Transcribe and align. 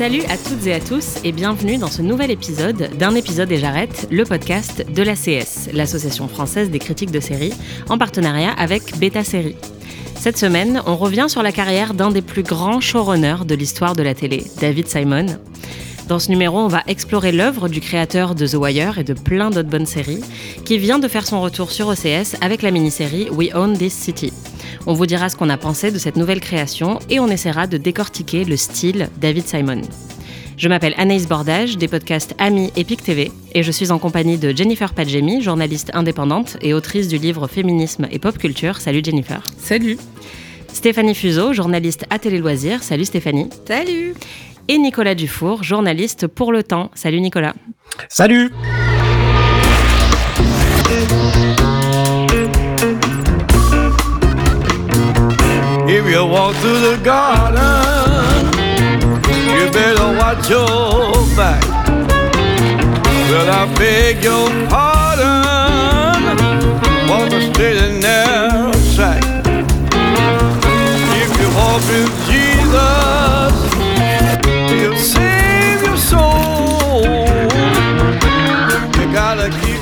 Salut 0.00 0.22
à 0.30 0.38
toutes 0.38 0.66
et 0.66 0.72
à 0.72 0.80
tous 0.80 1.18
et 1.24 1.30
bienvenue 1.30 1.76
dans 1.76 1.90
ce 1.90 2.00
nouvel 2.00 2.30
épisode 2.30 2.96
d'un 2.96 3.14
épisode 3.14 3.52
et 3.52 3.58
j'arrête, 3.58 4.08
le 4.10 4.24
podcast 4.24 4.82
de 4.90 5.02
l'ACS, 5.02 5.68
l'association 5.74 6.26
française 6.26 6.70
des 6.70 6.78
critiques 6.78 7.10
de 7.10 7.20
séries, 7.20 7.52
en 7.90 7.98
partenariat 7.98 8.52
avec 8.52 8.96
Beta 8.96 9.22
Série. 9.24 9.56
Cette 10.18 10.38
semaine, 10.38 10.80
on 10.86 10.96
revient 10.96 11.26
sur 11.28 11.42
la 11.42 11.52
carrière 11.52 11.92
d'un 11.92 12.10
des 12.10 12.22
plus 12.22 12.42
grands 12.42 12.80
showrunners 12.80 13.44
de 13.44 13.54
l'histoire 13.54 13.94
de 13.94 14.02
la 14.02 14.14
télé, 14.14 14.46
David 14.58 14.88
Simon. 14.88 15.26
Dans 16.10 16.18
ce 16.18 16.28
numéro, 16.28 16.58
on 16.58 16.66
va 16.66 16.82
explorer 16.88 17.30
l'œuvre 17.30 17.68
du 17.68 17.80
créateur 17.80 18.34
de 18.34 18.44
The 18.44 18.54
Wire 18.54 18.98
et 18.98 19.04
de 19.04 19.14
plein 19.14 19.50
d'autres 19.50 19.68
bonnes 19.68 19.86
séries, 19.86 20.24
qui 20.64 20.76
vient 20.76 20.98
de 20.98 21.06
faire 21.06 21.24
son 21.24 21.40
retour 21.40 21.70
sur 21.70 21.86
OCS 21.86 22.34
avec 22.40 22.62
la 22.62 22.72
mini-série 22.72 23.28
We 23.30 23.50
Own 23.54 23.78
This 23.78 23.92
City. 23.92 24.32
On 24.88 24.92
vous 24.92 25.06
dira 25.06 25.28
ce 25.28 25.36
qu'on 25.36 25.48
a 25.48 25.56
pensé 25.56 25.92
de 25.92 25.98
cette 25.98 26.16
nouvelle 26.16 26.40
création 26.40 26.98
et 27.10 27.20
on 27.20 27.28
essaiera 27.28 27.68
de 27.68 27.76
décortiquer 27.76 28.44
le 28.44 28.56
style 28.56 29.08
David 29.20 29.46
Simon. 29.46 29.82
Je 30.56 30.68
m'appelle 30.68 30.94
Anaïs 30.96 31.28
Bordage, 31.28 31.78
des 31.78 31.86
podcasts 31.86 32.34
Amis 32.38 32.72
Epic 32.74 33.04
TV, 33.04 33.30
et 33.54 33.62
je 33.62 33.70
suis 33.70 33.92
en 33.92 34.00
compagnie 34.00 34.36
de 34.36 34.50
Jennifer 34.50 34.92
Padjemi, 34.92 35.42
journaliste 35.42 35.92
indépendante 35.94 36.56
et 36.60 36.74
autrice 36.74 37.06
du 37.06 37.18
livre 37.18 37.46
Féminisme 37.46 38.08
et 38.10 38.18
Pop 38.18 38.36
Culture. 38.36 38.78
Salut 38.78 39.02
Jennifer. 39.04 39.44
Salut. 39.58 39.96
Stéphanie 40.72 41.14
Fuseau, 41.14 41.52
journaliste 41.52 42.04
à 42.10 42.18
Télé 42.18 42.38
Loisirs. 42.38 42.82
Salut 42.82 43.04
Stéphanie. 43.04 43.48
Salut. 43.68 44.14
Et 44.72 44.78
Nicolas 44.78 45.16
Dufour, 45.16 45.64
journaliste 45.64 46.28
pour 46.28 46.52
Le 46.52 46.62
Temps. 46.62 46.92
Salut 46.94 47.20
Nicolas. 47.20 47.54
Salut 48.08 48.52
If 55.88 56.08
you 56.08 56.24
walk 56.24 56.54
through 56.62 56.78
the 56.78 56.96
garden, 57.02 58.46
you 59.56 59.68
better 59.72 60.16
watch 60.16 60.48
your 60.48 61.14
back. 61.36 61.64
Well, 63.28 63.50
I 63.50 63.66
beg 63.76 64.22
your 64.22 64.48
pardon, 64.68 66.14
walk 67.08 67.32
a 67.32 67.40
straight 67.52 67.76
and 67.76 68.00
narrow 68.00 68.70
track. 68.94 69.24
If 71.18 71.40
you 71.40 71.48
walk 71.56 71.82
with 71.90 72.12
Jesus, 72.30 73.69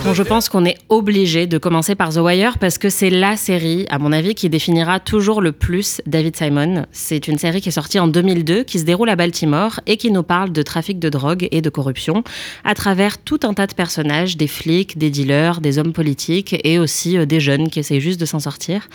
Bon, 0.09 0.15
je 0.15 0.23
pense 0.23 0.49
qu'on 0.49 0.65
est 0.65 0.79
obligé 0.89 1.47
de 1.47 1.59
commencer 1.59 1.95
par 1.95 2.15
The 2.15 2.17
Wire 2.17 2.57
parce 2.57 2.79
que 2.79 2.89
c'est 2.89 3.11
la 3.11 3.37
série, 3.37 3.85
à 3.91 3.99
mon 3.99 4.11
avis, 4.11 4.35
qui 4.35 4.49
définira 4.49 5.01
toujours 5.01 5.43
le 5.43 5.53
plus 5.53 6.01
David 6.07 6.35
Simon. 6.35 6.87
C'est 6.93 7.29
une 7.29 7.37
série 7.37 7.61
qui 7.61 7.69
est 7.69 7.73
sortie 7.73 7.99
en 7.99 8.09
2002, 8.09 8.63
qui 8.63 8.79
se 8.79 8.87
déroule 8.87 9.11
à 9.11 9.17
Baltimore 9.17 9.81
et 9.87 9.99
qui 9.99 10.11
nous 10.11 10.23
parle 10.23 10.51
de 10.51 10.63
trafic 10.63 10.99
de 10.99 11.11
drogue 11.11 11.47
et 11.51 11.61
de 11.61 11.69
corruption 11.69 12.25
à 12.65 12.75
travers 12.75 13.19
tout 13.19 13.41
un 13.43 13.53
tas 13.53 13.67
de 13.67 13.75
personnages, 13.75 14.39
des 14.39 14.47
flics, 14.47 14.97
des 14.97 15.11
dealers, 15.11 15.61
des 15.61 15.79
hommes 15.79 15.93
politiques 15.93 16.59
et 16.65 16.79
aussi 16.79 17.19
euh, 17.19 17.27
des 17.27 17.39
jeunes 17.39 17.69
qui 17.69 17.79
essayent 17.79 18.01
juste 18.01 18.19
de 18.19 18.25
s'en 18.25 18.39
sortir. 18.39 18.89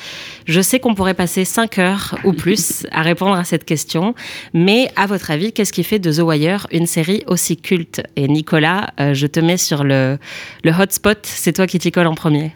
Je 0.47 0.61
sais 0.61 0.80
qu'on 0.80 0.95
pourrait 0.95 1.14
passer 1.14 1.45
5 1.45 1.78
heures 1.78 2.16
ou 2.23 2.34
plus 2.34 2.88
à 2.91 3.03
répondre 3.03 3.35
à 3.35 3.44
cette 3.44 3.66
question, 3.66 4.16
mais 4.56 4.90
à 4.96 5.06
votre 5.06 5.29
avis, 5.29 5.53
qu'est-ce 5.53 5.73
qui 5.73 5.84
fait 5.84 6.00
de 6.00 6.12
The 6.12 6.23
Wire 6.23 6.66
une 6.72 6.88
série 6.88 7.23
aussi 7.28 7.56
culte? 7.56 8.02
Et 8.16 8.28
Nicolas, 8.28 8.94
euh, 9.00 9.13
je 9.13 9.28
te 9.28 9.40
mets 9.40 9.57
sur 9.57 9.84
le, 9.84 10.18
le 10.63 10.72
hotspot, 10.72 11.03
c'est 11.24 11.53
toi 11.53 11.68
qui 11.68 11.80
t'y 11.80 11.91
colle 11.91 12.08
en 12.08 12.16
premier. 12.16 12.53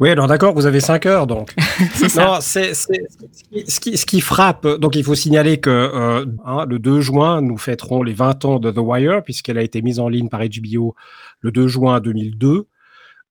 Oui, 0.00 0.10
alors 0.10 0.26
d'accord, 0.26 0.52
vous 0.54 0.66
avez 0.66 0.80
5 0.80 1.06
heures 1.06 1.26
donc. 1.26 1.54
Non, 2.16 2.38
c'est 2.40 2.74
ce 2.74 3.80
qui, 3.80 3.96
ce 3.96 4.06
qui 4.06 4.20
frappe. 4.20 4.66
Donc, 4.66 4.96
il 4.96 5.04
faut 5.04 5.14
signaler 5.14 5.60
que 5.60 5.70
euh, 5.70 6.26
hein, 6.44 6.66
le 6.68 6.78
2 6.78 7.00
juin, 7.00 7.40
nous 7.40 7.56
fêterons 7.56 8.02
les 8.02 8.12
20 8.12 8.44
ans 8.44 8.58
de 8.58 8.70
The 8.70 8.78
Wire, 8.78 9.22
puisqu'elle 9.22 9.58
a 9.58 9.62
été 9.62 9.80
mise 9.82 10.00
en 10.00 10.08
ligne 10.08 10.28
par 10.28 10.40
HBO 10.40 10.96
le 11.40 11.52
2 11.52 11.68
juin 11.68 12.00
2002. 12.00 12.66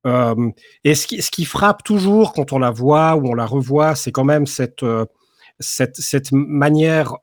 Euh, 0.07 0.49
et 0.83 0.95
ce 0.95 1.07
qui, 1.07 1.21
ce 1.21 1.29
qui 1.29 1.45
frappe 1.45 1.83
toujours 1.83 2.33
quand 2.33 2.53
on 2.53 2.59
la 2.59 2.71
voit 2.71 3.15
ou 3.15 3.27
on 3.27 3.33
la 3.33 3.45
revoit, 3.45 3.95
c'est 3.95 4.11
quand 4.11 4.23
même 4.23 4.45
cette, 4.45 4.83
euh, 4.83 5.05
cette, 5.59 5.97
cette 5.97 6.31
manière 6.31 7.17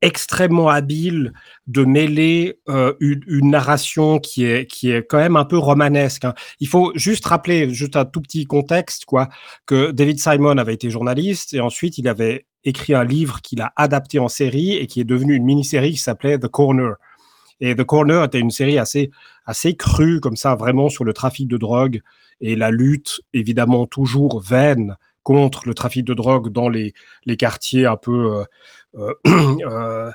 extrêmement 0.00 0.68
habile 0.68 1.32
de 1.66 1.84
mêler 1.84 2.58
euh, 2.68 2.94
une, 3.00 3.22
une 3.26 3.50
narration 3.50 4.18
qui 4.18 4.44
est, 4.44 4.66
qui 4.66 4.90
est 4.90 5.06
quand 5.06 5.18
même 5.18 5.36
un 5.36 5.44
peu 5.44 5.58
romanesque. 5.58 6.24
hein. 6.24 6.34
Il 6.60 6.68
faut 6.68 6.92
juste 6.94 7.24
rappeler, 7.26 7.72
juste 7.72 7.96
un 7.96 8.04
tout 8.04 8.20
petit 8.20 8.44
contexte, 8.46 9.04
quoi, 9.04 9.28
que 9.66 9.90
David 9.90 10.20
Simon 10.20 10.58
avait 10.58 10.74
été 10.74 10.90
journaliste 10.90 11.54
et 11.54 11.60
ensuite 11.60 11.98
il 11.98 12.08
avait 12.08 12.46
écrit 12.64 12.94
un 12.94 13.04
livre 13.04 13.40
qu'il 13.42 13.60
a 13.60 13.72
adapté 13.76 14.18
en 14.18 14.28
série 14.28 14.76
et 14.76 14.86
qui 14.86 15.00
est 15.00 15.04
devenu 15.04 15.34
une 15.34 15.44
mini-série 15.44 15.92
qui 15.92 15.98
s'appelait 15.98 16.38
The 16.38 16.48
Corner. 16.48 16.94
Et 17.60 17.74
The 17.76 17.84
Corner 17.84 18.24
était 18.24 18.40
une 18.40 18.50
série 18.50 18.78
assez, 18.78 19.10
assez 19.46 19.74
crue, 19.76 20.20
comme 20.20 20.36
ça, 20.36 20.54
vraiment 20.54 20.88
sur 20.88 21.04
le 21.04 21.12
trafic 21.12 21.48
de 21.48 21.56
drogue 21.56 22.00
et 22.40 22.56
la 22.56 22.70
lutte, 22.70 23.20
évidemment, 23.32 23.86
toujours 23.86 24.40
vaine 24.40 24.96
contre 25.22 25.62
le 25.66 25.74
trafic 25.74 26.04
de 26.04 26.14
drogue 26.14 26.50
dans 26.50 26.68
les, 26.68 26.94
les 27.24 27.36
quartiers 27.36 27.86
un 27.86 27.96
peu 27.96 28.34
euh, 28.34 28.44
euh, 28.96 29.14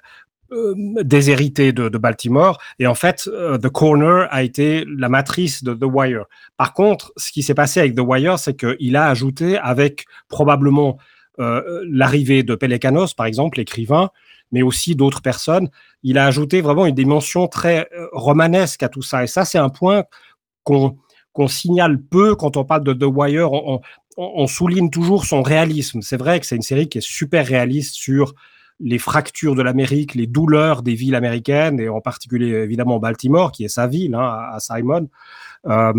euh, 0.51 0.73
déshérités 1.03 1.73
de, 1.73 1.89
Baltimore. 1.97 2.57
Et 2.79 2.87
en 2.87 2.95
fait, 2.95 3.27
euh, 3.27 3.57
The 3.57 3.67
Corner 3.67 4.27
a 4.31 4.43
été 4.43 4.85
la 4.87 5.09
matrice 5.09 5.63
de 5.63 5.73
The 5.73 5.83
Wire. 5.83 6.25
Par 6.55 6.73
contre, 6.73 7.11
ce 7.17 7.31
qui 7.31 7.43
s'est 7.43 7.53
passé 7.53 7.81
avec 7.81 7.95
The 7.95 8.01
Wire, 8.01 8.39
c'est 8.39 8.55
qu'il 8.55 8.95
a 8.95 9.07
ajouté, 9.07 9.57
avec 9.57 10.05
probablement 10.29 10.97
l'arrivée 11.39 12.41
de 12.41 12.55
Pelecanos, 12.55 13.13
par 13.13 13.27
exemple, 13.27 13.59
l'écrivain, 13.59 14.09
mais 14.51 14.63
aussi 14.63 14.95
d'autres 14.95 15.21
personnes, 15.21 15.69
il 16.01 16.17
a 16.17 16.25
ajouté 16.25 16.61
vraiment 16.61 16.87
une 16.87 16.95
dimension 16.95 17.47
très 17.47 17.87
romanesque 18.11 18.81
à 18.81 18.89
tout 18.89 19.03
ça. 19.03 19.23
Et 19.23 19.27
ça, 19.27 19.45
c'est 19.45 19.59
un 19.59 19.69
point 19.69 20.05
qu'on 20.63 20.97
signale 21.47 22.01
peu 22.01 22.35
quand 22.35 22.57
on 22.57 22.65
parle 22.65 22.83
de 22.83 22.93
The 22.93 23.03
Wire. 23.03 23.51
On- 23.51 23.81
on 24.17 24.47
souligne 24.47 24.89
toujours 24.89 25.25
son 25.25 25.43
réalisme. 25.43 26.01
C'est 26.01 26.17
vrai 26.17 26.39
que 26.39 26.47
c'est 26.47 26.55
une 26.55 26.63
série 26.63 26.89
qui 26.89 26.97
est 26.97 27.07
super 27.07 27.45
réaliste 27.45 27.93
sur 27.93 28.33
les 28.79 28.99
fractures 28.99 29.55
de 29.55 29.61
l'Amérique, 29.61 30.13
les 30.15 30.27
douleurs 30.27 30.83
des 30.83 30.93
villes 30.93 31.15
américaines, 31.15 31.79
et 31.79 31.89
en 31.89 32.01
particulier 32.01 32.49
évidemment 32.49 32.99
Baltimore, 32.99 33.51
qui 33.51 33.63
est 33.65 33.69
sa 33.69 33.87
ville, 33.87 34.15
hein, 34.15 34.47
à 34.51 34.59
Simon. 34.59 35.09
Euh, 35.65 35.93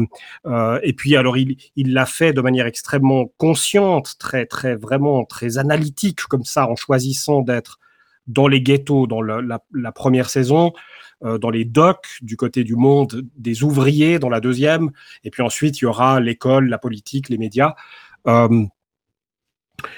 euh, 0.47 0.79
et 0.83 0.93
puis 0.93 1.17
alors 1.17 1.37
il 1.37 1.57
l'a 1.77 2.07
fait 2.07 2.33
de 2.33 2.41
manière 2.41 2.67
extrêmement 2.67 3.27
consciente, 3.37 4.15
très 4.19 4.47
très 4.47 4.77
vraiment 4.77 5.25
très 5.25 5.59
analytique 5.59 6.21
comme 6.23 6.45
ça, 6.45 6.69
en 6.69 6.77
choisissant 6.77 7.43
d'être 7.43 7.79
dans 8.29 8.47
les 8.47 8.61
ghettos 8.61 9.07
dans 9.07 9.23
la, 9.23 9.61
première 9.93 10.31
saison, 10.31 10.73
euh, 11.25 11.39
dans 11.39 11.51
les 11.51 11.65
docks 11.65 12.19
du 12.21 12.37
côté 12.37 12.63
du 12.63 12.77
monde 12.77 13.27
des 13.37 13.65
ouvriers 13.65 14.19
dans 14.19 14.29
la 14.29 14.41
deuxième, 14.41 14.91
et 15.25 15.31
puis 15.31 15.43
ensuite 15.43 15.81
il 15.81 15.85
y 15.85 15.87
aura 15.87 16.21
l'école, 16.21 16.69
la 16.69 16.79
politique, 16.79 17.29
les 17.29 17.39
médias. 17.39 17.75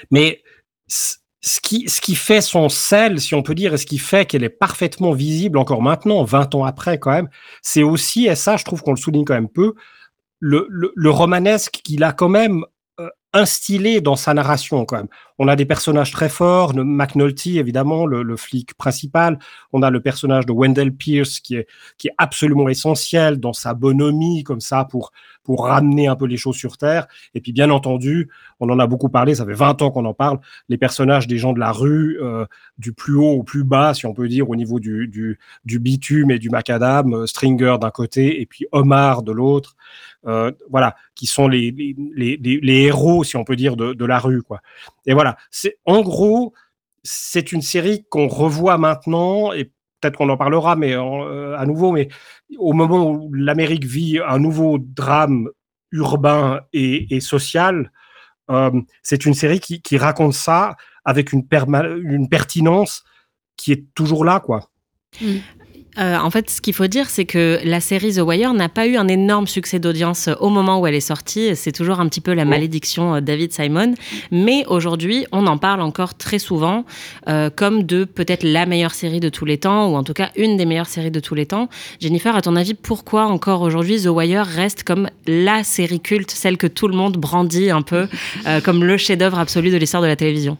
Mais 0.09 0.41
ce 1.41 1.59
qui, 1.59 1.89
ce 1.89 2.01
qui 2.01 2.15
fait 2.15 2.41
son 2.41 2.69
sel, 2.69 3.19
si 3.19 3.33
on 3.33 3.41
peut 3.41 3.55
dire, 3.55 3.73
et 3.73 3.77
ce 3.77 3.85
qui 3.85 3.97
fait 3.97 4.25
qu'elle 4.25 4.43
est 4.43 4.49
parfaitement 4.49 5.11
visible 5.11 5.57
encore 5.57 5.81
maintenant, 5.81 6.23
20 6.23 6.55
ans 6.55 6.63
après 6.65 6.99
quand 6.99 7.11
même, 7.11 7.29
c'est 7.61 7.83
aussi, 7.83 8.27
et 8.27 8.35
ça 8.35 8.57
je 8.57 8.63
trouve 8.63 8.81
qu'on 8.81 8.91
le 8.91 8.97
souligne 8.97 9.25
quand 9.25 9.33
même 9.33 9.49
peu, 9.49 9.73
le, 10.39 10.67
le, 10.69 10.91
le 10.95 11.09
romanesque 11.09 11.81
qu'il 11.83 12.03
a 12.03 12.13
quand 12.13 12.29
même 12.29 12.63
instillé 13.33 14.01
dans 14.01 14.15
sa 14.15 14.33
narration 14.33 14.85
quand 14.85 14.97
même. 14.97 15.07
On 15.39 15.47
a 15.47 15.55
des 15.55 15.65
personnages 15.65 16.11
très 16.11 16.29
forts, 16.29 16.75
McNulty 16.75 17.57
évidemment, 17.57 18.05
le, 18.05 18.35
flic 18.35 18.73
principal. 18.75 19.39
On 19.73 19.81
a 19.81 19.89
le 19.89 20.01
personnage 20.01 20.45
de 20.45 20.53
Wendell 20.53 20.93
Pierce 20.93 21.39
qui 21.39 21.55
est 21.55 21.67
qui 21.97 22.09
est 22.09 22.13
absolument 22.17 22.69
essentiel 22.69 23.39
dans 23.39 23.53
sa 23.53 23.73
bonhomie 23.73 24.43
comme 24.43 24.61
ça 24.61 24.85
pour 24.85 25.11
pour 25.43 25.65
ramener 25.65 26.07
un 26.07 26.15
peu 26.15 26.25
les 26.25 26.37
choses 26.37 26.57
sur 26.57 26.77
terre. 26.77 27.07
Et 27.33 27.41
puis 27.41 27.51
bien 27.51 27.69
entendu, 27.69 28.29
on 28.59 28.69
en 28.69 28.79
a 28.79 28.87
beaucoup 28.87 29.09
parlé, 29.09 29.35
ça 29.35 29.45
fait 29.45 29.53
20 29.53 29.81
ans 29.81 29.91
qu'on 29.91 30.05
en 30.05 30.13
parle, 30.13 30.39
les 30.69 30.77
personnages 30.77 31.27
des 31.27 31.37
gens 31.37 31.53
de 31.53 31.59
la 31.59 31.71
rue, 31.71 32.19
euh, 32.21 32.45
du 32.77 32.93
plus 32.93 33.15
haut 33.15 33.31
au 33.31 33.43
plus 33.43 33.63
bas, 33.63 33.93
si 33.93 34.05
on 34.05 34.13
peut 34.13 34.27
dire, 34.27 34.49
au 34.49 34.55
niveau 34.55 34.79
du, 34.79 35.07
du, 35.07 35.79
bitume 35.79 36.31
et 36.31 36.39
du 36.39 36.49
macadam, 36.49 37.13
euh, 37.13 37.25
Stringer 37.25 37.77
d'un 37.81 37.91
côté 37.91 38.41
et 38.41 38.45
puis 38.45 38.67
Omar 38.71 39.23
de 39.23 39.31
l'autre, 39.31 39.75
voilà, 40.23 40.95
qui 41.15 41.25
sont 41.25 41.47
les, 41.47 41.71
les, 42.15 42.81
héros, 42.81 43.23
si 43.23 43.35
on 43.37 43.43
peut 43.43 43.55
dire, 43.55 43.75
de, 43.75 44.05
la 44.05 44.19
rue, 44.19 44.41
quoi. 44.43 44.61
Et 45.05 45.13
voilà, 45.13 45.37
c'est 45.49 45.77
en 45.85 46.01
gros, 46.01 46.53
c'est 47.03 47.51
une 47.51 47.61
série 47.61 48.05
qu'on 48.09 48.27
revoit 48.27 48.77
maintenant 48.77 49.53
et 49.53 49.71
peut-être 49.99 50.17
qu'on 50.17 50.29
en 50.29 50.37
parlera, 50.37 50.75
mais 50.75 50.93
euh, 50.93 51.57
à 51.57 51.65
nouveau, 51.65 51.91
mais 51.91 52.09
au 52.57 52.73
moment 52.73 53.09
où 53.09 53.31
l'Amérique 53.33 53.85
vit 53.85 54.19
un 54.19 54.39
nouveau 54.39 54.77
drame 54.79 55.49
urbain 55.91 56.61
et, 56.73 57.19
social, 57.19 57.91
euh, 58.49 58.71
c'est 59.03 59.25
une 59.25 59.33
série 59.33 59.59
qui, 59.59 59.97
raconte 59.97 60.33
ça 60.33 60.75
avec 61.05 61.33
une, 61.33 61.43
une 62.03 62.29
pertinence 62.29 63.03
qui 63.57 63.71
est 63.71 63.85
toujours 63.93 64.25
là, 64.25 64.39
quoi. 64.39 64.69
Mm. 65.21 65.37
Euh, 65.97 66.15
en 66.17 66.29
fait, 66.29 66.49
ce 66.49 66.61
qu'il 66.61 66.73
faut 66.73 66.87
dire, 66.87 67.09
c'est 67.09 67.25
que 67.25 67.59
la 67.63 67.81
série 67.81 68.13
The 68.13 68.19
Wire 68.19 68.53
n'a 68.53 68.69
pas 68.69 68.87
eu 68.87 68.95
un 68.95 69.07
énorme 69.07 69.47
succès 69.47 69.79
d'audience 69.79 70.29
au 70.39 70.49
moment 70.49 70.79
où 70.79 70.87
elle 70.87 70.95
est 70.95 71.01
sortie. 71.01 71.55
C'est 71.55 71.73
toujours 71.73 71.99
un 71.99 72.07
petit 72.07 72.21
peu 72.21 72.33
la 72.33 72.43
oh. 72.43 72.45
malédiction 72.45 73.15
euh, 73.15 73.21
David 73.21 73.51
Simon. 73.51 73.95
Mais 74.31 74.63
aujourd'hui, 74.67 75.25
on 75.31 75.47
en 75.47 75.57
parle 75.57 75.81
encore 75.81 76.15
très 76.15 76.39
souvent 76.39 76.85
euh, 77.27 77.49
comme 77.53 77.83
de 77.83 78.05
peut-être 78.05 78.43
la 78.43 78.65
meilleure 78.65 78.93
série 78.93 79.19
de 79.19 79.29
tous 79.29 79.45
les 79.45 79.57
temps, 79.57 79.91
ou 79.91 79.95
en 79.95 80.03
tout 80.03 80.13
cas 80.13 80.31
une 80.37 80.55
des 80.55 80.65
meilleures 80.65 80.87
séries 80.87 81.11
de 81.11 81.19
tous 81.19 81.35
les 81.35 81.45
temps. 81.45 81.67
Jennifer, 81.99 82.35
à 82.35 82.41
ton 82.41 82.55
avis, 82.55 82.73
pourquoi 82.73 83.25
encore 83.25 83.61
aujourd'hui 83.61 84.01
The 84.01 84.07
Wire 84.07 84.45
reste 84.45 84.83
comme 84.83 85.09
la 85.27 85.63
série 85.63 85.99
culte, 85.99 86.31
celle 86.31 86.57
que 86.57 86.67
tout 86.67 86.87
le 86.87 86.95
monde 86.95 87.17
brandit 87.17 87.69
un 87.69 87.81
peu 87.81 88.07
comme 88.63 88.83
le 88.83 88.97
chef-d'œuvre 88.97 89.39
absolu 89.39 89.69
de 89.69 89.77
l'histoire 89.77 90.01
de 90.01 90.07
la 90.07 90.15
télévision? 90.15 90.57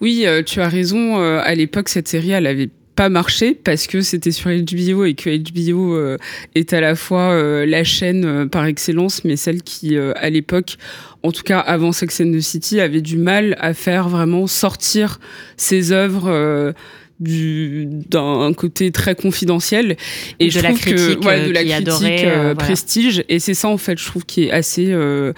Oui, 0.00 0.24
tu 0.46 0.60
as 0.60 0.68
raison. 0.68 1.18
à 1.18 1.54
l'époque, 1.54 1.88
cette 1.88 2.08
série, 2.08 2.30
elle 2.30 2.46
avait 2.46 2.70
pas 2.96 3.08
marché 3.08 3.54
parce 3.54 3.86
que 3.86 4.00
c'était 4.00 4.32
sur 4.32 4.50
HBO 4.50 5.04
et 5.04 5.14
que 5.14 5.30
HBO 5.30 5.94
euh, 5.94 6.16
est 6.54 6.72
à 6.72 6.80
la 6.80 6.94
fois 6.94 7.32
euh, 7.32 7.64
la 7.64 7.84
chaîne 7.84 8.24
euh, 8.24 8.46
par 8.46 8.66
excellence, 8.66 9.24
mais 9.24 9.36
celle 9.36 9.62
qui, 9.62 9.96
à 9.96 10.30
l'époque, 10.30 10.76
en 11.22 11.32
tout 11.32 11.42
cas 11.42 11.58
avant 11.58 11.92
Sex 11.92 12.20
and 12.20 12.32
the 12.32 12.40
City, 12.40 12.80
avait 12.80 13.00
du 13.00 13.16
mal 13.16 13.56
à 13.60 13.74
faire 13.74 14.08
vraiment 14.08 14.46
sortir 14.46 15.20
ses 15.56 15.92
œuvres 15.92 16.74
d'un 17.20 18.52
côté 18.54 18.90
très 18.90 19.14
confidentiel. 19.14 19.96
Et 20.38 20.46
de 20.46 20.50
je 20.50 20.60
la 20.60 20.72
critique, 20.72 21.20
que 21.20 21.48
de 21.48 21.52
la 21.52 21.64
critique 21.64 22.56
prestige. 22.58 23.24
Et 23.28 23.38
c'est 23.38 23.54
ça 23.54 23.68
en 23.68 23.76
fait 23.76 23.98
je 23.98 24.06
trouve 24.06 24.24
qui 24.24 24.44
est 24.44 24.50
assez 24.50 24.86
euh, 24.88 25.32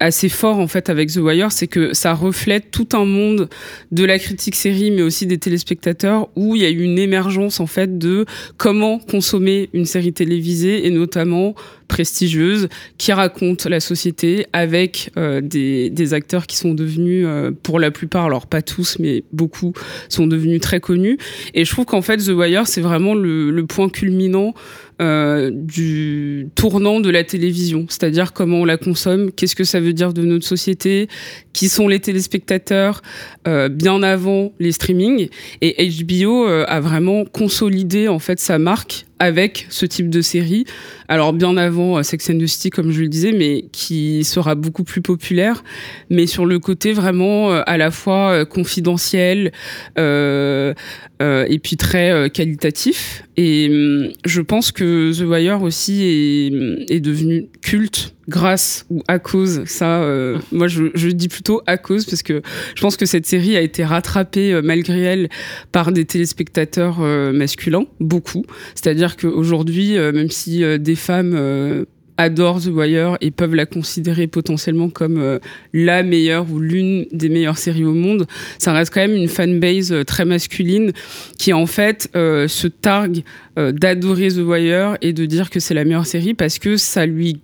assez 0.00 0.28
fort 0.28 0.58
en 0.58 0.66
fait 0.66 0.90
avec 0.90 1.12
The 1.12 1.18
Wire, 1.18 1.52
c'est 1.52 1.68
que 1.68 1.94
ça 1.94 2.12
reflète 2.12 2.70
tout 2.70 2.88
un 2.92 3.04
monde 3.04 3.48
de 3.92 4.04
la 4.04 4.18
critique 4.18 4.56
série, 4.56 4.90
mais 4.90 5.02
aussi 5.02 5.26
des 5.26 5.38
téléspectateurs, 5.38 6.28
où 6.34 6.56
il 6.56 6.62
y 6.62 6.64
a 6.64 6.70
eu 6.70 6.82
une 6.82 6.98
émergence 6.98 7.60
en 7.60 7.66
fait 7.66 7.98
de 7.98 8.26
comment 8.56 8.98
consommer 8.98 9.70
une 9.72 9.86
série 9.86 10.12
télévisée 10.12 10.86
et 10.86 10.90
notamment 10.90 11.54
prestigieuse 11.92 12.68
qui 12.96 13.12
raconte 13.12 13.66
la 13.66 13.78
société 13.78 14.46
avec 14.54 15.10
euh, 15.18 15.42
des, 15.42 16.14
acteurs 16.14 16.46
qui 16.46 16.56
sont 16.56 16.72
devenus, 16.72 17.26
euh, 17.28 17.50
pour 17.62 17.78
la 17.78 17.90
plupart, 17.90 18.24
alors 18.24 18.46
pas 18.46 18.62
tous, 18.62 18.98
mais 18.98 19.24
beaucoup, 19.30 19.74
sont 20.08 20.26
devenus 20.26 20.62
très 20.62 20.80
connus. 20.80 21.18
Et 21.52 21.66
je 21.66 21.70
trouve 21.70 21.84
qu'en 21.84 22.00
fait, 22.00 22.16
The 22.16 22.30
Wire, 22.30 22.66
c'est 22.66 22.80
vraiment 22.80 23.14
le, 23.14 23.62
point 23.68 23.90
culminant 23.90 24.54
euh, 25.02 25.50
du 25.52 26.48
tournant 26.54 27.00
de 27.00 27.10
la 27.10 27.24
télévision, 27.24 27.84
c'est-à-dire 27.90 28.32
comment 28.32 28.62
on 28.62 28.64
la 28.64 28.78
consomme, 28.78 29.30
qu'est-ce 29.30 29.54
que 29.54 29.64
ça 29.64 29.78
veut 29.78 29.92
dire 29.92 30.14
de 30.14 30.22
notre 30.22 30.46
société, 30.46 31.08
qui 31.52 31.68
sont 31.68 31.88
les 31.88 32.00
téléspectateurs, 32.00 33.02
bien 33.44 34.02
avant 34.02 34.52
les 34.58 34.72
streamings. 34.72 35.28
Et 35.60 35.88
HBO 36.04 36.46
a 36.46 36.80
vraiment 36.80 37.24
consolidé 37.26 38.08
en 38.08 38.18
fait 38.18 38.40
sa 38.40 38.58
marque 38.58 39.06
avec 39.22 39.66
ce 39.70 39.86
type 39.86 40.10
de 40.10 40.20
série. 40.20 40.64
Alors 41.06 41.32
bien 41.32 41.56
avant 41.56 41.96
euh, 41.96 42.02
Sex 42.02 42.28
and 42.30 42.38
the 42.38 42.46
City, 42.46 42.70
comme 42.70 42.90
je 42.90 43.00
le 43.00 43.08
disais, 43.08 43.30
mais 43.30 43.66
qui 43.70 44.24
sera 44.24 44.56
beaucoup 44.56 44.82
plus 44.82 45.00
populaire, 45.00 45.62
mais 46.10 46.26
sur 46.26 46.44
le 46.44 46.58
côté 46.58 46.92
vraiment 46.92 47.52
euh, 47.52 47.62
à 47.66 47.76
la 47.76 47.92
fois 47.92 48.32
euh, 48.32 48.44
confidentiel 48.44 49.52
et 49.96 51.58
puis 51.62 51.76
très 51.76 52.30
qualitatif. 52.34 53.22
Et 53.36 53.68
hum, 53.70 54.10
je 54.24 54.40
pense 54.40 54.72
que 54.72 55.16
The 55.16 55.22
Wire 55.24 55.62
aussi 55.62 56.02
est, 56.02 56.96
est 56.96 57.00
devenu 57.00 57.46
culte 57.62 58.12
grâce 58.28 58.86
ou 58.90 59.02
à 59.08 59.18
cause, 59.18 59.64
ça, 59.66 60.02
euh, 60.02 60.38
moi 60.52 60.68
je, 60.68 60.84
je, 60.94 61.08
dis 61.08 61.28
plutôt 61.28 61.62
à 61.66 61.76
cause 61.76 62.06
parce 62.06 62.22
que 62.22 62.42
je 62.74 62.80
pense 62.80 62.96
que 62.96 63.06
cette 63.06 63.26
série 63.26 63.56
a 63.56 63.60
été 63.60 63.84
rattrapée 63.84 64.52
euh, 64.52 64.62
malgré 64.62 65.00
elle 65.00 65.28
par 65.72 65.92
des 65.92 66.04
téléspectateurs 66.04 66.98
euh, 67.00 67.32
masculins, 67.32 67.86
beaucoup. 68.00 68.44
C'est-à-dire 68.74 69.11
qu'aujourd'hui, 69.16 69.94
même 69.94 70.30
si 70.30 70.62
des 70.78 70.94
femmes 70.96 71.84
adorent 72.16 72.60
The 72.60 72.66
Wire 72.66 73.16
et 73.20 73.30
peuvent 73.30 73.54
la 73.54 73.66
considérer 73.66 74.26
potentiellement 74.26 74.90
comme 74.90 75.38
la 75.72 76.02
meilleure 76.02 76.50
ou 76.50 76.60
l'une 76.60 77.06
des 77.10 77.28
meilleures 77.28 77.58
séries 77.58 77.84
au 77.84 77.94
monde, 77.94 78.26
ça 78.58 78.72
reste 78.72 78.92
quand 78.92 79.00
même 79.00 79.16
une 79.16 79.28
fanbase 79.28 79.94
très 80.06 80.24
masculine 80.24 80.92
qui 81.38 81.52
en 81.52 81.66
fait 81.66 82.10
se 82.12 82.66
targue 82.66 83.22
d'adorer 83.56 84.28
The 84.28 84.42
Wire 84.44 84.98
et 85.00 85.12
de 85.12 85.24
dire 85.26 85.50
que 85.50 85.58
c'est 85.58 85.74
la 85.74 85.84
meilleure 85.84 86.06
série 86.06 86.34
parce 86.34 86.58
que 86.58 86.76
ça 86.76 87.06
lui 87.06 87.40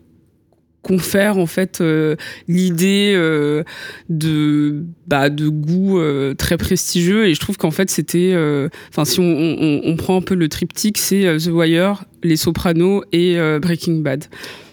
confère 0.82 1.38
en 1.38 1.46
fait 1.46 1.80
euh, 1.80 2.16
l'idée 2.46 3.12
euh, 3.16 3.64
de 4.08 4.84
bah, 5.06 5.30
de 5.30 5.48
goût 5.48 5.98
euh, 5.98 6.34
très 6.34 6.56
prestigieux. 6.56 7.26
Et 7.26 7.34
je 7.34 7.40
trouve 7.40 7.56
qu'en 7.56 7.70
fait 7.70 7.90
c'était 7.90 8.34
enfin 8.88 9.04
si 9.04 9.20
on, 9.20 9.24
on, 9.24 9.80
on, 9.84 9.96
prend 9.96 10.16
un 10.16 10.22
peu 10.22 10.34
le 10.34 10.48
triptyque 10.48 10.98
c'est 10.98 11.36
The 11.38 11.48
Wire 11.48 12.04
les 12.22 12.36
Sopranos 12.36 13.04
et 13.12 13.36
Breaking 13.60 14.00
Bad 14.00 14.24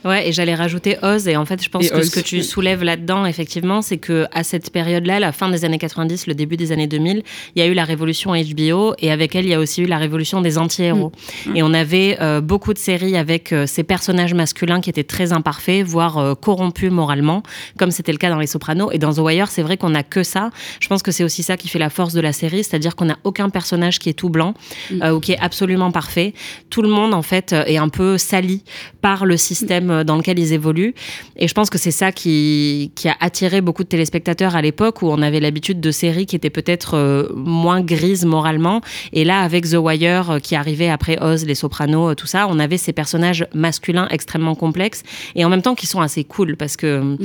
Ouais, 0.05 0.29
et 0.29 0.31
j'allais 0.31 0.53
rajouter 0.53 0.97
Oz. 1.01 1.27
Et 1.27 1.35
en 1.35 1.45
fait, 1.45 1.61
je 1.63 1.69
pense 1.69 1.89
que 1.89 2.03
ce 2.03 2.11
que 2.11 2.19
tu 2.19 2.43
soulèves 2.43 2.83
là-dedans, 2.83 3.25
effectivement, 3.25 3.81
c'est 3.81 3.97
que 3.97 4.27
à 4.31 4.43
cette 4.43 4.69
période-là, 4.69 5.19
la 5.19 5.31
fin 5.31 5.49
des 5.49 5.65
années 5.65 5.79
90, 5.79 6.27
le 6.27 6.35
début 6.35 6.57
des 6.57 6.71
années 6.71 6.85
2000, 6.85 7.23
il 7.55 7.59
y 7.59 7.63
a 7.63 7.67
eu 7.67 7.73
la 7.73 7.85
révolution 7.85 8.33
HBO 8.33 8.93
et 8.99 9.11
avec 9.11 9.35
elle, 9.35 9.45
il 9.45 9.49
y 9.49 9.55
a 9.55 9.59
aussi 9.59 9.81
eu 9.81 9.87
la 9.87 9.97
révolution 9.97 10.41
des 10.41 10.59
anti-héros. 10.59 11.11
Mm. 11.47 11.55
Et 11.55 11.63
on 11.63 11.73
avait 11.73 12.17
euh, 12.21 12.39
beaucoup 12.39 12.73
de 12.73 12.77
séries 12.77 13.17
avec 13.17 13.51
euh, 13.51 13.65
ces 13.65 13.81
personnages 13.83 14.35
masculins 14.35 14.79
qui 14.79 14.91
étaient 14.91 15.03
très 15.03 15.33
imparfaits, 15.33 15.83
voire 15.83 16.19
euh, 16.19 16.35
corrompus 16.35 16.91
moralement, 16.91 17.41
comme 17.79 17.89
c'était 17.89 18.11
le 18.11 18.19
cas 18.19 18.29
dans 18.29 18.39
Les 18.39 18.47
Sopranos. 18.47 18.91
Et 18.91 18.99
dans 18.99 19.13
The 19.13 19.19
Wire, 19.19 19.47
c'est 19.47 19.63
vrai 19.63 19.75
qu'on 19.75 19.89
n'a 19.89 20.03
que 20.03 20.21
ça. 20.21 20.51
Je 20.79 20.87
pense 20.87 21.01
que 21.01 21.11
c'est 21.11 21.23
aussi 21.23 21.41
ça 21.41 21.57
qui 21.57 21.67
fait 21.67 21.79
la 21.79 21.89
force 21.89 22.13
de 22.13 22.21
la 22.21 22.31
série, 22.31 22.63
c'est-à-dire 22.63 22.95
qu'on 22.95 23.05
n'a 23.05 23.17
aucun 23.23 23.49
personnage 23.49 23.97
qui 23.97 24.09
est 24.09 24.13
tout 24.13 24.29
blanc 24.29 24.53
mm. 24.91 25.13
ou 25.13 25.19
qui 25.19 25.31
est 25.31 25.39
absolument 25.39 25.91
parfait. 25.91 26.35
Tout 26.69 26.83
le 26.83 26.89
monde, 26.89 27.15
en 27.15 27.23
fait, 27.23 27.34
est 27.35 27.77
un 27.77 27.89
peu 27.89 28.17
sali 28.17 28.63
par 29.05 29.25
le 29.25 29.37
système 29.37 29.91
euh, 29.91 30.03
dans 30.03 30.17
lequel 30.17 30.39
ils 30.39 30.51
évoluent. 30.51 30.95
Et 31.37 31.47
je 31.47 31.53
pense 31.53 31.69
que 31.69 31.77
c'est 31.77 31.91
ça 31.91 32.11
qui, 32.11 32.91
qui 32.95 33.07
a 33.07 33.15
attiré 33.19 33.61
beaucoup 33.61 33.83
de 33.83 33.87
téléspectateurs 33.87 34.55
à 34.55 34.63
l'époque 34.63 35.03
où 35.03 35.09
on 35.09 35.21
avait 35.21 35.39
l'habitude 35.39 35.79
de 35.79 35.91
séries 35.91 36.25
qui 36.25 36.35
étaient 36.35 36.49
peut-être 36.49 36.95
euh, 36.95 37.27
moins 37.35 37.81
grises 37.81 38.25
moralement. 38.25 38.81
Et 39.13 39.23
là, 39.23 39.41
avec 39.41 39.69
The 39.69 39.75
Wire 39.75 40.31
euh, 40.31 40.39
qui 40.39 40.55
arrivait 40.55 40.89
après 40.89 41.21
Oz, 41.21 41.45
Les 41.45 41.53
Sopranos, 41.53 42.15
tout 42.15 42.25
ça, 42.25 42.47
on 42.49 42.57
avait 42.57 42.77
ces 42.77 42.93
personnages 42.93 43.45
masculins 43.53 44.07
extrêmement 44.09 44.55
complexes 44.55 45.03
et 45.35 45.45
en 45.45 45.49
même 45.49 45.61
temps 45.61 45.75
qui 45.75 45.85
sont 45.85 46.01
assez 46.01 46.23
cool 46.23 46.55
parce 46.57 46.75
que 46.75 47.01
mm. 47.01 47.17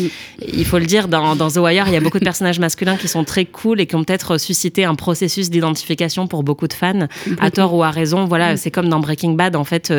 il 0.52 0.66
faut 0.66 0.78
le 0.78 0.86
dire, 0.86 1.08
dans, 1.08 1.34
dans, 1.34 1.50
The 1.50 1.56
Wire, 1.56 1.84
il 1.86 1.94
y 1.94 1.96
a 1.96 2.00
beaucoup 2.00 2.18
de 2.18 2.24
personnages 2.24 2.58
masculins 2.58 2.96
qui 2.96 3.08
sont 3.08 3.24
très 3.24 3.46
cool 3.46 3.80
et 3.80 3.86
qui 3.86 3.96
ont 3.96 4.04
peut-être 4.04 4.38
suscité 4.38 4.84
un 4.84 4.94
processus 4.94 5.48
d'identification 5.48 6.26
pour 6.26 6.42
beaucoup 6.42 6.68
de 6.68 6.74
fans, 6.74 7.06
à 7.38 7.50
tort 7.50 7.72
ou 7.74 7.82
à 7.82 7.90
raison. 7.90 8.26
Voilà, 8.26 8.58
c'est 8.58 8.70
comme 8.70 8.90
dans 8.90 9.00
Breaking 9.00 9.32
Bad, 9.32 9.56
en 9.56 9.64
fait, 9.64 9.90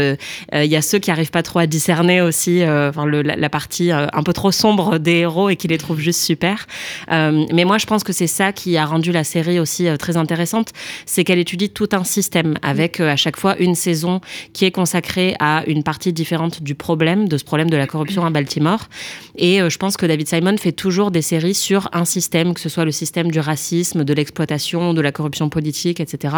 il 0.53 0.65
y 0.65 0.75
a 0.75 0.81
ceux 0.81 1.00
qui 1.00 1.12
arrivent 1.12 1.31
pas 1.31 1.43
trop 1.43 1.60
à 1.60 1.67
discerner 1.67 2.22
aussi 2.22 2.62
euh, 2.63 2.89
enfin 2.89 3.05
la, 3.05 3.50
partie 3.50 3.91
euh, 3.91 4.08
un 4.13 4.24
peu 4.24 4.34
trop 4.34 4.51
sombre 4.51 4.98
des 4.98 5.17
héros 5.17 5.50
et 5.50 5.55
qui 5.55 5.67
les 5.67 5.77
trouve 5.77 6.00
juste 6.00 6.22
super. 6.22 6.67
Euh, 7.12 7.46
mais 7.53 7.65
moi, 7.65 7.77
je 7.77 7.86
pense 7.86 8.03
que 8.03 8.13
c'est 8.13 8.27
ça 8.27 8.51
qui 8.51 8.77
a 8.77 8.86
rendu 8.86 9.12
la 9.12 9.24
série 9.24 9.60
aussi 9.60 9.88
très 10.00 10.17
intéressante, 10.17 10.70
c'est 11.05 11.24
qu'elle 11.24 11.39
étudie 11.39 11.70
tout 11.70 11.89
un 11.93 12.03
système 12.03 12.55
avec 12.62 13.00
à 13.00 13.15
chaque 13.15 13.38
fois 13.38 13.58
une 13.60 13.75
saison 13.75 14.22
qui 14.53 14.65
est 14.65 14.72
consacrée 14.72 15.36
à 15.39 15.63
une 15.67 15.84
partie 15.84 16.13
différente 16.13 16.63
du 16.63 16.75
problème, 16.75 17.27
de 17.27 17.38
ce 17.38 17.43
problème 17.43 17.70
de 17.70 17.77
la 17.77 17.88
corruption 17.88 18.25
à 18.25 18.29
Baltimore. 18.29 18.88
Et 19.36 19.60
je 19.70 19.77
pense 19.77 19.98
que 19.98 20.05
David 20.05 20.27
Simon 20.27 20.58
fait 20.58 20.72
toujours 20.72 21.12
des 21.12 21.22
séries 21.22 21.53
sur 21.53 21.89
un 21.93 22.05
système, 22.05 22.53
que 22.53 22.60
ce 22.60 22.70
soit 22.70 22.86
le 22.86 22.91
système 22.91 23.31
du 23.31 23.39
racisme, 23.39 24.03
de 24.03 24.13
l'exploitation, 24.13 24.93
de 24.93 25.01
la 25.01 25.12
corruption 25.12 25.50
politique, 25.50 26.00
etc. 26.00 26.36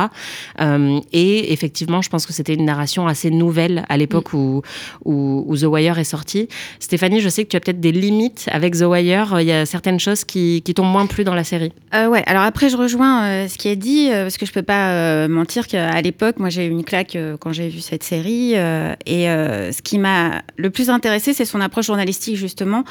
et 1.11 1.53
effectivement, 1.53 2.01
je 2.01 2.09
pense 2.09 2.25
que 2.25 2.33
c'était 2.33 2.53
une 2.53 2.65
narration 2.65 3.07
assez 3.07 3.29
nouvelle 3.29 3.52
à 3.87 3.97
l'époque 3.97 4.33
où, 4.33 4.61
où, 5.05 5.45
où, 5.47 5.57
The 5.57 5.63
Wire 5.63 5.99
est 5.99 6.03
sorti. 6.03 6.47
Stéphanie, 6.79 7.19
je 7.19 7.29
sais 7.29 7.43
que 7.43 7.49
tu 7.49 7.57
as 7.57 7.59
peut-être 7.59 7.79
des 7.79 7.91
limites 7.91 8.47
avec 8.51 8.77
The 8.77 8.83
Wire. 8.83 9.37
Il 9.39 9.47
y 9.47 9.51
a 9.51 9.65
certaines 9.65 9.99
choses 9.99 10.23
qui, 10.23 10.61
qui 10.63 10.73
t'ont 10.73 10.85
moins 10.85 11.05
plu 11.05 11.23
dans 11.23 11.35
la 11.35 11.43
série. 11.43 11.71
Euh, 11.93 12.07
ouais, 12.07 12.23
alors 12.25 12.43
après, 12.43 12.69
je 12.69 12.77
rejoins 12.77 13.23
euh, 13.23 13.47
ce 13.47 13.57
qui 13.57 13.67
est 13.67 13.75
dit, 13.75 14.09
euh, 14.11 14.23
parce 14.23 14.37
que 14.37 14.45
je 14.45 14.51
peux 14.51 14.63
pas 14.63 14.91
euh, 14.91 15.27
mentir 15.27 15.67
qu'à 15.67 16.01
l'époque, 16.01 16.39
moi, 16.39 16.49
j'ai 16.49 16.65
eu 16.65 16.69
une 16.69 16.83
claque 16.83 17.17
quand 17.39 17.53
j'ai 17.53 17.69
vu 17.69 17.81
cette 17.81 18.03
série. 18.03 18.53
et 18.53 19.25
ce 19.25 19.81
qui 19.81 19.97
m'a 19.97 20.41
le 20.57 20.69
plus 20.69 20.89
intéressé, 20.89 21.33
c'est 21.33 21.45
son 21.45 21.61
approche 21.61 21.87
journalistique, 21.87 22.35
justement. 22.35 22.83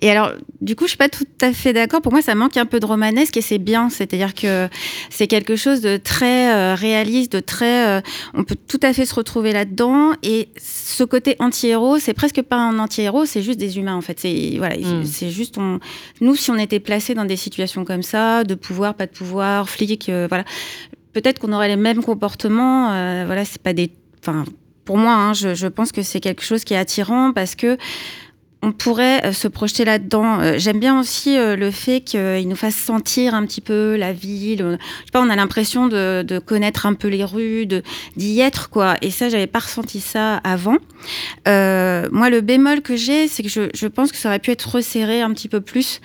Et 0.00 0.10
alors, 0.10 0.32
du 0.60 0.76
coup, 0.76 0.84
je 0.84 0.90
suis 0.90 0.98
pas 0.98 1.08
tout 1.08 1.26
à 1.40 1.52
fait 1.52 1.72
d'accord. 1.72 2.00
Pour 2.02 2.12
moi, 2.12 2.22
ça 2.22 2.34
manque 2.34 2.56
un 2.56 2.66
peu 2.66 2.80
de 2.80 2.86
romanesque 2.86 3.36
et 3.36 3.42
c'est 3.42 3.58
bien. 3.58 3.88
C'est-à-dire 3.90 4.34
que 4.34 4.68
c'est 5.10 5.26
quelque 5.26 5.56
chose 5.56 5.80
de 5.80 5.96
très 5.96 6.74
réaliste, 6.74 7.32
de 7.32 7.40
très. 7.40 8.02
on 8.34 8.44
peut 8.44 8.56
tout 8.68 8.80
à 8.82 8.92
fait 8.92 9.06
se 9.06 9.14
retrouver 9.14 9.52
là-dedans. 9.52 10.09
Et 10.22 10.48
ce 10.56 11.04
côté 11.04 11.36
anti-héros, 11.38 11.98
c'est 11.98 12.14
presque 12.14 12.42
pas 12.42 12.56
un 12.56 12.78
anti-héros, 12.78 13.26
c'est 13.26 13.42
juste 13.42 13.58
des 13.58 13.78
humains 13.78 13.94
en 13.94 14.00
fait. 14.00 14.18
C'est 14.20 14.54
voilà, 14.58 14.76
mm. 14.76 15.04
c'est 15.04 15.30
juste 15.30 15.58
on. 15.58 15.80
Nous, 16.20 16.36
si 16.36 16.50
on 16.50 16.56
était 16.56 16.80
placé 16.80 17.14
dans 17.14 17.24
des 17.24 17.36
situations 17.36 17.84
comme 17.84 18.02
ça, 18.02 18.44
de 18.44 18.54
pouvoir, 18.54 18.94
pas 18.94 19.06
de 19.06 19.12
pouvoir, 19.12 19.68
flic, 19.68 20.08
euh, 20.08 20.26
voilà, 20.28 20.44
peut-être 21.12 21.38
qu'on 21.38 21.52
aurait 21.52 21.68
les 21.68 21.76
mêmes 21.76 22.02
comportements. 22.02 22.88
voilà, 23.26 23.44
c'est 23.44 23.62
pas 23.62 23.72
des. 23.72 23.90
Enfin, 24.20 24.44
pour 24.84 24.98
moi, 24.98 25.14
hein, 25.14 25.34
je, 25.34 25.54
je, 25.54 25.66
pense 25.66 25.92
que 25.92 26.02
c'est 26.02 26.20
quelque 26.20 26.42
chose 26.42 26.64
qui 26.64 26.74
est 26.74 26.78
attirant 26.78 27.32
parce 27.32 27.54
que 27.54 27.78
on 28.62 28.72
pourrait 28.72 29.24
euh, 29.24 29.32
se 29.32 29.48
projeter 29.48 29.84
là-dedans. 29.84 30.40
Euh, 30.40 30.54
j'aime 30.58 30.80
bien 30.80 31.00
aussi 31.00 31.36
euh, 31.38 31.56
le 31.56 31.70
fait 31.70 32.02
qu'il 32.02 32.46
nous 32.46 32.56
fasse 32.56 32.74
sentir 32.74 33.34
un 33.34 33.46
petit 33.46 33.60
peu 33.60 33.96
la 33.96 34.12
ville. 34.12 34.58
Je 34.58 34.76
sais 34.76 35.10
pas, 35.12 35.22
on 35.22 35.30
a 35.30 35.36
l'impression 35.36 35.88
de, 35.88 36.38
connaître 36.44 36.86
un 36.86 36.94
peu 36.94 37.08
les 37.08 37.24
rues, 37.24 37.66
d'y 38.16 38.40
être, 38.40 38.70
quoi. 38.70 38.96
Et 39.02 39.10
ça, 39.10 39.28
j'avais 39.28 39.46
pas 39.46 39.60
ressenti 39.60 40.00
ça 40.00 40.36
avant. 40.36 40.76
moi, 41.46 42.30
le 42.30 42.40
bémol 42.40 42.82
que 42.82 42.96
j'ai, 42.96 43.28
c'est 43.28 43.42
que 43.42 43.48
je, 43.48 43.70
je, 43.74 43.86
pense 43.86 44.12
que 44.12 44.18
ça 44.18 44.28
aurait 44.28 44.38
pu 44.38 44.50
être 44.50 44.68
resserré 44.68 45.22
un 45.22 45.32
petit 45.32 45.48
peu 45.48 45.60
plus. 45.60 46.00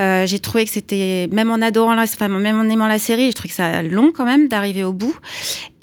Euh, 0.00 0.26
j'ai 0.26 0.38
trouvé 0.38 0.64
que 0.64 0.70
c'était, 0.70 1.28
même 1.30 1.50
en 1.50 1.60
adorant 1.62 1.94
la, 1.94 2.02
enfin, 2.02 2.28
même 2.28 2.58
en 2.58 2.64
aimant 2.64 2.88
la 2.88 2.98
série, 2.98 3.30
je 3.30 3.36
trouve 3.36 3.50
que 3.50 3.56
ça 3.56 3.82
long 3.82 4.12
quand 4.12 4.24
même 4.24 4.48
d'arriver 4.48 4.84
au 4.84 4.92
bout. 4.92 5.14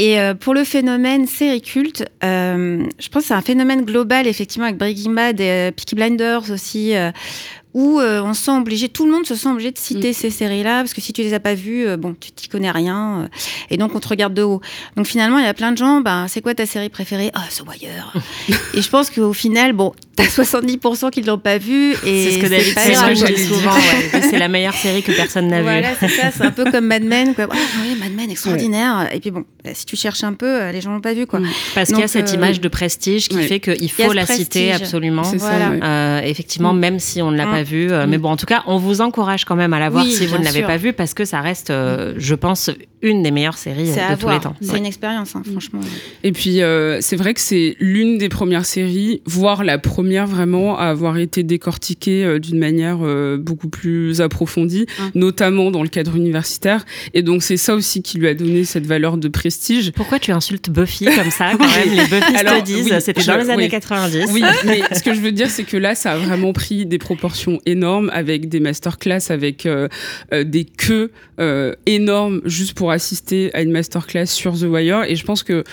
Et 0.02 0.20
euh, 0.20 0.34
pour 0.34 0.56
le 0.56 0.64
phénomène 0.64 1.28
série 1.28 1.62
culte, 1.62 2.10
euh, 2.24 2.84
je 2.98 3.10
pense 3.10 3.22
que 3.22 3.28
c'est 3.28 3.36
un 3.36 3.42
phénomène 3.42 3.86
global, 3.86 4.26
effectivement, 4.26 4.66
avec 4.66 4.80
Breaking 4.80 5.12
Bad 5.12 5.40
et 5.40 5.72
Peaky 5.76 5.94
Blinders 5.94 6.50
aussi, 6.50 6.96
où 7.74 8.00
euh, 8.00 8.22
on 8.22 8.34
se 8.34 8.44
sent 8.44 8.52
obligé, 8.52 8.90
tout 8.90 9.06
le 9.06 9.12
monde 9.12 9.26
se 9.26 9.36
sent 9.36 9.48
obligé 9.48 9.72
de 9.72 9.78
citer 9.78 10.12
mm. 10.12 10.14
ces 10.14 10.30
séries-là, 10.30 10.80
parce 10.80 10.94
que 10.94 11.02
si 11.02 11.14
tu 11.14 11.22
les 11.22 11.34
as 11.34 11.40
pas 11.40 11.54
vues, 11.54 11.88
euh, 11.88 11.98
bon, 11.98 12.16
tu 12.20 12.32
t'y 12.32 12.50
connais 12.50 12.72
rien, 12.72 13.22
euh, 13.22 13.28
et 13.70 13.78
donc 13.78 13.96
on 13.96 14.00
te 14.00 14.08
regarde 14.08 14.34
de 14.34 14.44
haut. 14.44 14.62
Donc 14.98 15.06
finalement, 15.08 15.38
il 15.40 15.46
y 15.46 15.48
a 15.48 15.54
plein 15.54 15.72
de 15.72 15.78
gens, 15.78 16.02
bah, 16.02 16.26
c'est 16.28 16.42
quoi 16.42 16.54
ta 16.54 16.66
série 16.66 16.90
préférée? 16.90 17.32
Ah, 17.34 17.46
The 17.50 17.64
Wire. 17.66 18.14
et 18.74 18.82
je 18.82 18.90
pense 18.90 19.10
qu'au 19.10 19.32
final, 19.32 19.72
bon, 19.72 19.94
t'as 20.16 20.26
70% 20.26 21.12
qui 21.12 21.22
ne 21.22 21.28
l'ont 21.28 21.38
pas 21.38 21.58
vu. 21.58 21.96
C'est 22.04 22.32
ce 22.32 22.38
que 22.40 22.48
David 22.48 22.78
Serra 22.78 23.14
dit 23.14 23.38
souvent, 23.38 23.74
ouais. 23.74 24.22
c'est 24.30 24.40
la 24.40 24.50
meilleure 24.50 24.74
série 24.74 25.02
que 25.02 25.14
personne 25.14 25.48
n'a 25.48 25.60
vue. 25.60 25.64
Voilà, 25.64 25.96
c'est 25.98 26.10
ça, 26.10 26.32
c'est 26.36 26.44
un 26.44 26.52
peu 26.52 26.70
comme 26.70 26.88
Mad 26.88 27.04
Men, 27.04 27.34
quoi. 27.34 27.48
Ah, 27.50 27.56
oui, 27.84 27.96
Mad 27.98 28.12
Men, 28.14 28.30
extraordinaire. 28.30 29.08
Et 29.14 29.22
puis 29.22 29.32
bon, 29.32 29.46
bah, 29.64 29.72
si 29.74 29.86
tu 29.86 29.96
cherches 29.96 30.26
un 30.26 30.34
peu, 30.34 30.72
les 30.72 30.82
gens 30.82 30.92
l'ont 30.92 31.02
pas 31.02 31.14
vu, 31.14 31.26
quoi. 31.26 31.40
Mm. 31.40 31.48
Parce 31.74 31.90
qu'il 31.90 32.00
y 32.00 32.04
a 32.04 32.10
cette 32.10 32.34
image 32.34 32.60
de 32.60 32.68
prestige 32.68 33.30
qui 33.30 33.42
fait 33.44 33.62
qu'il 33.62 33.92
faut 33.92 34.12
la 34.12 34.26
citer 34.26 34.74
absolument. 34.74 35.22
Voilà. 35.22 36.28
effectivement, 36.28 36.74
mm. 36.74 36.80
même 36.80 37.00
si 37.00 37.22
on 37.22 37.32
ne 37.32 37.38
l'a 37.38 37.46
pas 37.46 37.61
vu. 37.64 37.92
Euh, 37.92 38.06
mais 38.08 38.18
mm. 38.18 38.22
bon, 38.22 38.30
en 38.30 38.38
tout 38.38 38.46
cas, 38.46 38.64
on 38.68 38.78
vous 38.78 39.02
encourage 39.02 39.46
quand 39.46 39.56
même 39.56 39.74
à 39.74 39.80
la 39.80 39.90
voir 39.90 40.06
si 40.06 40.26
vous 40.26 40.38
ne 40.38 40.44
l'avez 40.44 40.64
pas 40.64 40.78
vu 40.78 40.94
parce 40.94 41.14
que 41.14 41.26
ça 41.26 41.42
reste, 41.42 41.70
euh, 41.70 42.14
je 42.18 42.36
pense, 42.36 42.70
une 43.02 43.24
des 43.24 43.32
meilleures 43.32 43.58
séries 43.58 43.90
euh, 43.90 44.16
de 44.16 44.20
tous 44.20 44.30
les 44.30 44.40
temps. 44.40 44.56
C'est 44.62 44.78
une 44.78 44.86
expérience, 44.86 45.36
hein, 45.36 45.44
franchement. 45.50 45.82
Et 46.24 46.32
puis, 46.32 46.60
c'est 47.02 47.16
vrai 47.16 47.34
que 47.34 47.42
c'est 47.42 47.76
l'une 47.80 48.18
des 48.18 48.30
premières 48.30 48.66
séries, 48.66 49.22
voire 49.26 49.64
la 49.64 49.78
première 49.78 50.28
vraiment 50.28 50.78
à 50.78 50.86
avoir 50.86 51.18
été 51.18 51.44
décortiquée 51.44 52.40
d'une 52.40 52.60
manière 52.60 53.00
beaucoup 53.40 53.70
plus 53.70 54.22
approfondie, 54.22 54.86
notamment 55.16 55.72
dans 55.72 55.84
le 55.84 55.90
cadre 55.90 56.16
universitaire. 56.16 56.86
Et 57.14 57.24
donc, 57.24 57.44
c'est 57.44 57.58
ça 57.58 57.76
aussi 57.76 58.02
qui 58.02 58.18
lui 58.18 58.28
a 58.28 58.34
donné 58.34 58.64
cette 58.64 58.86
valeur 58.86 59.18
de 59.18 59.28
prestige. 59.28 59.92
Pourquoi 59.92 60.20
tu 60.20 60.32
insultes 60.32 60.70
Buffy 60.70 61.06
comme 61.06 61.32
ça 61.32 61.52
quand 61.58 61.60
même? 61.86 61.96
Les 61.96 62.04
Buffy 62.04 62.34
te 62.34 62.62
disent, 62.64 63.00
c'était 63.00 63.24
dans 63.24 63.38
les 63.38 63.50
années 63.50 63.70
90. 63.70 64.30
Oui, 64.32 64.44
mais 64.66 64.82
ce 64.94 65.04
que 65.04 65.14
je 65.14 65.20
veux 65.20 65.32
dire, 65.32 65.50
c'est 65.50 65.64
que 65.64 65.78
là, 65.78 65.96
ça 65.96 66.14
a 66.14 66.18
vraiment 66.18 66.54
pris 66.54 66.86
des 66.86 66.98
proportions 66.98 67.60
énormes 67.66 68.10
avec 68.14 68.50
des 68.50 68.60
masterclass, 68.60 69.30
avec 69.30 69.66
euh, 69.66 69.88
euh, 70.34 70.44
des 70.44 70.66
queues 70.66 71.12
euh, 71.40 71.74
énormes 71.86 72.42
juste 72.46 72.74
pour 72.74 72.91
assister 72.92 73.54
à 73.54 73.62
une 73.62 73.72
masterclass 73.72 74.28
sur 74.28 74.58
The 74.58 74.64
Wire. 74.64 75.04
Et 75.08 75.16
je 75.16 75.26
pense 75.26 75.44
que 75.44 75.64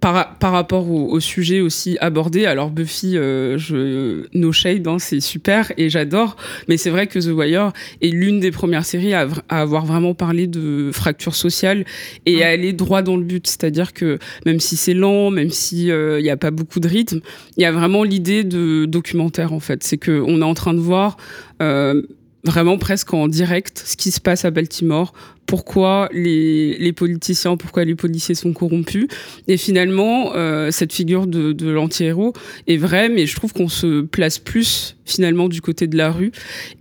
par, 0.00 0.38
par, 0.38 0.52
rapport 0.52 0.88
au, 0.90 1.18
sujet 1.18 1.60
aussi 1.60 1.98
abordé, 2.00 2.46
alors 2.46 2.70
Buffy, 2.70 3.14
je, 3.14 4.26
no 4.32 4.52
shade, 4.52 4.86
hein, 4.86 4.98
c'est 4.98 5.20
super 5.20 5.72
et 5.76 5.90
j'adore, 5.90 6.36
mais 6.68 6.76
c'est 6.76 6.90
vrai 6.90 7.08
que 7.08 7.18
The 7.18 7.32
Wire 7.36 7.72
est 8.00 8.10
l'une 8.10 8.38
des 8.38 8.52
premières 8.52 8.84
séries 8.84 9.14
à, 9.14 9.26
avoir 9.48 9.86
vraiment 9.86 10.14
parlé 10.14 10.46
de 10.46 10.90
fracture 10.92 11.34
sociale 11.34 11.84
et 12.26 12.44
à 12.44 12.48
aller 12.48 12.72
droit 12.72 13.02
dans 13.02 13.16
le 13.16 13.24
but. 13.24 13.46
C'est-à-dire 13.46 13.92
que 13.92 14.18
même 14.46 14.60
si 14.60 14.76
c'est 14.76 14.94
lent, 14.94 15.30
même 15.30 15.50
s'il 15.50 15.92
n'y 16.20 16.30
a 16.30 16.36
pas 16.36 16.52
beaucoup 16.52 16.78
de 16.80 16.88
rythme, 16.88 17.20
il 17.56 17.62
y 17.62 17.66
a 17.66 17.72
vraiment 17.72 18.04
l'idée 18.04 18.44
de 18.44 18.84
documentaire 18.86 19.52
en 19.52 19.60
fait. 19.60 19.82
C'est 19.82 19.98
qu'on 19.98 20.40
est 20.40 20.44
en 20.44 20.54
train 20.54 20.74
de 20.74 20.80
voir 20.80 21.16
euh, 21.60 22.02
vraiment 22.44 22.78
presque 22.78 23.12
en 23.14 23.28
direct 23.28 23.82
ce 23.84 23.96
qui 23.96 24.10
se 24.10 24.20
passe 24.20 24.44
à 24.44 24.50
Baltimore, 24.50 25.12
pourquoi 25.48 26.10
les, 26.12 26.76
les 26.76 26.92
politiciens, 26.92 27.56
pourquoi 27.56 27.86
les 27.86 27.94
policiers 27.94 28.34
sont 28.34 28.52
corrompus. 28.52 29.08
Et 29.48 29.56
finalement, 29.56 30.32
euh, 30.34 30.70
cette 30.70 30.92
figure 30.92 31.26
de, 31.26 31.52
de 31.52 31.70
l'anti-héros 31.70 32.34
est 32.66 32.76
vraie, 32.76 33.08
mais 33.08 33.26
je 33.26 33.34
trouve 33.34 33.54
qu'on 33.54 33.70
se 33.70 34.02
place 34.02 34.38
plus 34.38 34.94
finalement 35.06 35.48
du 35.48 35.62
côté 35.62 35.86
de 35.86 35.96
la 35.96 36.10
rue. 36.10 36.32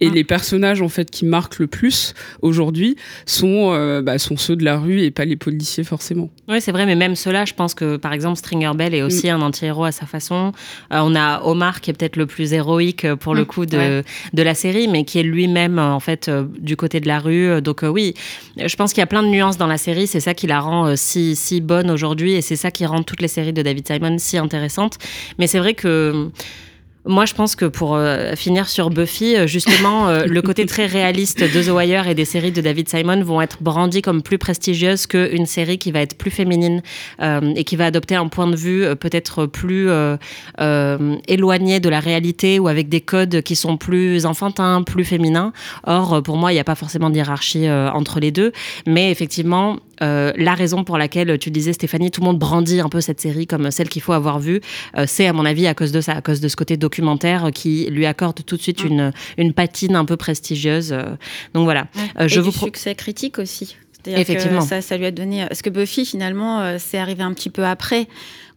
Et 0.02 0.08
ah. 0.08 0.14
les 0.14 0.26
personnages 0.26 0.82
en 0.82 0.90
fait 0.90 1.10
qui 1.10 1.26
marquent 1.26 1.60
le 1.60 1.68
plus 1.68 2.14
aujourd'hui 2.42 2.98
sont, 3.26 3.72
euh, 3.72 4.02
bah, 4.02 4.20
sont 4.20 4.36
ceux 4.36 4.58
de 4.58 4.66
la 4.66 4.78
rue 4.78 5.00
et 5.00 5.12
pas 5.12 5.24
les 5.24 5.38
policiers 5.38 5.86
forcément. 5.86 6.30
Oui, 6.50 6.60
c'est 6.60 6.74
vrai, 6.74 6.86
mais 6.86 6.96
même 6.96 7.16
ceux-là, 7.16 7.46
je 7.46 7.54
pense 7.54 7.74
que 7.74 7.96
par 7.96 8.12
exemple 8.12 8.38
Stringer 8.38 8.74
Bell 8.76 8.94
est 8.94 9.02
aussi 9.02 9.28
mm. 9.28 9.36
un 9.36 9.42
anti-héros 9.44 9.86
à 9.86 9.94
sa 9.94 10.06
façon. 10.06 10.52
Euh, 10.92 11.00
on 11.02 11.16
a 11.16 11.42
Omar 11.44 11.80
qui 11.80 11.90
est 11.90 11.94
peut-être 11.94 12.18
le 12.18 12.26
plus 12.26 12.52
héroïque 12.52 13.08
pour 13.16 13.34
le 13.34 13.44
mm. 13.44 13.46
coup 13.46 13.66
de, 13.66 14.04
de 14.34 14.44
la 14.44 14.54
série, 14.54 14.90
mais 14.90 15.06
qui 15.06 15.20
est 15.20 15.24
lui-même 15.24 15.80
en 15.80 16.02
fait 16.02 16.30
du 16.60 16.76
côté 16.76 17.00
de 17.00 17.08
la 17.08 17.20
rue. 17.20 17.62
Donc 17.62 17.84
oui, 17.84 18.14
je 18.66 18.76
pense 18.76 18.94
qu'il 18.94 19.02
y 19.02 19.04
a 19.04 19.08
plein 19.08 19.24
de 19.24 19.28
nuances 19.28 19.58
dans 19.58 19.68
la 19.68 19.78
série. 19.78 20.08
C'est 20.08 20.20
ça 20.20 20.34
qui 20.34 20.48
la 20.48 20.60
rend 20.60 20.88
euh, 20.88 20.96
si, 20.96 21.36
si 21.36 21.62
bonne 21.62 21.92
aujourd'hui 21.92 22.34
et 22.34 22.42
c'est 22.42 22.56
ça 22.56 22.72
qui 22.72 22.86
rend 22.86 23.04
toutes 23.04 23.22
les 23.22 23.28
séries 23.28 23.54
de 23.54 23.62
David 23.62 23.88
Simon 23.88 24.18
si 24.18 24.38
intéressantes. 24.38 24.98
Mais 25.38 25.48
c'est 25.48 25.60
vrai 25.60 25.74
que 25.74 26.30
moi, 27.08 27.26
je 27.26 27.34
pense 27.34 27.56
que 27.56 27.66
pour 27.66 27.96
euh, 27.96 28.36
finir 28.36 28.68
sur 28.68 28.90
Buffy, 28.90 29.36
euh, 29.36 29.48
justement, 29.48 30.10
euh, 30.10 30.26
le 30.26 30.42
côté 30.42 30.66
très 30.66 30.86
réaliste 30.86 31.42
de 31.42 31.64
The 31.64 31.70
Wire 31.70 32.08
et 32.08 32.16
des 32.16 32.26
séries 32.26 32.52
de 32.52 32.62
David 32.62 32.90
Simon 32.90 33.24
vont 33.24 33.42
être 33.42 33.58
brandis 33.62 34.02
comme 34.02 34.22
plus 34.22 34.38
prestigieuses 34.38 35.08
qu'une 35.08 35.46
série 35.46 35.78
qui 35.78 35.92
va 35.92 36.02
être 36.02 36.18
plus 36.18 36.32
féminine 36.32 36.82
et 37.22 37.64
qui 37.64 37.76
va 37.76 37.86
adopter 37.86 38.16
un 38.16 38.28
point 38.28 38.48
de 38.48 38.56
vue 38.56 38.96
peut-être 38.96 39.46
plus 39.46 39.90
éloigné 41.28 41.80
de 41.80 41.90
la 41.90 42.00
réalité 42.00 42.60
ou 42.60 42.68
avec 42.68 42.90
des 42.90 43.02
codes 43.02 43.42
qui 43.42 43.56
sont 43.56 43.78
plus 43.78 44.26
enfantins, 44.26 44.84
plus 44.84 45.06
féminins. 45.06 45.54
Or, 45.86 46.22
pour 46.24 46.38
moi, 46.38 46.52
il 46.52 46.56
n'y 46.56 46.60
a 46.60 46.64
pas 46.64 46.76
forcément 46.76 47.10
de 47.10 47.16
hiérarchie 47.16 47.70
entre 47.70 48.20
les 48.20 48.32
deux. 48.32 48.52
Mais 48.86 49.12
effectivement, 49.12 49.78
la 50.00 50.54
raison 50.54 50.84
pour 50.84 50.98
laquelle 50.98 51.38
tu 51.40 51.52
disais, 51.52 51.74
Stéphanie, 51.74 52.12
tout 52.12 52.22
le 52.22 52.28
monde 52.28 52.40
brandit 52.40 52.80
un 52.80 52.90
peu 52.90 53.02
cette 53.02 53.22
série 53.22 53.48
comme 53.48 53.72
celle 53.72 53.90
qu'il 53.90 54.02
faut 54.02 54.14
avoir 54.14 54.40
vue, 54.40 54.62
c'est 55.06 55.28
à 55.28 55.34
mon 55.34 55.46
avis 55.46 55.68
à 55.68 55.74
cause 55.74 55.92
de 55.92 56.02
ça, 56.02 56.14
à 56.14 56.22
cause 56.22 56.40
de 56.42 56.48
ce 56.48 56.56
côté 56.56 56.78
documentaire 56.78 57.50
qui 57.54 57.88
lui 57.90 58.06
accorde 58.06 58.44
tout 58.46 58.58
de 58.58 58.62
suite 58.62 58.84
une, 58.84 59.12
une 59.38 59.54
patine 59.54 59.96
un 59.96 60.06
peu 60.06 60.18
prestigieuse. 60.18 60.96
Donc 61.54 61.66
voilà. 61.66 61.88
Euh, 62.20 62.28
je 62.28 62.40
Et 62.40 62.44
vous 62.44 62.52
du 62.52 62.58
succès 62.58 62.96
critique 62.96 63.40
aussi. 63.40 63.78
Effectivement. 64.06 64.60
Que 64.60 64.68
ça, 64.68 64.82
ça 64.82 64.98
lui 64.98 65.06
a 65.06 65.12
donné. 65.12 65.46
Parce 65.48 65.62
que 65.62 65.70
Buffy, 65.70 66.06
finalement, 66.06 66.62
euh, 66.62 66.78
c'est 66.80 66.98
arrivé 66.98 67.24
un 67.24 67.34
petit 67.34 67.50
peu 67.50 67.66
après 67.66 68.08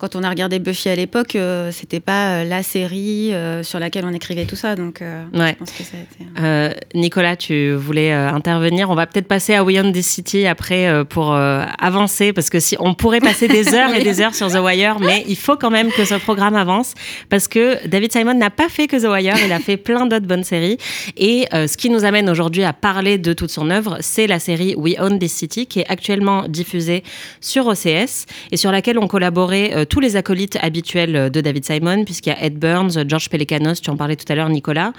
quand 0.00 0.16
on 0.16 0.22
a 0.22 0.30
regardé 0.30 0.58
Buffy 0.58 0.88
à 0.88 0.96
l'époque, 0.96 1.36
euh, 1.36 1.70
c'était 1.72 2.00
pas 2.00 2.30
euh, 2.30 2.44
la 2.44 2.62
série 2.62 3.34
euh, 3.34 3.62
sur 3.62 3.78
laquelle 3.78 4.06
on 4.06 4.14
écrivait 4.14 4.46
tout 4.46 4.56
ça. 4.56 4.74
Donc, 4.74 5.02
ouais. 5.02 5.50
je 5.50 5.54
pense 5.56 5.72
que 5.72 5.84
ça 5.84 5.98
a 5.98 6.68
été... 6.70 6.76
Nicolas, 6.94 7.36
tu 7.36 7.72
voulais 7.72 8.10
intervenir. 8.10 8.88
On 8.88 8.94
va 8.94 9.06
peut-être 9.06 9.28
passer 9.28 9.54
à 9.54 9.62
We 9.62 9.78
Own 9.78 9.92
This 9.92 10.06
City 10.06 10.46
après 10.46 11.04
pour 11.04 11.34
avancer, 11.34 12.32
parce 12.32 12.48
que 12.48 12.60
si 12.60 12.76
on 12.80 12.94
pourrait 12.94 13.20
passer 13.20 13.46
des 13.46 13.74
heures 13.74 13.94
et 13.94 14.02
des 14.02 14.22
heures 14.22 14.34
sur 14.34 14.50
The 14.50 14.56
Wire, 14.56 15.00
mais 15.00 15.24
il 15.28 15.36
faut 15.36 15.56
quand 15.56 15.70
même 15.70 15.90
que 15.90 16.04
ce 16.04 16.14
programme 16.14 16.56
avance, 16.56 16.94
parce 17.28 17.46
que 17.46 17.86
David 17.86 18.12
Simon 18.12 18.34
n'a 18.34 18.50
pas 18.50 18.68
fait 18.68 18.86
que 18.86 18.96
The 18.96 19.08
Wire, 19.10 19.36
il 19.44 19.52
a 19.52 19.58
fait 19.58 19.76
plein 19.76 20.06
d'autres 20.06 20.26
bonnes 20.26 20.44
séries. 20.44 20.78
Et 21.18 21.46
ce 21.52 21.76
qui 21.76 21.90
nous 21.90 22.04
amène 22.04 22.30
aujourd'hui 22.30 22.64
à 22.64 22.72
parler 22.72 23.18
de 23.18 23.32
toute 23.34 23.50
son 23.50 23.70
œuvre, 23.70 23.98
c'est 24.00 24.26
la 24.26 24.38
série 24.38 24.74
We 24.76 24.96
Own 24.98 25.18
This 25.18 25.32
City, 25.32 25.66
qui 25.66 25.80
est 25.80 25.90
actuellement 25.90 26.48
diffusée 26.48 27.04
sur 27.40 27.66
OCS 27.66 28.26
et 28.50 28.56
sur 28.56 28.72
laquelle 28.72 28.98
ont 28.98 29.08
collaboré 29.08 29.86
tous 29.90 30.00
les 30.00 30.16
acolytes 30.16 30.56
habituels 30.62 31.30
de 31.30 31.40
David 31.40 31.64
Simon, 31.64 32.04
puisqu'il 32.04 32.30
y 32.30 32.32
a 32.32 32.44
Ed 32.44 32.58
Burns, 32.58 32.92
George 33.08 33.28
Pelecanos, 33.28 33.80
tu 33.82 33.90
en 33.90 33.96
parlais 33.96 34.14
tout 34.14 34.24
à 34.32 34.36
l'heure, 34.36 34.48
Nicolas. 34.48 34.92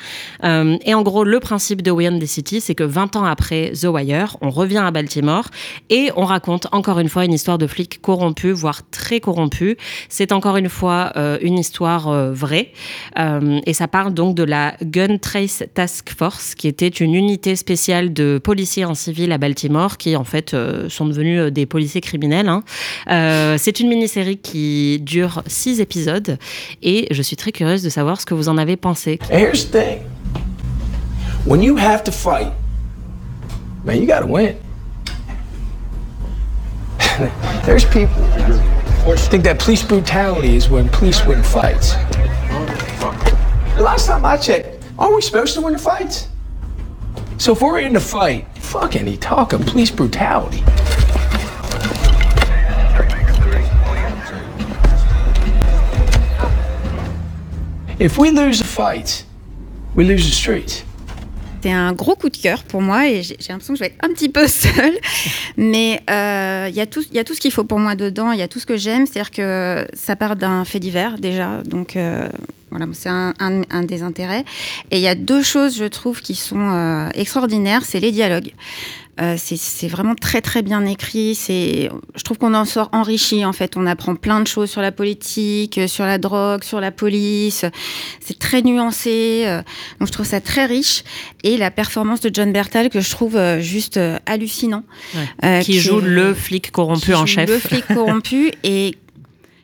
Euh, 0.43 0.77
et 0.85 0.93
en 0.93 1.01
gros, 1.01 1.23
le 1.23 1.39
principe 1.39 1.81
de 1.81 1.91
We 1.91 2.09
the 2.19 2.25
City, 2.25 2.59
c'est 2.59 2.75
que 2.75 2.83
20 2.83 3.15
ans 3.15 3.23
après 3.23 3.71
The 3.71 3.85
Wire, 3.85 4.35
on 4.41 4.49
revient 4.49 4.79
à 4.79 4.91
Baltimore 4.91 5.45
et 5.89 6.09
on 6.17 6.25
raconte 6.25 6.67
encore 6.73 6.99
une 6.99 7.07
fois 7.07 7.23
une 7.23 7.31
histoire 7.31 7.57
de 7.57 7.67
flic 7.67 8.01
corrompu, 8.01 8.51
voire 8.51 8.81
très 8.91 9.21
corrompu. 9.21 9.77
C'est 10.09 10.33
encore 10.33 10.57
une 10.57 10.67
fois 10.67 11.13
euh, 11.15 11.37
une 11.41 11.57
histoire 11.57 12.09
euh, 12.09 12.33
vraie. 12.33 12.73
et 13.65 13.73
ça 13.73 13.87
parle 13.87 14.13
donc 14.13 14.35
de 14.35 14.43
la 14.43 14.75
Gun 14.83 15.17
Trace 15.19 15.63
Task 15.73 16.09
Force, 16.09 16.53
qui 16.53 16.67
était 16.67 16.89
une 16.89 17.15
unité 17.15 17.55
spéciale 17.55 18.11
de 18.11 18.41
policiers 18.43 18.83
en 18.83 18.93
civil 18.93 19.31
à 19.31 19.37
Baltimore, 19.37 19.97
qui 19.97 20.17
en 20.17 20.25
fait 20.25 20.55
sont 20.89 21.05
devenus 21.05 21.51
des 21.53 21.65
policiers 21.65 22.01
criminels. 22.01 22.49
Hein. 22.49 22.63
c'est 23.57 23.79
une 23.79 23.87
mini-série 23.87 24.37
qui 24.37 24.80
dure 24.99 25.43
six 25.47 25.79
épisodes 25.79 26.37
et 26.81 27.07
je 27.11 27.21
suis 27.21 27.35
très 27.35 27.51
curieuse 27.51 27.83
de 27.83 27.89
savoir 27.89 28.19
ce 28.19 28.25
que 28.25 28.33
vous 28.33 28.49
en 28.49 28.57
avez 28.57 28.77
pensé. 28.77 29.19
Here's 29.29 29.65
the 29.65 29.71
thing. 29.71 29.99
When 31.45 31.61
you 31.61 31.77
have 31.77 32.03
to 32.03 32.11
fight, 32.11 32.51
man, 33.83 33.97
you 33.97 34.07
gotta 34.07 34.27
win. 34.27 34.55
There's 37.65 37.85
people 37.85 38.21
think 39.31 39.43
that 39.45 39.59
police 39.59 39.81
brutality 39.81 40.57
is 40.57 40.69
when 40.69 40.89
police 40.89 41.25
win 41.25 41.41
fights. 41.41 41.93
The 43.75 43.81
last 43.81 44.07
time 44.07 44.25
I 44.25 44.35
checked, 44.35 44.83
aren't 44.99 45.15
we 45.15 45.21
supposed 45.21 45.53
to 45.55 45.61
win 45.61 45.71
the 45.71 45.79
fights? 45.79 46.27
So 47.37 47.53
if 47.53 47.61
we're 47.61 47.79
in 47.79 47.93
the 47.93 47.99
fight, 48.01 48.45
fuck 48.57 48.97
any 48.97 49.15
talk 49.15 49.53
of 49.53 49.65
police 49.65 49.89
brutality. 49.89 50.63
If 58.01 58.17
we 58.17 58.31
lose 58.31 58.61
a 58.61 58.63
fight, 58.63 59.27
we 59.95 60.03
lose 60.03 60.27
the 60.27 60.33
street. 60.33 60.83
C'est 61.61 61.71
un 61.71 61.93
gros 61.93 62.15
coup 62.15 62.29
de 62.29 62.37
cœur 62.37 62.63
pour 62.63 62.81
moi 62.81 63.07
et 63.07 63.21
j'ai 63.21 63.35
l'impression 63.49 63.75
que 63.75 63.77
je 63.77 63.83
vais 63.83 63.91
être 63.91 64.03
un 64.03 64.11
petit 64.11 64.29
peu 64.29 64.47
seule. 64.47 64.97
Mais 65.55 66.01
euh, 66.09 66.65
il 66.67 66.75
y, 66.75 66.81
a 66.81 66.87
tout, 66.87 67.03
y 67.13 67.19
a 67.19 67.23
tout 67.23 67.35
ce 67.35 67.39
qu'il 67.39 67.51
faut 67.51 67.63
pour 67.63 67.77
moi 67.77 67.93
dedans, 67.93 68.31
il 68.31 68.39
y 68.39 68.41
a 68.41 68.47
tout 68.47 68.59
ce 68.59 68.65
que 68.65 68.75
j'aime. 68.75 69.05
C'est-à-dire 69.05 69.29
que 69.29 69.85
ça 69.93 70.15
part 70.15 70.35
d'un 70.35 70.65
fait 70.65 70.79
divers 70.79 71.19
déjà. 71.19 71.61
Donc 71.63 71.95
euh, 71.95 72.27
voilà, 72.71 72.87
c'est 72.93 73.09
un, 73.09 73.35
un, 73.39 73.61
un, 73.69 73.83
des 73.83 74.01
intérêts. 74.01 74.45
Et 74.89 74.97
il 74.97 75.03
y 75.03 75.07
a 75.07 75.13
deux 75.13 75.43
choses, 75.43 75.77
je 75.77 75.85
trouve, 75.85 76.21
qui 76.21 76.33
sont 76.33 76.71
euh, 76.71 77.07
extraordinaires. 77.13 77.83
C'est 77.85 77.99
les 77.99 78.11
dialogues. 78.11 78.53
Euh, 79.19 79.35
c'est 79.37 79.87
vraiment 79.87 80.15
très 80.15 80.41
très 80.41 80.61
bien 80.61 80.85
écrit. 80.85 81.35
C'est, 81.35 81.89
je 82.15 82.23
trouve 82.23 82.37
qu'on 82.37 82.53
en 82.53 82.65
sort 82.65 82.89
enrichi 82.93 83.43
en 83.45 83.53
fait. 83.53 83.75
On 83.75 83.85
apprend 83.85 84.15
plein 84.15 84.39
de 84.39 84.47
choses 84.47 84.69
sur 84.69 84.81
la 84.81 84.91
politique, 84.91 85.77
euh, 85.77 85.87
sur 85.87 86.05
la 86.05 86.17
drogue, 86.17 86.63
sur 86.63 86.79
la 86.79 86.91
police. 86.91 87.65
C'est 88.21 88.39
très 88.39 88.61
nuancé. 88.61 89.43
Euh, 89.45 89.61
donc 89.99 90.07
je 90.07 90.13
trouve 90.13 90.25
ça 90.25 90.39
très 90.39 90.65
riche. 90.65 91.03
Et 91.43 91.57
la 91.57 91.71
performance 91.71 92.21
de 92.21 92.31
John 92.33 92.53
Bertal 92.53 92.89
que 92.89 93.01
je 93.01 93.09
trouve 93.11 93.37
juste 93.59 93.99
hallucinant. 94.25 94.83
Ouais. 95.13 95.59
qui, 95.63 95.73
qui, 95.73 95.79
joue 95.79 95.99
le 95.99 96.33
flic 96.33 96.71
corrompu 96.71 97.13
en 97.13 97.25
chef. 97.25 97.49
Le 97.49 97.59
flic 97.59 97.85
corrompu 97.87 98.51
et 98.63 98.97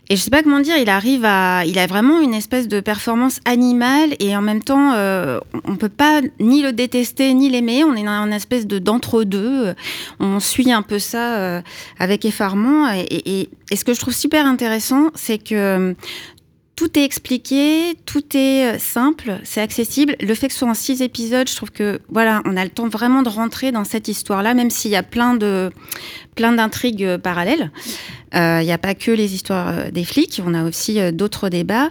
et 0.09 0.15
je 0.15 0.21
sais 0.21 0.29
pas 0.29 0.41
comment 0.41 0.61
dire, 0.61 0.77
il 0.77 0.89
arrive 0.89 1.25
à, 1.25 1.65
il 1.65 1.77
a 1.79 1.87
vraiment 1.87 2.21
une 2.21 2.33
espèce 2.33 2.67
de 2.67 2.79
performance 2.79 3.39
animale 3.45 4.15
et 4.19 4.35
en 4.37 4.41
même 4.41 4.63
temps, 4.63 4.93
euh, 4.93 5.39
on 5.65 5.75
peut 5.75 5.89
pas 5.89 6.21
ni 6.39 6.61
le 6.61 6.71
détester 6.71 7.33
ni 7.33 7.49
l'aimer. 7.49 7.83
On 7.83 7.93
est 7.93 8.03
dans 8.03 8.25
une 8.25 8.33
espèce 8.33 8.67
de 8.67 8.79
d'entre-deux. 8.79 9.73
On 10.19 10.39
suit 10.39 10.71
un 10.71 10.81
peu 10.81 10.99
ça 10.99 11.37
euh, 11.37 11.61
avec 11.99 12.23
effarement. 12.23 12.89
Et, 12.93 13.01
et, 13.01 13.49
et, 13.69 13.75
ce 13.75 13.83
que 13.83 13.93
je 13.93 13.99
trouve 13.99 14.13
super 14.13 14.45
intéressant, 14.45 15.09
c'est 15.13 15.39
que 15.39 15.95
tout 16.77 16.97
est 16.97 17.03
expliqué, 17.03 17.97
tout 18.05 18.37
est 18.37 18.75
euh, 18.75 18.79
simple, 18.79 19.39
c'est 19.43 19.61
accessible. 19.61 20.15
Le 20.21 20.33
fait 20.35 20.47
que 20.47 20.53
ce 20.53 20.59
soit 20.59 20.69
en 20.69 20.75
six 20.75 21.01
épisodes, 21.01 21.49
je 21.49 21.55
trouve 21.55 21.71
que 21.71 21.99
voilà, 22.07 22.43
on 22.45 22.55
a 22.55 22.63
le 22.63 22.69
temps 22.69 22.87
vraiment 22.87 23.23
de 23.23 23.29
rentrer 23.29 23.71
dans 23.71 23.83
cette 23.83 24.07
histoire-là, 24.07 24.53
même 24.53 24.69
s'il 24.69 24.91
y 24.91 24.95
a 24.95 25.01
plein 25.01 25.33
de 25.33 25.71
plein 26.35 26.51
d'intrigues 26.51 27.03
euh, 27.03 27.17
parallèles. 27.17 27.71
Euh, 28.35 28.59
il 28.61 28.65
n'y 28.65 28.71
a 28.71 28.77
pas 28.77 28.93
que 28.93 29.09
les 29.09 29.33
histoires 29.33 29.91
des 29.91 30.03
flics, 30.03 30.39
on 30.45 30.53
a 30.53 30.65
aussi 30.65 30.99
d'autres 31.13 31.49
débats. 31.49 31.89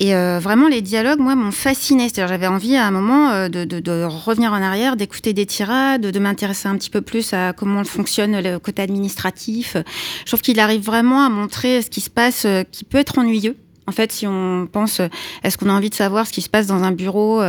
Et 0.00 0.14
euh, 0.14 0.38
vraiment, 0.38 0.68
les 0.68 0.82
dialogues, 0.82 1.20
moi, 1.20 1.34
m'ont 1.34 1.52
fasciné. 1.52 2.10
C'est-à-dire, 2.10 2.28
j'avais 2.28 2.48
envie 2.48 2.76
à 2.76 2.86
un 2.86 2.90
moment 2.90 3.48
de, 3.48 3.64
de, 3.64 3.80
de 3.80 4.04
revenir 4.04 4.52
en 4.52 4.60
arrière, 4.60 4.96
d'écouter 4.96 5.32
des 5.32 5.46
tirades, 5.46 6.02
de, 6.02 6.10
de 6.10 6.18
m'intéresser 6.18 6.68
un 6.68 6.76
petit 6.76 6.90
peu 6.90 7.00
plus 7.00 7.32
à 7.32 7.54
comment 7.54 7.84
fonctionne 7.84 8.38
le 8.38 8.58
côté 8.58 8.82
administratif. 8.82 9.76
Je 10.20 10.26
trouve 10.26 10.42
qu'il 10.42 10.60
arrive 10.60 10.82
vraiment 10.82 11.24
à 11.24 11.30
montrer 11.30 11.80
ce 11.80 11.88
qui 11.88 12.00
se 12.00 12.10
passe, 12.10 12.46
qui 12.72 12.84
peut 12.84 12.98
être 12.98 13.18
ennuyeux 13.18 13.56
en 13.86 13.92
fait, 13.92 14.12
si 14.12 14.26
on 14.26 14.68
pense, 14.70 15.00
est-ce 15.44 15.56
qu'on 15.56 15.68
a 15.68 15.72
envie 15.72 15.90
de 15.90 15.94
savoir 15.94 16.26
ce 16.26 16.32
qui 16.32 16.42
se 16.42 16.48
passe 16.48 16.66
dans 16.66 16.82
un 16.82 16.92
bureau 16.92 17.40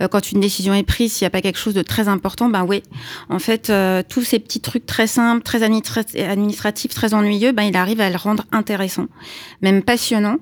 euh, 0.00 0.08
quand 0.10 0.32
une 0.32 0.40
décision 0.40 0.74
est 0.74 0.82
prise, 0.82 1.12
s'il 1.12 1.24
n'y 1.24 1.28
a 1.28 1.30
pas 1.30 1.40
quelque 1.40 1.58
chose 1.58 1.74
de 1.74 1.82
très 1.82 2.08
important, 2.08 2.48
ben 2.48 2.64
oui. 2.64 2.82
En 3.28 3.38
fait, 3.38 3.70
euh, 3.70 4.02
tous 4.06 4.22
ces 4.22 4.38
petits 4.38 4.60
trucs 4.60 4.86
très 4.86 5.06
simples, 5.06 5.42
très 5.42 5.62
administratifs, 5.62 6.94
très 6.94 7.14
ennuyeux, 7.14 7.52
ben 7.52 7.62
il 7.62 7.76
arrive 7.76 8.00
à 8.00 8.10
le 8.10 8.16
rendre 8.16 8.44
intéressant, 8.52 9.06
même 9.62 9.82
passionnant. 9.82 10.36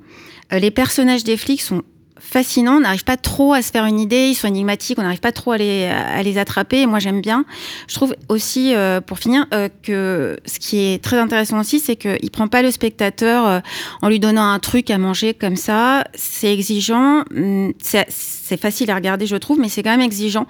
Euh, 0.52 0.58
les 0.58 0.70
personnages 0.70 1.24
des 1.24 1.36
flics 1.36 1.62
sont 1.62 1.82
fascinant. 2.24 2.76
On 2.76 2.80
n'arrive 2.80 3.04
pas 3.04 3.16
trop 3.16 3.52
à 3.52 3.62
se 3.62 3.70
faire 3.70 3.84
une 3.84 4.00
idée. 4.00 4.28
Ils 4.28 4.34
sont 4.34 4.48
énigmatiques. 4.48 4.98
On 4.98 5.02
n'arrive 5.02 5.20
pas 5.20 5.32
trop 5.32 5.52
à 5.52 5.58
les, 5.58 5.84
à 5.84 6.22
les 6.22 6.38
attraper. 6.38 6.86
Moi, 6.86 6.98
j'aime 6.98 7.20
bien. 7.20 7.44
Je 7.86 7.94
trouve 7.94 8.14
aussi, 8.28 8.74
euh, 8.74 9.00
pour 9.00 9.18
finir, 9.18 9.46
euh, 9.52 9.68
que 9.82 10.38
ce 10.46 10.58
qui 10.58 10.78
est 10.78 11.02
très 11.02 11.18
intéressant 11.18 11.60
aussi, 11.60 11.80
c'est 11.80 11.96
qu'il 11.96 12.30
prend 12.30 12.48
pas 12.48 12.62
le 12.62 12.70
spectateur 12.70 13.46
euh, 13.46 13.60
en 14.02 14.08
lui 14.08 14.20
donnant 14.20 14.48
un 14.48 14.58
truc 14.58 14.90
à 14.90 14.98
manger 14.98 15.34
comme 15.34 15.56
ça. 15.56 16.04
C'est 16.14 16.52
exigeant. 16.52 17.24
Hum, 17.34 17.72
c'est 17.78 18.60
facile 18.60 18.90
à 18.90 18.94
regarder, 18.94 19.26
je 19.26 19.36
trouve, 19.36 19.58
mais 19.58 19.68
c'est 19.68 19.82
quand 19.82 19.90
même 19.90 20.00
exigeant 20.00 20.46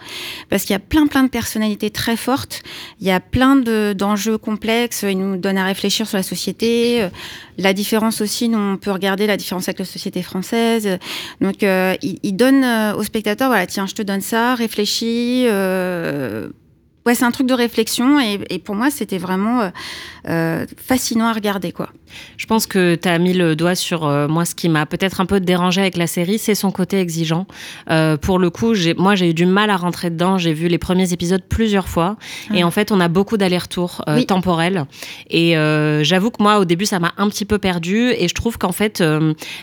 parce 0.50 0.62
qu'il 0.64 0.72
y 0.72 0.76
a 0.76 0.80
plein, 0.80 1.06
plein 1.06 1.22
de 1.22 1.28
personnalités 1.28 1.90
très 1.90 2.16
fortes. 2.16 2.62
Il 3.00 3.06
y 3.06 3.10
a 3.10 3.20
plein 3.20 3.56
d'enjeux 3.56 4.38
complexes. 4.38 5.04
Il 5.08 5.18
nous 5.18 5.36
donne 5.36 5.58
à 5.58 5.64
réfléchir 5.64 6.06
sur 6.06 6.16
la 6.16 6.22
société. 6.22 7.08
La 7.58 7.72
différence 7.72 8.20
aussi, 8.20 8.48
nous, 8.48 8.58
on 8.58 8.76
peut 8.76 8.90
regarder 8.90 9.26
la 9.26 9.36
différence 9.36 9.68
avec 9.68 9.78
la 9.78 9.84
société 9.84 10.22
française. 10.22 10.98
Donc, 11.40 11.63
euh, 11.66 11.94
il, 12.02 12.18
il, 12.22 12.36
donne 12.36 12.64
euh, 12.64 12.94
au 12.94 13.02
spectateur, 13.02 13.48
voilà, 13.48 13.66
tiens, 13.66 13.86
je 13.86 13.94
te 13.94 14.02
donne 14.02 14.20
ça, 14.20 14.54
réfléchis. 14.54 15.46
Euh, 15.48 16.48
ouais, 17.06 17.14
c'est 17.14 17.24
un 17.24 17.30
truc 17.30 17.46
de 17.46 17.54
réflexion 17.54 18.20
et, 18.20 18.40
et 18.50 18.58
pour 18.58 18.74
moi, 18.74 18.90
c'était 18.90 19.18
vraiment 19.18 19.60
euh, 19.60 19.70
euh, 20.26 20.64
fascinant 20.78 21.26
à 21.26 21.34
regarder, 21.34 21.70
quoi. 21.70 21.90
Je 22.38 22.46
pense 22.46 22.66
que 22.66 22.94
tu 22.94 23.08
as 23.08 23.18
mis 23.18 23.34
le 23.34 23.56
doigt 23.56 23.74
sur 23.74 24.06
euh, 24.06 24.26
moi 24.26 24.46
ce 24.46 24.54
qui 24.54 24.70
m'a 24.70 24.86
peut-être 24.86 25.20
un 25.20 25.26
peu 25.26 25.38
dérangé 25.40 25.82
avec 25.82 25.98
la 25.98 26.06
série, 26.06 26.38
c'est 26.38 26.54
son 26.54 26.70
côté 26.70 26.98
exigeant. 26.98 27.46
Euh, 27.90 28.16
pour 28.16 28.38
le 28.38 28.48
coup, 28.48 28.72
moi 28.96 29.16
j'ai 29.16 29.30
eu 29.30 29.34
du 29.34 29.44
mal 29.44 29.68
à 29.68 29.76
rentrer 29.76 30.08
dedans. 30.08 30.38
J'ai 30.38 30.54
vu 30.54 30.68
les 30.68 30.78
premiers 30.78 31.12
épisodes 31.12 31.42
plusieurs 31.46 31.88
fois 31.88 32.16
et 32.54 32.64
en 32.64 32.70
fait 32.70 32.90
on 32.92 33.00
a 33.00 33.08
beaucoup 33.08 33.36
d'allers-retours 33.36 34.02
oui. 34.06 34.24
temporels. 34.26 34.86
Et 35.28 35.54
j'avoue 36.02 36.30
que 36.30 36.42
moi 36.42 36.58
au 36.58 36.64
début 36.64 36.86
ça 36.86 37.00
m'a 37.00 37.12
un 37.18 37.28
petit 37.28 37.44
peu 37.44 37.58
perdu 37.58 38.12
et 38.16 38.28
je 38.28 38.34
trouve 38.34 38.58
qu'en 38.58 38.72
fait 38.72 39.02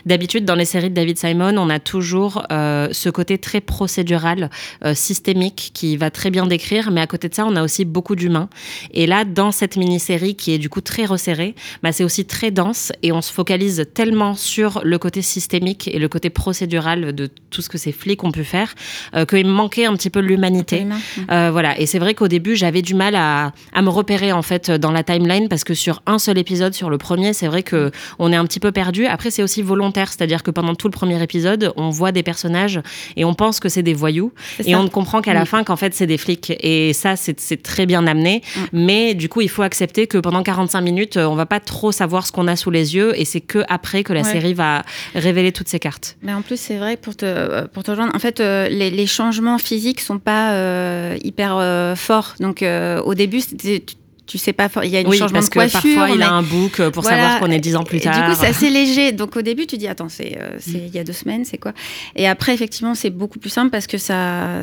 d'habitude 0.06 0.44
dans 0.44 0.54
les 0.54 0.64
séries 0.64 0.90
de 0.90 0.94
David 0.94 1.18
Simon 1.18 1.56
on 1.56 1.70
a 1.70 1.78
toujours 1.80 2.46
ce 2.50 3.08
côté 3.08 3.38
très 3.38 3.60
procédural, 3.60 4.50
systémique 4.94 5.70
qui 5.72 5.96
va 5.96 6.10
très 6.10 6.30
bien 6.30 6.46
décrire, 6.46 6.90
mais 6.90 7.00
à 7.00 7.06
côté 7.06 7.28
de 7.28 7.31
ça 7.32 7.46
on 7.46 7.56
a 7.56 7.62
aussi 7.62 7.84
beaucoup 7.84 8.16
d'humains. 8.16 8.48
Et 8.92 9.06
là 9.06 9.24
dans 9.24 9.52
cette 9.52 9.76
mini-série 9.76 10.34
qui 10.34 10.52
est 10.52 10.58
du 10.58 10.68
coup 10.68 10.80
très 10.80 11.04
resserrée, 11.04 11.54
bah, 11.82 11.92
c'est 11.92 12.04
aussi 12.04 12.24
très 12.24 12.50
dense 12.50 12.92
et 13.02 13.12
on 13.12 13.22
se 13.22 13.32
focalise 13.32 13.86
tellement 13.94 14.34
sur 14.34 14.80
le 14.84 14.98
côté 14.98 15.22
systémique 15.22 15.88
et 15.88 15.98
le 15.98 16.08
côté 16.08 16.30
procédural 16.30 17.14
de 17.14 17.30
tout 17.50 17.62
ce 17.62 17.68
que 17.68 17.78
ces 17.78 17.92
flics 17.92 18.22
ont 18.24 18.32
pu 18.32 18.44
faire 18.44 18.74
euh, 19.14 19.24
qu'il 19.24 19.46
me 19.46 19.52
manquait 19.52 19.86
un 19.86 19.94
petit 19.94 20.10
peu 20.10 20.20
l'humanité. 20.20 20.86
Euh, 21.30 21.50
voilà. 21.50 21.78
Et 21.78 21.86
c'est 21.86 21.98
vrai 21.98 22.14
qu'au 22.14 22.28
début, 22.28 22.56
j'avais 22.56 22.82
du 22.82 22.94
mal 22.94 23.14
à, 23.14 23.52
à, 23.72 23.82
me 23.82 23.88
repérer 23.88 24.32
en 24.32 24.42
fait 24.42 24.70
dans 24.70 24.90
la 24.90 25.02
timeline 25.02 25.48
parce 25.48 25.64
que 25.64 25.74
sur 25.74 26.02
un 26.06 26.18
seul 26.18 26.38
épisode, 26.38 26.74
sur 26.74 26.90
le 26.90 26.98
premier, 26.98 27.32
c'est 27.32 27.46
vrai 27.46 27.62
que 27.62 27.90
on 28.18 28.32
est 28.32 28.36
un 28.36 28.44
petit 28.44 28.60
peu 28.60 28.72
perdu. 28.72 29.06
Après, 29.06 29.30
c'est 29.30 29.42
aussi 29.42 29.62
volontaire, 29.62 30.08
c'est-à-dire 30.08 30.42
que 30.42 30.50
pendant 30.50 30.74
tout 30.74 30.88
le 30.88 30.92
premier 30.92 31.22
épisode, 31.22 31.72
on 31.76 31.90
voit 31.90 32.12
des 32.12 32.22
personnages 32.22 32.80
et 33.16 33.24
on 33.24 33.34
pense 33.34 33.60
que 33.60 33.68
c'est 33.68 33.82
des 33.82 33.94
voyous 33.94 34.32
et 34.64 34.74
on 34.74 34.82
ne 34.82 34.88
comprend 34.88 35.20
qu'à 35.20 35.34
la 35.34 35.44
fin 35.44 35.64
qu'en 35.64 35.76
fait 35.76 35.94
c'est 35.94 36.06
des 36.06 36.18
flics. 36.18 36.52
Et 36.60 36.92
ça, 36.92 37.16
c'est 37.22 37.62
très 37.62 37.86
bien 37.86 38.06
amené. 38.06 38.42
Mm. 38.56 38.60
Mais 38.72 39.14
du 39.14 39.28
coup, 39.28 39.40
il 39.40 39.48
faut 39.48 39.62
accepter 39.62 40.06
que 40.06 40.18
pendant 40.18 40.42
45 40.42 40.80
minutes, 40.80 41.16
on 41.16 41.34
va 41.34 41.46
pas 41.46 41.60
trop 41.60 41.92
savoir 41.92 42.26
ce 42.26 42.32
qu'on 42.32 42.48
a 42.48 42.56
sous 42.56 42.70
les 42.70 42.94
yeux 42.94 43.18
et 43.18 43.24
c'est 43.24 43.40
que 43.40 43.60
après 43.68 44.04
que 44.04 44.12
la 44.12 44.22
ouais. 44.22 44.32
série 44.32 44.54
va 44.54 44.82
révéler 45.14 45.52
toutes 45.52 45.68
ces 45.68 45.78
cartes. 45.78 46.16
Mais 46.22 46.32
en 46.32 46.42
plus, 46.42 46.58
c'est 46.58 46.76
vrai 46.76 46.96
pour 46.96 47.16
te 47.16 47.66
pour 47.68 47.82
te 47.82 47.90
rejoindre. 47.90 48.14
En 48.14 48.18
fait, 48.18 48.40
euh, 48.40 48.68
les, 48.68 48.90
les, 48.90 49.06
changements 49.06 49.58
physiques 49.58 50.00
sont 50.00 50.18
pas 50.18 50.52
euh, 50.52 51.16
hyper 51.22 51.56
euh, 51.56 51.94
forts. 51.94 52.34
Donc 52.40 52.62
euh, 52.62 53.00
au 53.02 53.14
début, 53.14 53.40
c'était 53.40 53.84
tu 54.26 54.38
sais 54.38 54.52
pas, 54.52 54.70
il 54.82 54.88
y 54.88 54.96
a 54.96 55.00
une 55.00 55.08
oui, 55.08 55.18
changement 55.18 55.40
parce 55.40 55.50
de 55.50 55.54
coiffure. 55.54 55.80
Que 55.82 55.94
parfois, 55.94 56.14
il 56.14 56.22
a 56.22 56.32
un 56.32 56.42
book 56.42 56.80
pour 56.90 57.02
voilà. 57.02 57.22
savoir 57.22 57.40
qu'on 57.40 57.50
est 57.50 57.58
dix 57.58 57.76
ans 57.76 57.84
plus 57.84 58.00
tard. 58.00 58.16
Et 58.16 58.20
du 58.22 58.30
coup, 58.30 58.40
c'est 58.40 58.46
assez 58.46 58.70
léger. 58.70 59.12
Donc, 59.12 59.36
au 59.36 59.42
début, 59.42 59.66
tu 59.66 59.76
dis, 59.76 59.88
attends, 59.88 60.08
c'est, 60.08 60.38
euh, 60.40 60.56
c'est 60.58 60.78
il 60.78 60.94
y 60.94 60.98
a 60.98 61.04
deux 61.04 61.12
semaines, 61.12 61.44
c'est 61.44 61.58
quoi? 61.58 61.72
Et 62.16 62.26
après, 62.26 62.54
effectivement, 62.54 62.94
c'est 62.94 63.10
beaucoup 63.10 63.38
plus 63.38 63.50
simple 63.50 63.70
parce 63.70 63.86
que 63.86 63.98
ça, 63.98 64.60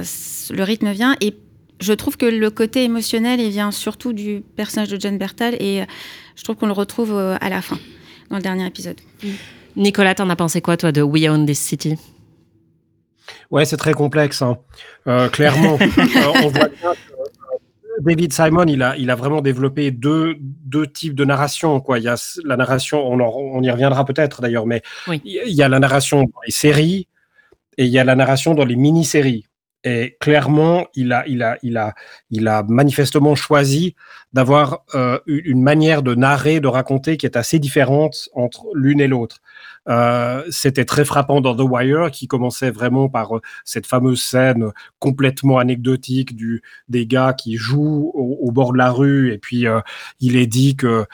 le 0.49 0.63
rythme 0.63 0.91
vient. 0.91 1.15
Et 1.21 1.35
je 1.79 1.93
trouve 1.93 2.17
que 2.17 2.25
le 2.25 2.49
côté 2.49 2.83
émotionnel, 2.83 3.39
il 3.39 3.49
vient 3.49 3.71
surtout 3.71 4.13
du 4.13 4.43
personnage 4.55 4.89
de 4.89 4.99
John 4.99 5.17
Bertal. 5.17 5.55
Et 5.59 5.83
je 6.35 6.43
trouve 6.43 6.55
qu'on 6.55 6.67
le 6.67 6.73
retrouve 6.73 7.17
à 7.17 7.49
la 7.49 7.61
fin 7.61 7.77
dans 8.29 8.37
le 8.37 8.43
dernier 8.43 8.65
épisode. 8.65 8.97
Nicolas, 9.75 10.15
t'en 10.15 10.29
as 10.29 10.35
pensé 10.35 10.61
quoi, 10.61 10.77
toi, 10.77 10.91
de 10.91 11.01
We 11.01 11.27
Own 11.29 11.45
This 11.45 11.59
City? 11.59 11.97
Ouais, 13.51 13.65
c'est 13.65 13.77
très 13.77 13.93
complexe. 13.93 14.41
Hein. 14.41 14.57
Euh, 15.07 15.29
clairement, 15.29 15.77
euh, 15.81 16.41
on 16.43 16.47
voit 16.49 16.67
bien 16.67 16.93
que 16.93 18.03
David 18.03 18.33
Simon, 18.33 18.65
il 18.67 18.81
a, 18.81 18.95
il 18.97 19.09
a 19.09 19.15
vraiment 19.15 19.41
développé 19.41 19.91
deux, 19.91 20.35
deux 20.39 20.87
types 20.87 21.15
de 21.15 21.25
narration. 21.25 21.79
Quoi. 21.79 21.99
Il 21.99 22.03
y 22.03 22.07
a 22.07 22.15
la 22.45 22.57
narration, 22.57 23.05
on, 23.05 23.19
en, 23.19 23.29
on 23.29 23.61
y 23.61 23.71
reviendra 23.71 24.05
peut-être 24.05 24.41
d'ailleurs, 24.41 24.65
mais 24.65 24.81
oui. 25.07 25.21
il 25.25 25.53
y 25.53 25.63
a 25.63 25.69
la 25.69 25.79
narration 25.79 26.23
dans 26.23 26.41
les 26.45 26.51
séries 26.51 27.07
et 27.77 27.85
il 27.85 27.91
y 27.91 27.99
a 27.99 28.03
la 28.03 28.15
narration 28.15 28.53
dans 28.53 28.65
les 28.65 28.75
mini-séries. 28.75 29.45
Et 29.85 30.17
clairement, 30.19 30.87
il 30.93 31.13
a, 31.13 31.25
il 31.27 31.41
a, 31.41 31.57
il 31.63 31.77
a, 31.77 31.93
il 32.31 32.47
a 32.49 32.63
manifestement 32.63 33.33
choisi 33.35 33.95
d'avoir 34.33 34.83
euh, 34.93 35.19
une 35.25 35.61
manière 35.61 36.03
de 36.03 36.15
narrer, 36.15 36.59
de 36.59 36.67
raconter 36.67 37.15
qui 37.15 37.25
est 37.25 37.37
assez 37.37 37.59
différente 37.59 38.29
entre 38.33 38.65
l'une 38.73 38.99
et 38.99 39.07
l'autre. 39.07 39.37
Euh, 39.87 40.43
C'était 40.49 40.83
très 40.83 41.05
frappant 41.05 41.39
dans 41.39 41.55
The 41.55 41.61
Wire, 41.61 42.11
qui 42.11 42.27
commençait 42.27 42.71
vraiment 42.71 43.07
par 43.07 43.37
euh, 43.37 43.41
cette 43.63 43.87
fameuse 43.87 44.21
scène 44.21 44.71
complètement 44.99 45.59
anecdotique 45.59 46.35
des 46.89 47.05
gars 47.07 47.33
qui 47.33 47.55
jouent 47.55 48.11
au, 48.13 48.51
bord 48.51 48.73
de 48.73 48.77
la 48.77 48.91
rue, 48.91 49.31
et 49.31 49.37
puis 49.37 49.65
il 50.19 50.35
est 50.35 50.47
dit 50.47 50.75
que 50.75 51.05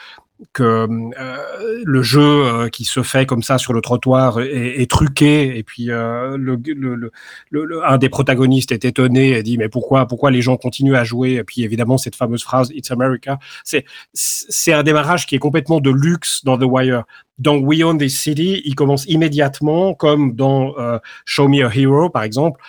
que 0.52 0.62
euh, 0.62 1.82
le 1.84 2.02
jeu 2.02 2.20
euh, 2.20 2.68
qui 2.68 2.84
se 2.84 3.02
fait 3.02 3.24
comme 3.24 3.42
ça 3.42 3.56
sur 3.56 3.72
le 3.72 3.80
trottoir 3.80 4.40
est, 4.40 4.90
truqué. 4.90 5.56
Et 5.56 5.62
puis 5.62 5.90
euh, 5.90 6.36
le, 6.36 7.84
un 7.84 7.98
des 7.98 8.08
protagonistes 8.08 8.72
est 8.72 8.84
étonné 8.84 9.30
et 9.30 9.42
dit 9.42 9.56
mais 9.56 9.68
pourquoi 9.68 10.06
pourquoi 10.06 10.30
les 10.30 10.42
gens 10.42 10.56
continuent 10.56 10.96
à 10.96 11.04
jouer? 11.04 11.34
Et 11.34 11.44
puis 11.44 11.62
évidemment 11.62 11.96
cette 11.96 12.16
fameuse 12.16 12.42
phrase 12.42 12.70
It's 12.74 12.90
America. 12.90 13.38
C'est 13.64 13.84
c'est 14.12 14.72
un 14.72 14.82
démarrage 14.82 15.26
qui 15.26 15.34
est 15.34 15.40
complètement 15.40 15.80
de 15.80 15.90
luxe 15.90 16.44
dans 16.44 16.58
The 16.58 16.64
Wire. 16.64 17.04
Dans 17.38 17.56
We 17.56 17.82
Own 17.82 17.98
This 17.98 18.18
City 18.18 18.62
il 18.64 18.74
commence 18.74 19.04
immédiatement 19.06 19.94
comme 19.94 20.34
dans 20.34 20.74
Show 21.26 21.48
Me 21.48 21.66
a 21.66 21.74
Hero 21.74 22.08
par 22.08 22.22
exemple 22.22 22.60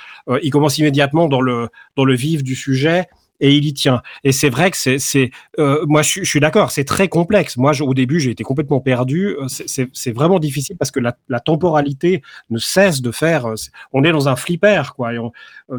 il 0.42 0.52
commence 0.52 0.78
immédiatement 0.78 1.30
dans 1.30 1.40
le 1.40 1.70
dans 1.96 2.04
le 2.04 2.14
vif 2.14 2.44
du 2.44 2.54
sujet 2.54 3.08
et 3.40 3.56
il 3.56 3.66
y 3.66 3.74
tient. 3.74 4.02
Et 4.24 4.32
c'est 4.32 4.50
vrai 4.50 4.72
que 4.72 4.78
c'est, 4.78 5.32
euh, 5.60 5.86
moi 5.88 6.02
je, 6.02 6.24
suis 6.24 6.40
d'accord, 6.40 6.72
c'est 6.72 6.84
très 6.84 7.08
complexe. 7.08 7.58
Moi, 7.58 7.72
au 7.82 7.94
début, 7.94 8.20
j'ai 8.20 8.32
été 8.32 8.44
complètement 8.44 8.80
perdu. 8.80 9.36
Euh, 9.40 9.48
c'est 9.48 10.12
vraiment 10.12 10.40
difficile 10.40 10.78
parce 10.78 10.92
que 10.92 11.00
la, 11.00 11.16
la, 11.30 11.40
temporalité 11.40 12.22
ne 12.50 12.58
cesse 12.58 13.02
de 13.02 13.12
faire. 13.12 13.48
Euh, 13.48 13.56
on 13.94 14.04
est 14.04 14.12
dans 14.12 14.28
un 14.28 14.36
flipper, 14.36 14.94
quoi, 14.96 15.14
et 15.14 15.20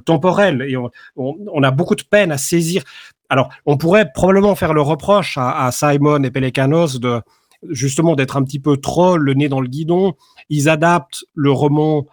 temporel, 0.04 0.62
et 0.68 0.76
on, 0.76 0.90
on, 1.16 1.62
a 1.62 1.70
beaucoup 1.70 1.94
de 1.94 2.02
peine 2.02 2.32
à 2.32 2.38
saisir. 2.38 2.82
Alors, 3.28 3.50
on 3.66 3.76
pourrait 3.76 4.10
probablement 4.12 4.54
faire 4.54 4.72
le 4.72 4.82
reproche 4.82 5.36
à, 5.36 5.66
à 5.66 5.72
Simon 5.72 6.22
et 6.22 6.30
Pelekanos 6.30 6.98
de 7.00 7.20
justement 7.68 8.14
d'être 8.14 8.36
un 8.36 8.44
petit 8.44 8.60
peu 8.60 8.76
trop 8.76 9.16
le 9.16 9.34
nez 9.34 9.48
dans 9.48 9.60
le 9.60 9.68
guidon. 9.68 10.14
Ils 10.48 10.68
adaptent 10.68 11.24
le 11.34 11.50
roman 11.50 12.06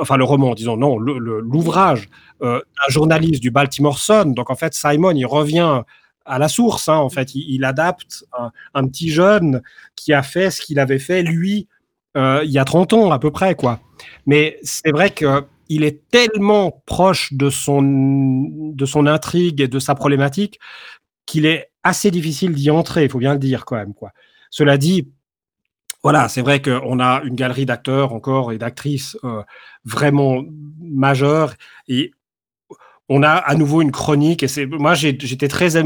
enfin 0.00 0.16
le 0.16 0.24
roman, 0.24 0.54
disons 0.54 0.76
non, 0.76 0.98
l'ouvrage 0.98 2.08
euh, 2.42 2.58
d'un 2.58 2.92
journaliste 2.92 3.40
du 3.40 3.50
Baltimore 3.50 3.98
Sun. 3.98 4.34
Donc 4.34 4.50
en 4.50 4.56
fait, 4.56 4.74
Simon, 4.74 5.12
il 5.12 5.26
revient 5.26 5.82
à 6.24 6.38
la 6.38 6.48
source. 6.48 6.88
Hein, 6.88 6.96
en 6.96 7.10
fait, 7.10 7.34
il, 7.34 7.64
adapte 7.64 8.24
un, 8.74 8.86
petit 8.86 9.10
jeune 9.10 9.62
qui 9.96 10.12
a 10.12 10.22
fait 10.22 10.50
ce 10.50 10.60
qu'il 10.60 10.78
avait 10.78 10.98
fait 10.98 11.22
lui 11.22 11.68
euh, 12.16 12.42
il 12.44 12.50
y 12.50 12.58
a 12.58 12.64
30 12.64 12.92
ans 12.92 13.12
à 13.12 13.18
peu 13.18 13.30
près, 13.30 13.54
quoi. 13.54 13.80
Mais 14.26 14.58
c'est 14.62 14.90
vrai 14.90 15.10
que 15.10 15.44
il 15.68 15.84
est 15.84 16.08
tellement 16.10 16.82
proche 16.84 17.32
de 17.32 17.48
son 17.48 17.82
de 17.82 18.84
son 18.84 19.06
intrigue 19.06 19.60
et 19.60 19.68
de 19.68 19.78
sa 19.78 19.94
problématique 19.94 20.58
qu'il 21.26 21.46
est 21.46 21.70
assez 21.84 22.10
difficile 22.10 22.54
d'y 22.54 22.70
entrer. 22.70 23.04
Il 23.04 23.10
faut 23.10 23.20
bien 23.20 23.34
le 23.34 23.38
dire 23.38 23.64
quand 23.64 23.76
même, 23.76 23.94
quoi. 23.94 24.10
Cela 24.50 24.76
dit, 24.78 25.08
voilà, 26.02 26.28
c'est 26.28 26.42
vrai 26.42 26.62
qu'on 26.62 26.98
a 27.00 27.22
une 27.24 27.34
galerie 27.34 27.66
d'acteurs 27.66 28.12
encore 28.12 28.52
et 28.52 28.58
d'actrices 28.58 29.18
euh, 29.24 29.42
vraiment 29.84 30.42
majeures 30.80 31.54
et 31.88 32.12
on 33.10 33.22
a 33.24 33.32
à 33.32 33.54
nouveau 33.56 33.82
une 33.82 33.90
chronique 33.90 34.42
et 34.42 34.48
c'est 34.48 34.66
moi 34.66 34.94
j'étais 34.94 35.48
très 35.48 35.76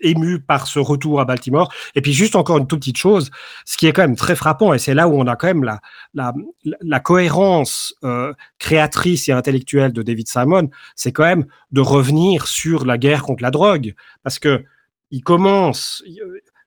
ému 0.00 0.40
par 0.40 0.66
ce 0.66 0.80
retour 0.80 1.20
à 1.20 1.24
Baltimore. 1.24 1.72
Et 1.94 2.02
puis 2.02 2.12
juste 2.12 2.34
encore 2.34 2.58
une 2.58 2.66
toute 2.66 2.80
petite 2.80 2.98
chose 2.98 3.30
ce 3.64 3.76
qui 3.76 3.86
est 3.86 3.92
quand 3.92 4.02
même 4.02 4.16
très 4.16 4.34
frappant 4.34 4.74
et 4.74 4.78
c'est 4.78 4.92
là 4.92 5.08
où 5.08 5.14
on 5.14 5.26
a 5.26 5.36
quand 5.36 5.46
même 5.46 5.64
la 5.64 5.80
la, 6.12 7.00
cohérence 7.00 7.94
euh, 8.04 8.34
créatrice 8.58 9.28
et 9.28 9.32
intellectuelle 9.32 9.92
de 9.92 10.02
David 10.02 10.28
Simon 10.28 10.70
c'est 10.96 11.12
quand 11.12 11.24
même 11.24 11.46
de 11.70 11.80
revenir 11.80 12.46
sur 12.46 12.84
la 12.84 12.98
guerre 12.98 13.22
contre 13.22 13.42
la 13.42 13.52
drogue. 13.52 13.94
Parce 14.24 14.38
que 14.38 14.64
il 15.12 15.22
commence 15.22 16.02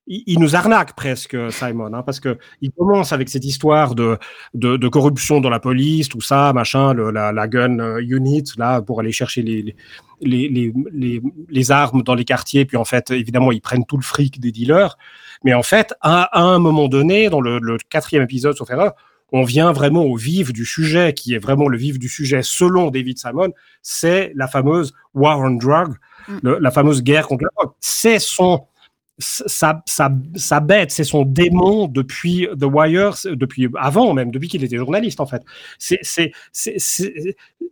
nous 0.08 0.56
arnaque 0.56 0.96
presque, 0.96 1.36
Simon, 1.52 1.94
hein, 1.94 2.04
parce 2.04 2.20
que 2.20 2.38
il 2.62 2.72
commence 2.72 3.12
avec 3.12 3.30
cette 3.30 3.46
histoire 3.46 3.96
de, 3.96 4.18
de, 4.54 4.78
de, 4.78 4.88
corruption 4.88 5.42
dans 5.42 5.50
la 5.50 5.60
police, 5.60 6.10
tout 6.10 6.22
ça, 6.22 6.54
machin, 6.54 6.94
le, 6.94 7.12
la, 7.12 7.32
la, 7.32 7.48
gun 7.48 7.80
euh, 7.80 8.00
unit, 8.00 8.44
là, 8.58 8.82
pour 8.82 9.00
aller 9.00 9.12
chercher 9.12 9.42
les, 9.42 9.76
les, 10.22 10.48
les, 10.50 10.74
les, 10.92 11.22
les 11.50 11.72
armes 11.72 12.04
dans 12.04 12.16
les 12.16 12.26
quartiers, 12.26 12.66
puis 12.66 12.78
en 12.78 12.86
fait, 12.86 13.12
évidemment, 13.12 13.52
ils 13.52 13.62
prennent 13.62 13.86
tout 13.86 13.98
le 13.98 14.04
fric 14.04 14.40
des 14.40 14.52
dealers. 14.52 14.98
Mais 15.44 15.54
en 15.54 15.64
fait, 15.64 15.94
à, 16.02 16.40
un 16.40 16.60
moment 16.60 16.88
donné, 16.88 17.30
dans 17.30 17.42
le, 17.42 17.60
le 17.60 17.78
quatrième 17.90 18.24
épisode, 18.24 18.56
sauf 18.56 18.70
erreur, 18.70 18.94
on 19.32 19.44
vient 19.44 19.72
vraiment 19.72 20.04
au 20.04 20.16
vif 20.16 20.54
du 20.54 20.66
sujet, 20.66 21.14
qui 21.14 21.34
est 21.34 21.40
vraiment 21.40 21.68
le 21.68 21.78
vif 21.78 21.98
du 22.00 22.10
sujet 22.10 22.42
selon 22.44 22.92
David 22.92 23.18
Simon, 23.18 23.52
c'est 23.82 24.32
la 24.36 24.48
fameuse 24.48 24.94
war 25.14 25.40
on 25.40 25.52
drug, 25.52 25.96
mm. 26.28 26.58
la 26.60 26.72
fameuse 26.72 27.02
guerre 27.02 27.28
contre 27.28 27.44
la 27.44 27.50
drogue. 27.56 27.74
C'est 27.80 28.20
son 28.20 28.68
sa, 29.18 30.60
bête, 30.60 30.92
c'est 30.92 31.04
son 31.04 31.24
démon 31.24 31.88
depuis 31.88 32.48
The 32.60 32.66
Wire, 32.66 33.16
depuis 33.26 33.70
avant 33.78 34.14
même, 34.14 34.32
depuis 34.32 34.50
qu'il 34.50 34.64
était 34.64 34.78
journaliste 34.78 35.22
en 35.22 35.26
fait. 35.26 35.44
C'est 35.78 36.00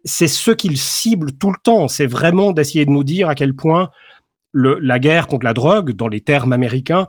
ce 0.05 0.51
qu'il 0.51 0.77
cible 0.77 1.33
tout 1.33 1.51
le 1.51 1.57
temps. 1.61 1.87
C'est 1.87 2.07
vraiment 2.07 2.51
d'essayer 2.51 2.85
de 2.85 2.91
nous 2.91 3.03
dire 3.03 3.29
à 3.29 3.35
quel 3.35 3.53
point 3.55 3.91
la 4.53 4.99
guerre 4.99 5.27
contre 5.27 5.45
la 5.45 5.53
drogue, 5.53 5.91
dans 5.91 6.07
les 6.07 6.21
termes 6.21 6.53
américains, 6.53 7.07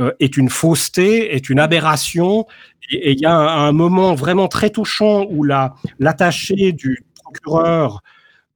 euh, 0.00 0.12
est 0.20 0.36
une 0.36 0.48
fausseté, 0.48 1.34
est 1.34 1.50
une 1.50 1.58
aberration. 1.58 2.46
Et 2.90 3.12
il 3.12 3.20
y 3.20 3.26
a 3.26 3.36
un, 3.36 3.72
moment 3.72 4.14
vraiment 4.14 4.48
très 4.48 4.70
touchant 4.70 5.26
où 5.28 5.44
l'attaché 5.44 6.72
du 6.72 7.04
procureur 7.22 8.00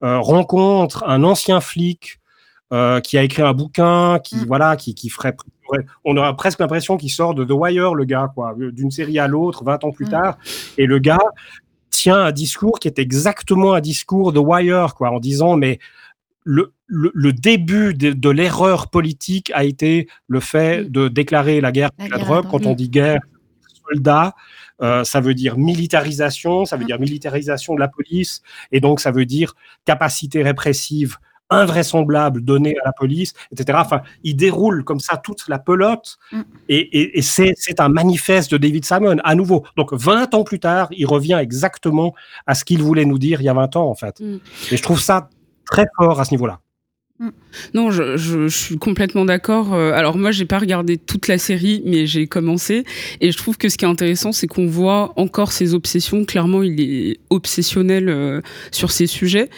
euh, 0.03 0.19
rencontre 0.19 1.03
un 1.07 1.23
ancien 1.23 1.61
flic 1.61 2.19
euh, 2.73 2.99
qui 3.01 3.17
a 3.17 3.23
écrit 3.23 3.43
un 3.43 3.53
bouquin, 3.53 4.19
qui 4.19 4.37
mm. 4.37 4.45
voilà, 4.47 4.75
qui, 4.75 4.95
qui 4.95 5.09
ferait, 5.09 5.35
on 6.03 6.17
aura 6.17 6.35
presque 6.35 6.59
l'impression 6.59 6.97
qu'il 6.97 7.11
sort 7.11 7.35
de 7.35 7.45
The 7.45 7.51
Wire, 7.51 7.93
le 7.93 8.03
gars, 8.03 8.31
quoi, 8.33 8.55
d'une 8.57 8.91
série 8.91 9.19
à 9.19 9.27
l'autre, 9.27 9.63
20 9.63 9.83
ans 9.83 9.91
plus 9.91 10.07
mm. 10.07 10.09
tard, 10.09 10.37
et 10.77 10.87
le 10.87 10.99
gars 10.99 11.19
tient 11.91 12.17
un 12.17 12.31
discours 12.31 12.79
qui 12.79 12.87
est 12.87 12.97
exactement 12.99 13.73
un 13.73 13.79
discours 13.79 14.33
de 14.33 14.39
Wire, 14.39 14.95
quoi, 14.95 15.11
en 15.11 15.19
disant 15.19 15.55
mais 15.55 15.79
le, 16.43 16.73
le, 16.87 17.31
début 17.31 17.93
de, 17.93 18.29
l'erreur 18.29 18.89
politique 18.89 19.51
a 19.53 19.63
été 19.63 20.07
le 20.27 20.39
fait 20.39 20.83
mm. 20.83 20.89
de 20.89 21.07
déclarer 21.09 21.61
la 21.61 21.71
guerre 21.71 21.91
contre 21.97 22.11
la, 22.11 22.17
drogue. 22.17 22.45
Quand 22.49 22.65
on 22.65 22.73
dit 22.73 22.89
guerre, 22.89 23.21
soldat, 23.87 24.33
euh, 24.81 25.03
ça 25.03 25.21
veut 25.21 25.35
dire 25.35 25.57
militarisation, 25.57 26.65
ça 26.65 26.77
veut 26.77 26.85
dire 26.85 26.99
militarisation 26.99 27.75
de 27.75 27.79
la 27.79 27.87
police, 27.87 28.41
et 28.71 28.79
donc 28.79 28.99
ça 28.99 29.11
veut 29.11 29.25
dire 29.25 29.53
capacité 29.85 30.41
répressive 30.41 31.17
invraisemblable 31.53 32.41
donné 32.41 32.75
à 32.79 32.85
la 32.85 32.93
police, 32.93 33.33
etc. 33.51 33.77
Enfin, 33.81 34.01
il 34.23 34.35
déroule 34.35 34.83
comme 34.83 34.99
ça 34.99 35.17
toute 35.17 35.47
la 35.47 35.59
pelote 35.59 36.17
mm. 36.31 36.41
et, 36.69 37.21
c'est 37.21 37.79
un 37.79 37.89
manifeste 37.89 38.51
de 38.51 38.57
David 38.57 38.85
Simon 38.85 39.17
à 39.23 39.35
nouveau. 39.35 39.63
Donc 39.77 39.93
20 39.93 40.33
ans 40.33 40.43
plus 40.43 40.59
tard, 40.59 40.87
il 40.91 41.05
revient 41.05 41.37
exactement 41.41 42.13
à 42.47 42.55
ce 42.55 42.65
qu'il 42.65 42.81
voulait 42.81 43.05
nous 43.05 43.19
dire 43.19 43.41
il 43.41 43.45
y 43.45 43.49
a 43.49 43.53
20 43.53 43.75
ans 43.75 43.89
en 43.89 43.95
fait. 43.95 44.19
Mm. 44.19 44.39
Et 44.71 44.77
je 44.77 44.83
trouve 44.83 44.99
ça 44.99 45.29
très 45.65 45.85
fort 45.97 46.19
à 46.19 46.25
ce 46.25 46.31
niveau-là. 46.31 46.59
Mm. 47.19 47.29
Non, 47.73 47.91
je, 47.91 48.17
je, 48.17 48.47
suis 48.47 48.77
complètement 48.77 49.25
d'accord. 49.25 49.73
Euh, 49.73 49.91
alors 49.93 50.17
moi, 50.17 50.31
j'ai 50.31 50.45
pas 50.45 50.59
regardé 50.59 50.97
toute 50.97 51.27
la 51.27 51.37
série, 51.37 51.81
mais 51.85 52.05
j'ai 52.05 52.27
commencé 52.27 52.83
et 53.21 53.31
je 53.31 53.37
trouve 53.37 53.57
que 53.57 53.69
ce 53.69 53.77
qui 53.77 53.85
est 53.85 53.87
intéressant, 53.87 54.31
c'est 54.31 54.47
qu'on 54.47 54.67
voit 54.67 55.13
encore 55.17 55.51
ses 55.51 55.73
obsessions. 55.73 56.25
Clairement, 56.25 56.63
il 56.63 56.79
est 56.79 57.19
obsessionnel 57.29 58.09
euh, 58.09 58.41
sur 58.71 58.91
ces 58.91 59.07
sujets. 59.07 59.49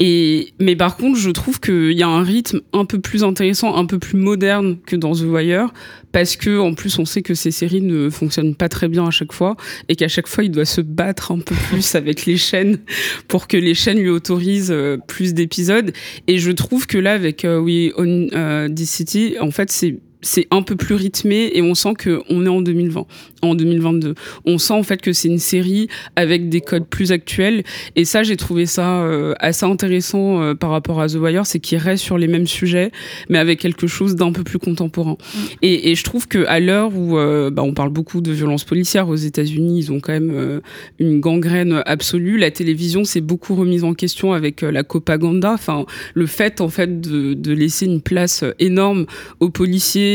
Et 0.00 0.52
mais 0.60 0.76
par 0.76 0.96
contre, 0.96 1.18
je 1.18 1.30
trouve 1.30 1.60
qu'il 1.60 1.92
y 1.92 2.02
a 2.02 2.08
un 2.08 2.22
rythme 2.22 2.60
un 2.72 2.84
peu 2.84 3.00
plus 3.00 3.24
intéressant, 3.24 3.74
un 3.76 3.86
peu 3.86 3.98
plus 3.98 4.18
moderne 4.18 4.78
que 4.86 4.96
dans 4.96 5.14
The 5.14 5.22
Wire, 5.22 5.72
parce 6.14 6.36
que 6.36 6.60
en 6.60 6.74
plus, 6.74 6.98
on 7.00 7.04
sait 7.04 7.22
que 7.22 7.34
ces 7.34 7.50
séries 7.50 7.82
ne 7.82 8.08
fonctionnent 8.08 8.54
pas 8.54 8.68
très 8.68 8.86
bien 8.86 9.04
à 9.04 9.10
chaque 9.10 9.32
fois 9.32 9.56
et 9.88 9.96
qu'à 9.96 10.06
chaque 10.06 10.28
fois, 10.28 10.44
il 10.44 10.50
doit 10.52 10.64
se 10.64 10.80
battre 10.80 11.32
un 11.32 11.40
peu 11.40 11.56
plus 11.68 11.94
avec 11.96 12.24
les 12.24 12.36
chaînes 12.36 12.78
pour 13.26 13.48
que 13.48 13.56
les 13.56 13.74
chaînes 13.74 13.98
lui 13.98 14.10
autorisent 14.10 14.70
euh, 14.70 14.96
plus 15.08 15.34
d'épisodes. 15.34 15.92
Et 16.28 16.38
je 16.38 16.52
trouve 16.52 16.86
que 16.86 16.98
là, 16.98 17.14
avec 17.14 17.33
euh, 17.44 17.58
We 17.58 17.92
Own 17.96 18.30
euh, 18.34 18.68
This 18.68 18.90
City, 18.90 19.36
en 19.40 19.50
fait, 19.50 19.70
c'est 19.70 19.96
c'est 20.24 20.46
un 20.50 20.62
peu 20.62 20.74
plus 20.74 20.94
rythmé 20.94 21.50
et 21.54 21.62
on 21.62 21.74
sent 21.74 21.94
que 21.98 22.22
on 22.28 22.44
est 22.46 22.48
en 22.48 22.62
2020, 22.62 23.06
en 23.42 23.54
2022. 23.54 24.14
On 24.46 24.58
sent 24.58 24.72
en 24.72 24.82
fait 24.82 25.00
que 25.00 25.12
c'est 25.12 25.28
une 25.28 25.38
série 25.38 25.88
avec 26.16 26.48
des 26.48 26.60
codes 26.60 26.86
plus 26.86 27.12
actuels 27.12 27.62
et 27.94 28.04
ça 28.04 28.22
j'ai 28.22 28.36
trouvé 28.36 28.66
ça 28.66 29.02
euh, 29.02 29.34
assez 29.38 29.66
intéressant 29.66 30.42
euh, 30.42 30.54
par 30.54 30.70
rapport 30.70 31.00
à 31.00 31.08
The 31.08 31.16
Wire, 31.16 31.46
c'est 31.46 31.60
qu'il 31.60 31.78
reste 31.78 32.02
sur 32.02 32.18
les 32.18 32.26
mêmes 32.26 32.46
sujets 32.46 32.90
mais 33.28 33.38
avec 33.38 33.60
quelque 33.60 33.86
chose 33.86 34.16
d'un 34.16 34.32
peu 34.32 34.42
plus 34.42 34.58
contemporain. 34.58 35.16
Mm. 35.20 35.38
Et, 35.62 35.90
et, 35.90 35.94
je 35.94 36.02
trouve 36.04 36.26
que 36.26 36.46
à 36.46 36.58
l'heure 36.58 36.96
où 36.96 37.18
euh, 37.18 37.50
bah, 37.50 37.62
on 37.62 37.74
parle 37.74 37.90
beaucoup 37.90 38.20
de 38.20 38.32
violences 38.32 38.64
policières 38.64 39.08
aux 39.08 39.16
États-Unis, 39.16 39.78
ils 39.78 39.92
ont 39.92 40.00
quand 40.00 40.12
même 40.12 40.60
une 40.98 41.20
gangrène 41.20 41.82
absolue. 41.86 42.38
La 42.38 42.50
télévision 42.50 43.04
s'est 43.04 43.20
beaucoup 43.20 43.54
remise 43.54 43.84
en 43.84 43.94
question 43.94 44.32
avec 44.32 44.62
la 44.62 44.84
propaganda, 44.84 45.52
enfin 45.52 45.84
le 46.14 46.26
fait 46.26 46.60
en 46.60 46.68
fait 46.68 47.00
de, 47.00 47.34
de 47.34 47.52
laisser 47.52 47.86
une 47.86 48.00
place 48.00 48.44
énorme 48.58 49.06
aux 49.40 49.50
policiers 49.50 50.13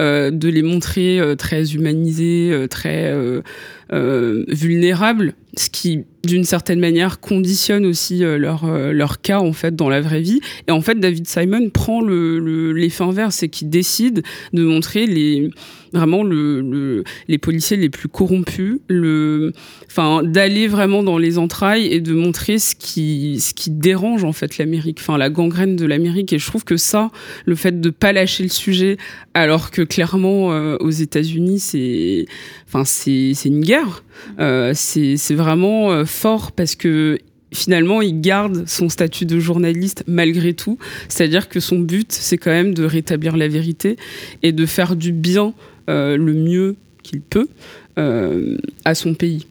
euh, 0.00 0.30
de 0.30 0.48
les 0.48 0.62
montrer 0.62 1.18
euh, 1.18 1.34
très 1.34 1.74
humanisés, 1.74 2.50
euh, 2.52 2.66
très 2.66 3.14
vulnérables 4.48 5.34
ce 5.56 5.70
qui 5.70 6.04
d'une 6.26 6.44
certaine 6.44 6.80
manière 6.80 7.20
conditionne 7.20 7.86
aussi 7.86 8.18
leur 8.18 9.20
cas 9.22 9.38
en 9.38 9.52
fait 9.52 9.76
dans 9.76 9.88
la 9.88 10.00
vraie 10.00 10.20
vie. 10.20 10.40
Et 10.66 10.72
en 10.72 10.80
fait 10.80 10.98
David 10.98 11.28
Simon 11.28 11.70
prend 11.70 12.00
le 12.00 12.72
l'effet 12.72 13.04
inverse 13.04 13.36
c'est 13.36 13.48
qu'il 13.48 13.70
décide 13.70 14.22
de 14.52 14.64
montrer 14.64 15.06
les 15.06 15.50
vraiment 15.96 16.22
le, 16.22 17.02
les 17.28 17.38
policiers 17.38 17.76
les 17.76 17.88
plus 17.88 18.08
corrompus, 18.08 18.78
enfin, 19.86 20.22
d'aller 20.22 20.68
vraiment 20.68 21.02
dans 21.02 21.18
les 21.18 21.38
entrailles 21.38 21.86
et 21.86 22.00
de 22.00 22.12
montrer 22.14 22.58
ce 22.58 22.74
qui, 22.74 23.38
ce 23.40 23.54
qui 23.54 23.70
dérange 23.70 24.24
en 24.24 24.32
fait 24.32 24.58
l'Amérique, 24.58 24.98
enfin 25.00 25.18
la 25.18 25.30
gangrène 25.30 25.76
de 25.76 25.86
l'Amérique. 25.86 26.32
Et 26.32 26.38
je 26.38 26.46
trouve 26.46 26.64
que 26.64 26.76
ça, 26.76 27.10
le 27.44 27.54
fait 27.54 27.80
de 27.80 27.90
pas 27.90 28.12
lâcher 28.12 28.42
le 28.42 28.48
sujet, 28.48 28.96
alors 29.34 29.70
que 29.70 29.82
clairement 29.82 30.52
euh, 30.52 30.76
aux 30.80 30.90
États-Unis 30.90 31.60
c'est, 31.60 32.26
enfin 32.68 32.84
une 33.06 33.60
guerre. 33.60 34.04
Euh, 34.38 34.72
c'est, 34.74 35.16
c'est 35.16 35.34
vraiment 35.34 35.90
euh, 35.90 36.04
fort 36.04 36.52
parce 36.52 36.74
que 36.74 37.18
finalement, 37.52 38.02
il 38.02 38.20
garde 38.20 38.66
son 38.66 38.88
statut 38.88 39.24
de 39.24 39.38
journaliste 39.38 40.04
malgré 40.06 40.52
tout. 40.52 40.78
C'est-à-dire 41.08 41.48
que 41.48 41.60
son 41.60 41.78
but, 41.78 42.12
c'est 42.12 42.38
quand 42.38 42.50
même 42.50 42.74
de 42.74 42.84
rétablir 42.84 43.36
la 43.36 43.48
vérité 43.48 43.96
et 44.42 44.52
de 44.52 44.66
faire 44.66 44.96
du 44.96 45.12
bien 45.12 45.54
le 45.88 46.32
mieux 46.32 46.76
qu'il 47.02 47.20
peut 47.20 47.48
euh, 47.98 48.58
à 48.84 48.94
son 48.94 49.14
pays. 49.14 49.46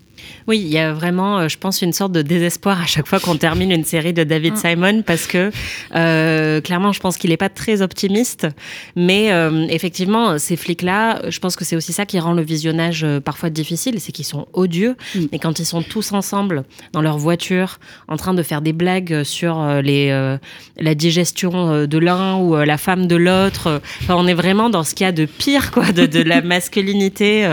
Oui, 0.47 0.59
il 0.59 0.67
y 0.67 0.77
a 0.77 0.93
vraiment, 0.93 1.39
euh, 1.39 1.47
je 1.47 1.57
pense, 1.57 1.81
une 1.81 1.93
sorte 1.93 2.11
de 2.11 2.21
désespoir 2.21 2.79
à 2.79 2.85
chaque 2.85 3.07
fois 3.07 3.19
qu'on 3.19 3.35
termine 3.35 3.71
une 3.71 3.83
série 3.83 4.13
de 4.13 4.23
David 4.23 4.53
mm. 4.53 4.57
Simon 4.57 5.01
parce 5.01 5.25
que 5.25 5.51
euh, 5.95 6.61
clairement, 6.61 6.91
je 6.91 6.99
pense 6.99 7.17
qu'il 7.17 7.31
n'est 7.31 7.37
pas 7.37 7.49
très 7.49 7.81
optimiste. 7.81 8.47
Mais 8.95 9.31
euh, 9.31 9.65
effectivement, 9.69 10.37
ces 10.37 10.55
flics-là, 10.55 11.21
je 11.29 11.39
pense 11.39 11.55
que 11.55 11.65
c'est 11.65 11.75
aussi 11.75 11.93
ça 11.93 12.05
qui 12.05 12.19
rend 12.19 12.33
le 12.33 12.43
visionnage 12.43 13.05
parfois 13.23 13.49
difficile, 13.49 13.99
c'est 13.99 14.11
qu'ils 14.11 14.25
sont 14.25 14.47
odieux. 14.53 14.95
Mm. 15.15 15.25
Et 15.31 15.39
quand 15.39 15.59
ils 15.59 15.65
sont 15.65 15.81
tous 15.81 16.11
ensemble 16.11 16.63
dans 16.93 17.01
leur 17.01 17.17
voiture, 17.17 17.79
en 18.07 18.17
train 18.17 18.33
de 18.33 18.43
faire 18.43 18.61
des 18.61 18.73
blagues 18.73 19.23
sur 19.23 19.65
les, 19.81 20.37
la 20.77 20.95
digestion 20.95 21.87
de 21.87 21.97
l'un 21.97 22.37
ou 22.37 22.55
la 22.55 22.77
femme 22.77 23.07
de 23.07 23.15
l'autre, 23.15 23.81
on 24.09 24.27
est 24.27 24.33
vraiment 24.33 24.69
dans 24.69 24.83
ce 24.83 24.93
qu'il 24.93 25.05
y 25.05 25.07
a 25.07 25.11
de 25.11 25.25
pire, 25.25 25.71
quoi, 25.71 25.91
de, 25.91 26.05
de 26.05 26.21
la 26.21 26.41
masculinité 26.43 27.47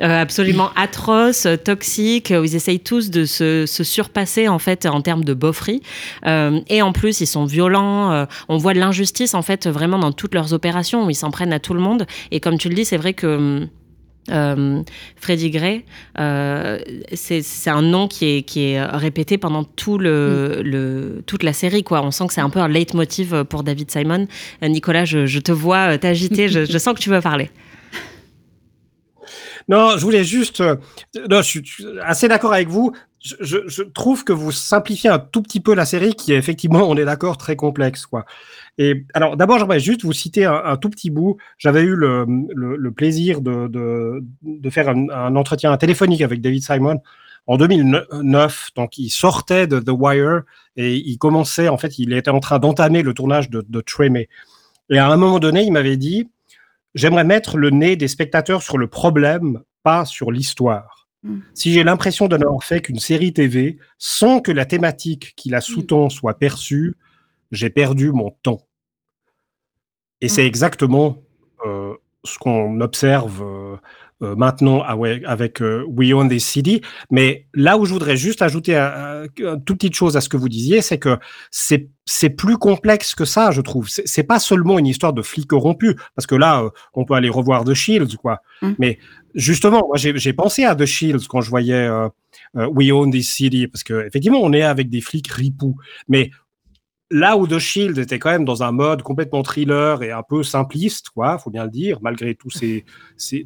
absolument 0.00 0.70
atroce, 0.76 1.46
toxique 1.64 1.88
où 2.16 2.44
ils 2.44 2.56
essayent 2.56 2.80
tous 2.80 3.10
de 3.10 3.24
se, 3.24 3.66
surpasser 3.66 4.48
en 4.48 4.58
fait 4.58 4.86
en 4.86 5.00
termes 5.00 5.24
de 5.24 5.34
beaufrie. 5.34 5.82
Euh, 6.26 6.60
et 6.68 6.82
en 6.82 6.92
plus, 6.92 7.20
ils 7.20 7.26
sont 7.26 7.44
violents. 7.44 8.12
Euh, 8.12 8.24
on 8.48 8.56
voit 8.56 8.74
de 8.74 8.80
l'injustice 8.80 9.34
en 9.34 9.42
fait 9.42 9.66
vraiment 9.66 9.98
dans 9.98 10.12
toutes 10.12 10.34
leurs 10.34 10.52
opérations 10.52 11.06
où 11.06 11.10
ils 11.10 11.14
s'en 11.14 11.30
prennent 11.30 11.52
à 11.52 11.60
tout 11.60 11.74
le 11.74 11.80
monde. 11.80 12.06
Et 12.30 12.40
comme 12.40 12.58
tu 12.58 12.68
le 12.68 12.74
dis, 12.74 12.84
c'est 12.84 12.96
vrai 12.96 13.14
que 13.14 13.66
euh, 14.30 14.82
Freddy 15.16 15.50
Gray, 15.50 15.84
c'est 17.14 17.70
un 17.70 17.82
nom 17.82 18.08
qui 18.08 18.26
est, 18.26 18.42
qui 18.42 18.70
est 18.70 18.82
répété 18.82 19.38
pendant 19.38 19.64
tout 19.64 19.98
le, 19.98 20.62
le, 20.62 21.22
toute 21.26 21.42
la 21.42 21.52
série. 21.52 21.82
Quoi. 21.82 22.02
On 22.02 22.10
sent 22.10 22.26
que 22.26 22.34
c'est 22.34 22.40
un 22.40 22.50
peu 22.50 22.60
un 22.60 22.68
leitmotiv 22.68 23.44
pour 23.44 23.62
David 23.62 23.90
Simon. 23.90 24.26
Nicolas, 24.62 25.04
je, 25.04 25.38
te 25.38 25.52
vois 25.52 25.98
t'agiter, 25.98 26.48
je, 26.48 26.64
je, 26.64 26.78
sens 26.78 26.94
que 26.94 27.00
tu 27.00 27.10
veux 27.10 27.20
parler. 27.20 27.50
Non, 29.68 29.96
je 29.96 30.02
voulais 30.02 30.24
juste. 30.24 30.60
Euh, 30.62 30.76
non, 31.28 31.42
je 31.42 31.60
suis 31.60 31.62
assez 32.02 32.26
d'accord 32.26 32.52
avec 32.52 32.68
vous. 32.68 32.92
Je, 33.20 33.34
je, 33.66 33.82
trouve 33.82 34.24
que 34.24 34.32
vous 34.32 34.52
simplifiez 34.52 35.10
un 35.10 35.18
tout 35.18 35.42
petit 35.42 35.60
peu 35.60 35.74
la 35.74 35.84
série, 35.84 36.14
qui 36.14 36.32
est 36.32 36.36
effectivement, 36.36 36.88
on 36.88 36.96
est 36.96 37.04
d'accord, 37.04 37.36
très 37.36 37.56
complexe, 37.56 38.06
quoi. 38.06 38.24
Et 38.78 39.04
alors, 39.12 39.36
d'abord, 39.36 39.58
j'aimerais 39.58 39.80
juste 39.80 40.04
vous 40.04 40.12
citer 40.12 40.44
un, 40.44 40.76
tout 40.76 40.88
petit 40.88 41.10
bout. 41.10 41.36
J'avais 41.58 41.82
eu 41.82 41.96
le, 41.96 42.24
le, 42.54 42.92
plaisir 42.92 43.40
de, 43.40 43.66
de, 43.66 44.24
de 44.42 44.70
faire 44.70 44.88
un, 44.88 45.08
un, 45.10 45.34
entretien 45.36 45.76
téléphonique 45.76 46.22
avec 46.22 46.40
David 46.40 46.62
Simon 46.62 47.00
en 47.48 47.56
2009. 47.56 48.70
Donc, 48.76 48.96
il 48.98 49.10
sortait 49.10 49.66
de 49.66 49.80
The 49.80 49.90
Wire 49.90 50.42
et 50.76 50.94
il 50.94 51.18
commençait, 51.18 51.68
en 51.68 51.76
fait, 51.76 51.98
il 51.98 52.12
était 52.12 52.30
en 52.30 52.40
train 52.40 52.60
d'entamer 52.60 53.02
le 53.02 53.14
tournage 53.14 53.50
de, 53.50 53.64
de 53.68 53.80
Tremé. 53.80 54.28
Et 54.90 54.98
à 54.98 55.08
un 55.08 55.16
moment 55.16 55.40
donné, 55.40 55.64
il 55.64 55.72
m'avait 55.72 55.96
dit 55.96 56.28
j'aimerais 56.98 57.24
mettre 57.24 57.56
le 57.56 57.70
nez 57.70 57.96
des 57.96 58.08
spectateurs 58.08 58.62
sur 58.62 58.76
le 58.76 58.88
problème, 58.88 59.62
pas 59.84 60.04
sur 60.04 60.32
l'histoire. 60.32 61.08
Mm. 61.22 61.38
Si 61.54 61.72
j'ai 61.72 61.84
l'impression 61.84 62.26
de 62.26 62.36
n'avoir 62.36 62.64
fait 62.64 62.80
qu'une 62.80 62.98
série 62.98 63.32
TV 63.32 63.78
sans 63.98 64.40
que 64.40 64.50
la 64.50 64.66
thématique 64.66 65.34
qui 65.36 65.48
la 65.48 65.60
sous-tend 65.60 66.06
mm. 66.06 66.10
soit 66.10 66.38
perçue, 66.38 66.96
j'ai 67.52 67.70
perdu 67.70 68.10
mon 68.10 68.30
temps. 68.42 68.66
Et 70.20 70.28
c'est 70.28 70.42
mm. 70.42 70.46
exactement 70.46 71.22
euh, 71.64 71.94
ce 72.24 72.36
qu'on 72.38 72.80
observe 72.80 73.42
euh, 73.42 73.76
euh, 74.22 74.34
maintenant 74.36 74.82
avec 74.82 75.60
We 75.86 76.12
Own 76.12 76.28
This 76.28 76.44
City. 76.44 76.82
Mais 77.10 77.46
là 77.54 77.78
où 77.78 77.84
je 77.84 77.92
voudrais 77.92 78.16
juste 78.16 78.42
ajouter 78.42 78.76
une 78.76 79.62
toute 79.64 79.78
petite 79.78 79.94
chose 79.94 80.16
à 80.16 80.20
ce 80.20 80.28
que 80.28 80.36
vous 80.36 80.48
disiez, 80.48 80.80
c'est 80.80 80.98
que 80.98 81.18
c'est 81.50 81.88
c'est 82.04 82.30
plus 82.30 82.56
complexe 82.56 83.14
que 83.14 83.24
ça, 83.24 83.50
je 83.50 83.60
trouve. 83.60 83.88
C'est 83.88 84.22
pas 84.22 84.38
seulement 84.38 84.78
une 84.78 84.86
histoire 84.86 85.12
de 85.12 85.22
flics 85.22 85.46
corrompus, 85.46 85.94
parce 86.16 86.26
que 86.26 86.34
là, 86.34 86.64
on 86.94 87.04
peut 87.04 87.14
aller 87.14 87.28
revoir 87.28 87.64
The 87.64 87.74
Shields, 87.74 88.16
quoi. 88.16 88.40
Mais 88.78 88.98
justement, 89.34 89.86
moi, 89.86 89.96
j'ai 89.98 90.32
pensé 90.32 90.64
à 90.64 90.74
The 90.74 90.86
Shields 90.86 91.26
quand 91.28 91.42
je 91.42 91.50
voyais 91.50 91.86
We 92.54 92.92
Own 92.92 93.10
This 93.10 93.30
City, 93.30 93.66
parce 93.66 93.84
que 93.84 94.06
effectivement, 94.06 94.40
on 94.42 94.54
est 94.54 94.62
avec 94.62 94.88
des 94.88 95.02
flics 95.02 95.28
ripoux, 95.28 95.76
mais 96.08 96.30
là 97.10 97.36
où 97.36 97.46
The 97.46 97.58
Shield 97.58 97.98
était 97.98 98.18
quand 98.18 98.30
même 98.30 98.44
dans 98.44 98.62
un 98.62 98.72
mode 98.72 99.02
complètement 99.02 99.42
thriller 99.42 100.02
et 100.02 100.12
un 100.12 100.22
peu 100.22 100.42
simpliste, 100.42 101.10
quoi, 101.10 101.38
faut 101.38 101.50
bien 101.50 101.64
le 101.64 101.70
dire, 101.70 101.98
malgré 102.02 102.36
ces, 102.50 102.84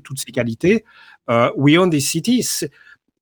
toutes 0.02 0.18
ses 0.18 0.32
qualités, 0.32 0.84
euh, 1.30 1.50
We 1.56 1.78
Own 1.78 1.90
This 1.90 2.10
City, 2.10 2.46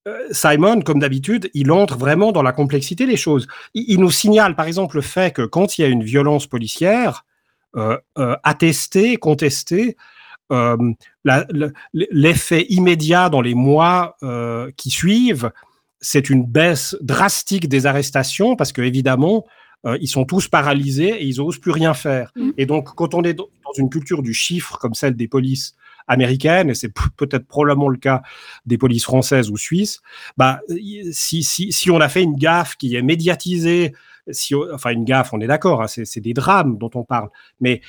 euh, 0.07 0.27
Simon, 0.31 0.81
comme 0.81 0.99
d'habitude, 0.99 1.51
il 1.53 1.71
entre 1.71 1.97
vraiment 1.97 2.31
dans 2.31 2.41
la 2.41 2.53
complexité 2.53 3.05
des 3.05 3.17
choses. 3.17 3.47
Il, 3.75 3.99
nous 3.99 4.09
signale, 4.09 4.55
par 4.55 4.65
exemple, 4.65 4.95
le 4.95 5.03
fait 5.03 5.33
que 5.33 5.43
quand 5.43 5.77
il 5.77 5.81
y 5.81 5.85
a 5.85 5.87
une 5.87 6.03
violence 6.03 6.47
policière, 6.47 7.25
euh, 7.77 7.97
attestée, 8.43 9.17
contestée, 9.17 9.95
l'effet 11.93 12.65
immédiat 12.67 13.29
dans 13.29 13.39
les 13.39 13.53
mois 13.53 14.17
qui 14.75 14.89
suivent, 14.89 15.51
c'est 16.01 16.29
une 16.29 16.43
baisse 16.43 16.97
drastique 16.99 17.69
des 17.69 17.85
arrestations 17.85 18.57
parce 18.57 18.73
que 18.73 18.81
évidemment, 18.81 19.45
euh, 19.85 19.97
ils 19.99 20.07
sont 20.07 20.25
tous 20.25 20.47
paralysés 20.47 21.09
et 21.09 21.25
ils 21.25 21.37
n'osent 21.37 21.57
plus 21.57 21.71
rien 21.71 21.93
faire. 21.93 22.31
Mm. 22.35 22.51
Et 22.57 22.65
donc, 22.65 22.93
quand 22.95 23.13
on 23.13 23.23
est 23.23 23.33
dans 23.33 23.47
une 23.77 23.89
culture 23.89 24.21
du 24.21 24.33
chiffre 24.33 24.77
comme 24.77 24.93
celle 24.93 25.15
des 25.15 25.27
polices 25.27 25.75
américaines, 26.07 26.69
et 26.69 26.75
c'est 26.75 26.93
peut-être 27.17 27.47
probablement 27.47 27.89
le 27.89 27.97
cas 27.97 28.21
des 28.65 28.77
polices 28.77 29.03
françaises 29.03 29.49
ou 29.49 29.57
suisses, 29.57 30.01
bah, 30.37 30.59
si, 31.11 31.43
si, 31.43 31.71
si 31.71 31.91
on 31.91 31.99
a 31.99 32.09
fait 32.09 32.23
une 32.23 32.35
gaffe 32.35 32.75
qui 32.75 32.95
est 32.95 33.01
médiatisée, 33.01 33.93
si, 34.29 34.53
enfin 34.55 34.91
une 34.91 35.05
gaffe, 35.05 35.33
on 35.33 35.41
est 35.41 35.47
d'accord, 35.47 35.81
hein, 35.81 35.87
c'est 35.87 36.19
des 36.19 36.33
drames 36.33 36.77
dont 36.77 36.91
on 36.93 37.03
parle, 37.03 37.29
mais 37.59 37.81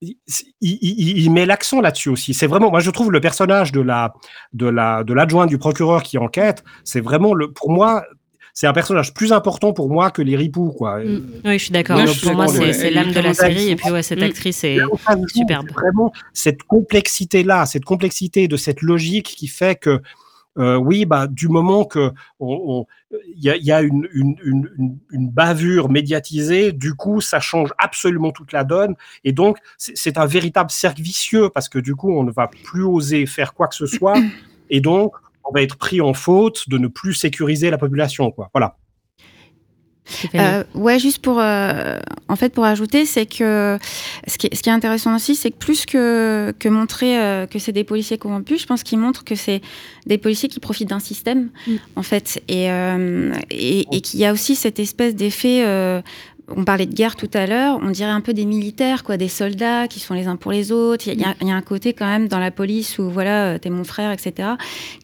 il, 0.00 0.16
il, 0.60 1.18
il, 1.18 1.30
met 1.32 1.46
l'accent 1.46 1.80
là-dessus 1.80 2.08
aussi. 2.08 2.34
C'est 2.34 2.46
vraiment, 2.46 2.70
moi 2.70 2.80
je 2.80 2.90
trouve 2.90 3.10
le 3.10 3.20
personnage 3.20 3.72
de 3.72 3.80
la 3.80 4.14
de 4.52 4.66
la 4.66 5.02
de 5.02 5.12
l'adjoint 5.12 5.46
du 5.46 5.58
procureur 5.58 6.02
qui 6.02 6.18
enquête, 6.18 6.62
c'est 6.84 7.00
vraiment 7.00 7.34
le 7.34 7.52
pour 7.52 7.70
moi 7.70 8.04
c'est 8.58 8.66
un 8.66 8.72
personnage 8.72 9.14
plus 9.14 9.32
important 9.32 9.72
pour 9.72 9.88
moi 9.88 10.10
que 10.10 10.20
les 10.20 10.34
ripoux, 10.34 10.72
quoi. 10.72 10.98
Mm. 10.98 11.22
Oui, 11.44 11.58
je 11.60 11.62
suis 11.62 11.70
d'accord. 11.70 12.00
Pour 12.24 12.34
moi, 12.34 12.48
c'est 12.48 12.90
l'âme 12.90 13.12
de 13.12 13.20
la 13.20 13.32
série. 13.32 13.68
Et 13.70 13.76
puis, 13.76 13.88
ouais, 13.88 14.02
cette 14.02 14.18
mm. 14.18 14.24
actrice 14.24 14.64
est 14.64 14.78
superbe. 15.32 15.70
Vraiment, 15.70 16.12
cette 16.32 16.64
complexité-là, 16.64 17.66
cette 17.66 17.84
complexité 17.84 18.48
de 18.48 18.56
cette 18.56 18.82
logique 18.82 19.26
qui 19.26 19.46
fait 19.46 19.78
que, 19.78 20.02
euh, 20.58 20.74
oui, 20.74 21.04
bah, 21.04 21.28
du 21.28 21.46
moment 21.46 21.84
que 21.84 22.10
il 22.40 23.44
y 23.44 23.70
a, 23.70 23.80
une, 23.80 24.08
une, 24.12 25.30
bavure 25.30 25.88
médiatisée, 25.88 26.72
du 26.72 26.94
coup, 26.94 27.20
ça 27.20 27.38
change 27.38 27.72
absolument 27.78 28.32
toute 28.32 28.50
la 28.50 28.64
donne. 28.64 28.96
Et 29.22 29.30
donc, 29.30 29.58
c'est 29.76 30.18
un 30.18 30.26
véritable 30.26 30.72
cercle 30.72 31.00
vicieux 31.00 31.48
parce 31.48 31.68
que 31.68 31.78
du 31.78 31.94
coup, 31.94 32.10
on 32.10 32.24
ne 32.24 32.32
va 32.32 32.48
plus 32.48 32.82
oser 32.82 33.24
faire 33.26 33.54
quoi 33.54 33.68
que 33.68 33.76
ce 33.76 33.86
soit. 33.86 34.18
Et 34.68 34.80
donc, 34.80 35.12
on 35.48 35.52
va 35.52 35.62
être 35.62 35.76
pris 35.76 36.00
en 36.00 36.14
faute 36.14 36.68
de 36.68 36.78
ne 36.78 36.88
plus 36.88 37.14
sécuriser 37.14 37.70
la 37.70 37.78
population. 37.78 38.30
Quoi. 38.30 38.50
Voilà. 38.52 38.76
Euh, 40.34 40.64
ouais, 40.74 40.98
juste 40.98 41.18
pour, 41.18 41.38
euh, 41.38 41.98
en 42.28 42.36
fait, 42.36 42.52
pour 42.52 42.64
ajouter, 42.64 43.04
c'est 43.04 43.26
que 43.26 43.78
ce 44.26 44.38
qui, 44.38 44.46
est, 44.46 44.54
ce 44.54 44.62
qui, 44.62 44.70
est, 44.70 44.72
intéressant 44.72 45.14
aussi, 45.14 45.34
c'est 45.34 45.50
que 45.50 45.56
plus 45.58 45.86
que, 45.86 46.54
que 46.58 46.68
montrer 46.68 47.20
euh, 47.20 47.46
que 47.46 47.58
c'est 47.58 47.72
des 47.72 47.84
policiers 47.84 48.18
corrompus, 48.18 48.62
je 48.62 48.66
pense 48.66 48.82
qu'ils 48.82 48.98
montrent 48.98 49.24
que 49.24 49.34
c'est 49.34 49.60
des 50.06 50.18
policiers 50.18 50.48
qui 50.48 50.60
profitent 50.60 50.88
d'un 50.88 50.98
système, 50.98 51.50
mm. 51.66 51.76
en 51.96 52.02
fait, 52.02 52.42
et, 52.48 52.68
et, 53.50 53.86
et 53.92 54.00
qu'il 54.00 54.20
y 54.20 54.24
a 54.24 54.32
aussi 54.32 54.56
cette 54.56 54.78
espèce 54.78 55.14
d'effet 55.14 56.02
on 56.56 56.64
parlait 56.64 56.86
de 56.86 56.94
guerre 56.94 57.16
tout 57.16 57.30
à 57.34 57.46
l'heure, 57.46 57.78
on 57.82 57.90
dirait 57.90 58.10
un 58.10 58.20
peu 58.20 58.32
des 58.32 58.44
militaires, 58.44 59.04
quoi, 59.04 59.16
des 59.16 59.28
soldats 59.28 59.86
qui 59.88 60.00
sont 60.00 60.14
les 60.14 60.26
uns 60.26 60.36
pour 60.36 60.52
les 60.52 60.72
autres. 60.72 61.06
Il 61.08 61.20
y, 61.20 61.24
a 61.24 61.54
un 61.54 61.62
côté 61.62 61.92
quand 61.92 62.06
même 62.06 62.28
dans 62.28 62.38
la 62.38 62.50
police 62.50 62.98
où 62.98 63.10
voilà, 63.10 63.58
t'es 63.58 63.70
mon 63.70 63.84
frère, 63.84 64.10
etc., 64.10 64.50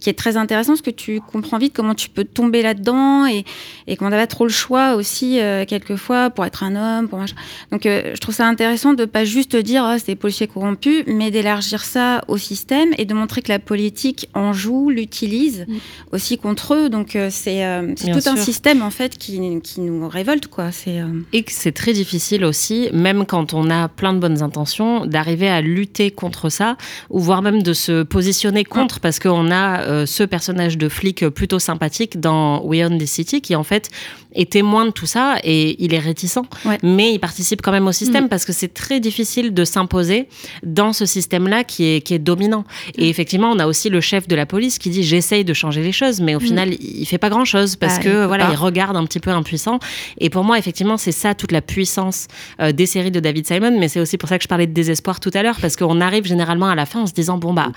qui 0.01 0.11
est 0.11 0.19
très 0.19 0.37
intéressant 0.37 0.73
parce 0.73 0.83
que 0.83 0.91
tu 0.91 1.21
comprends 1.21 1.59
vite 1.59 1.73
comment 1.75 1.95
tu 1.95 2.09
peux 2.09 2.25
tomber 2.25 2.63
là-dedans 2.63 3.27
et, 3.27 3.45
et 3.87 3.97
qu'on 3.97 4.09
n'avait 4.09 4.27
trop 4.27 4.45
le 4.45 4.51
choix 4.51 4.95
aussi 4.95 5.41
euh, 5.41 5.65
quelquefois 5.67 6.31
pour 6.31 6.45
être 6.45 6.63
un 6.63 6.77
homme, 6.77 7.09
pour 7.09 7.19
machin. 7.19 7.37
Donc 7.71 7.87
euh, 7.87 8.13
je 8.15 8.21
trouve 8.21 8.35
ça 8.35 8.47
intéressant 8.47 8.95
de 8.95 9.05
pas 9.05 9.25
juste 9.25 9.57
dire 9.57 9.85
oh, 9.87 9.97
c'est 9.99 10.13
des 10.13 10.17
policiers 10.17 10.47
corrompus, 10.47 11.05
mais 11.07 11.31
d'élargir 11.31 11.85
ça 11.85 12.23
au 12.29 12.39
système 12.39 12.91
et 12.99 13.05
de 13.05 13.15
montrer 13.15 13.43
que 13.43 13.51
la 13.51 13.59
politique 13.59 14.29
en 14.35 14.53
joue, 14.53 14.91
l'utilise 14.91 15.67
mm. 15.69 15.75
aussi 16.13 16.39
contre 16.39 16.75
eux. 16.75 16.89
Donc 16.89 17.17
euh, 17.17 17.29
c'est 17.31 17.65
tout 17.97 18.29
un 18.29 18.37
système 18.37 18.83
en 18.83 18.91
fait 18.91 19.19
qui, 19.19 19.61
qui 19.63 19.81
nous 19.81 20.09
révolte, 20.09 20.47
quoi. 20.47 20.73
C'est 20.73 21.01
et 21.35 21.43
que 21.43 21.51
c'est 21.51 21.73
très 21.73 21.93
difficile 21.93 22.45
aussi, 22.45 22.89
même 22.93 23.27
quand 23.27 23.55
on 23.55 23.69
a 23.69 23.89
plein 23.89 24.13
de 24.13 24.21
bonnes 24.21 24.41
intentions, 24.41 25.05
d'arriver 25.05 25.49
à 25.49 25.61
lutter 25.61 26.13
contre 26.13 26.49
ça, 26.49 26.77
ou 27.11 27.19
voire 27.19 27.43
même 27.43 27.61
de 27.61 27.73
se 27.73 28.05
positionner 28.05 28.63
contre, 28.63 29.01
parce 29.01 29.19
qu'on 29.19 29.51
a 29.51 29.81
euh, 29.81 30.07
ce 30.07 30.23
personnage 30.23 30.79
de 30.79 30.89
flic 30.89 31.29
plutôt 31.31 31.59
sympathique 31.59 32.21
dans 32.21 32.63
We 32.63 32.85
Own 32.85 32.99
the 32.99 33.07
City, 33.07 33.41
qui 33.41 33.57
en 33.57 33.65
fait 33.65 33.91
est 34.37 34.53
témoin 34.53 34.87
de 34.87 34.91
tout 34.91 35.07
ça, 35.07 35.37
et 35.43 35.83
il 35.85 35.93
est 35.93 35.99
réticent, 35.99 36.39
mais 36.85 37.13
il 37.13 37.19
participe 37.19 37.63
quand 37.63 37.73
même 37.73 37.89
au 37.89 37.93
système, 37.93 38.27
mm. 38.27 38.29
parce 38.29 38.45
que 38.45 38.53
c'est 38.53 38.73
très 38.73 39.01
difficile 39.01 39.53
de 39.53 39.65
s'imposer 39.65 40.29
dans 40.63 40.93
ce 40.93 41.05
système-là 41.05 41.65
qui 41.65 41.85
est, 41.85 42.01
qui 42.01 42.15
est 42.15 42.19
dominant. 42.21 42.65
Et 42.97 43.07
mm. 43.07 43.11
effectivement, 43.11 43.51
on 43.51 43.59
a 43.59 43.67
aussi 43.67 43.91
le 43.91 44.01
chef 44.01 44.29
de 44.29 44.37
la 44.37 44.47
police 44.47 44.79
qui 44.79 44.91
dit 44.91 45.03
j'essaye 45.03 45.45
de 45.45 45.53
changer 45.53 45.83
les 45.83 45.93
choses, 45.93 46.21
mais 46.21 46.37
au 46.37 46.41
mm. 46.41 46.45
final, 46.45 46.75
il 46.81 47.07
fait 47.07 47.19
pas 47.19 47.29
grand-chose, 47.29 47.75
parce 47.75 47.97
bah, 47.97 48.05
que 48.05 48.27
voilà, 48.27 48.51
il 48.53 48.57
regarde 48.57 48.97
un 48.97 49.05
petit 49.05 49.21
peu 49.21 49.31
impuissant. 49.31 49.81
Et 50.19 50.31
pour 50.31 50.45
moi, 50.45 50.59
effectivement, 50.59 50.97
c'est 50.97 51.24
ça 51.25 51.35
toute 51.35 51.53
la 51.53 51.63
puissance 51.63 52.27
euh, 52.61 52.73
des 52.73 52.87
séries 52.87 53.11
de 53.11 53.21
David 53.21 53.47
Simon, 53.47 53.79
mais 53.79 53.89
c'est 53.89 54.01
aussi 54.01 54.19
pour 54.19 54.29
ça 54.29 54.37
que 54.37 54.45
je 54.45 54.49
parlais 54.49 54.67
de 54.67 54.73
désespoir 54.73 55.21
tout 55.21 55.31
à 55.33 55.43
l'heure, 55.43 55.57
parce 55.61 55.77
qu'on 55.77 56.01
arrive 56.01 56.27
généralement 56.27 56.69
à 56.69 56.75
la 56.75 56.85
fin 56.85 57.01
en 57.01 57.07
se 57.07 57.15
disant, 57.15 57.39
bon, 57.39 57.55
bah, 57.55 57.71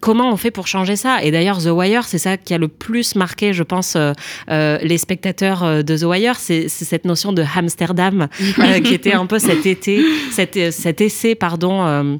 comment 0.00 0.32
on 0.32 0.36
fait 0.36 0.50
pour 0.50 0.66
changer 0.66 0.96
ça? 0.96 1.22
Et 1.22 1.30
d'ailleurs, 1.30 1.58
The 1.62 1.70
Wire, 1.70 2.04
c'est 2.04 2.18
ça 2.18 2.36
qui 2.36 2.54
a 2.54 2.58
le 2.58 2.68
plus 2.68 3.14
marqué, 3.14 3.52
je 3.52 3.62
pense, 3.62 3.94
euh, 3.94 4.12
euh, 4.50 4.78
les 4.82 4.98
spectateurs 4.98 5.84
de 5.84 5.96
The 5.96 6.02
Wire, 6.02 6.36
c'est 6.36 6.68
cette 6.68 7.04
notion 7.04 7.32
de 7.32 7.44
Amsterdam, 7.56 8.26
qui 8.84 8.94
était 8.94 9.14
un 9.14 9.26
peu 9.26 9.38
cet 9.38 9.64
été, 9.64 10.04
cet, 10.32 10.72
cet 10.72 11.00
essai, 11.00 11.36
pardon 11.36 12.18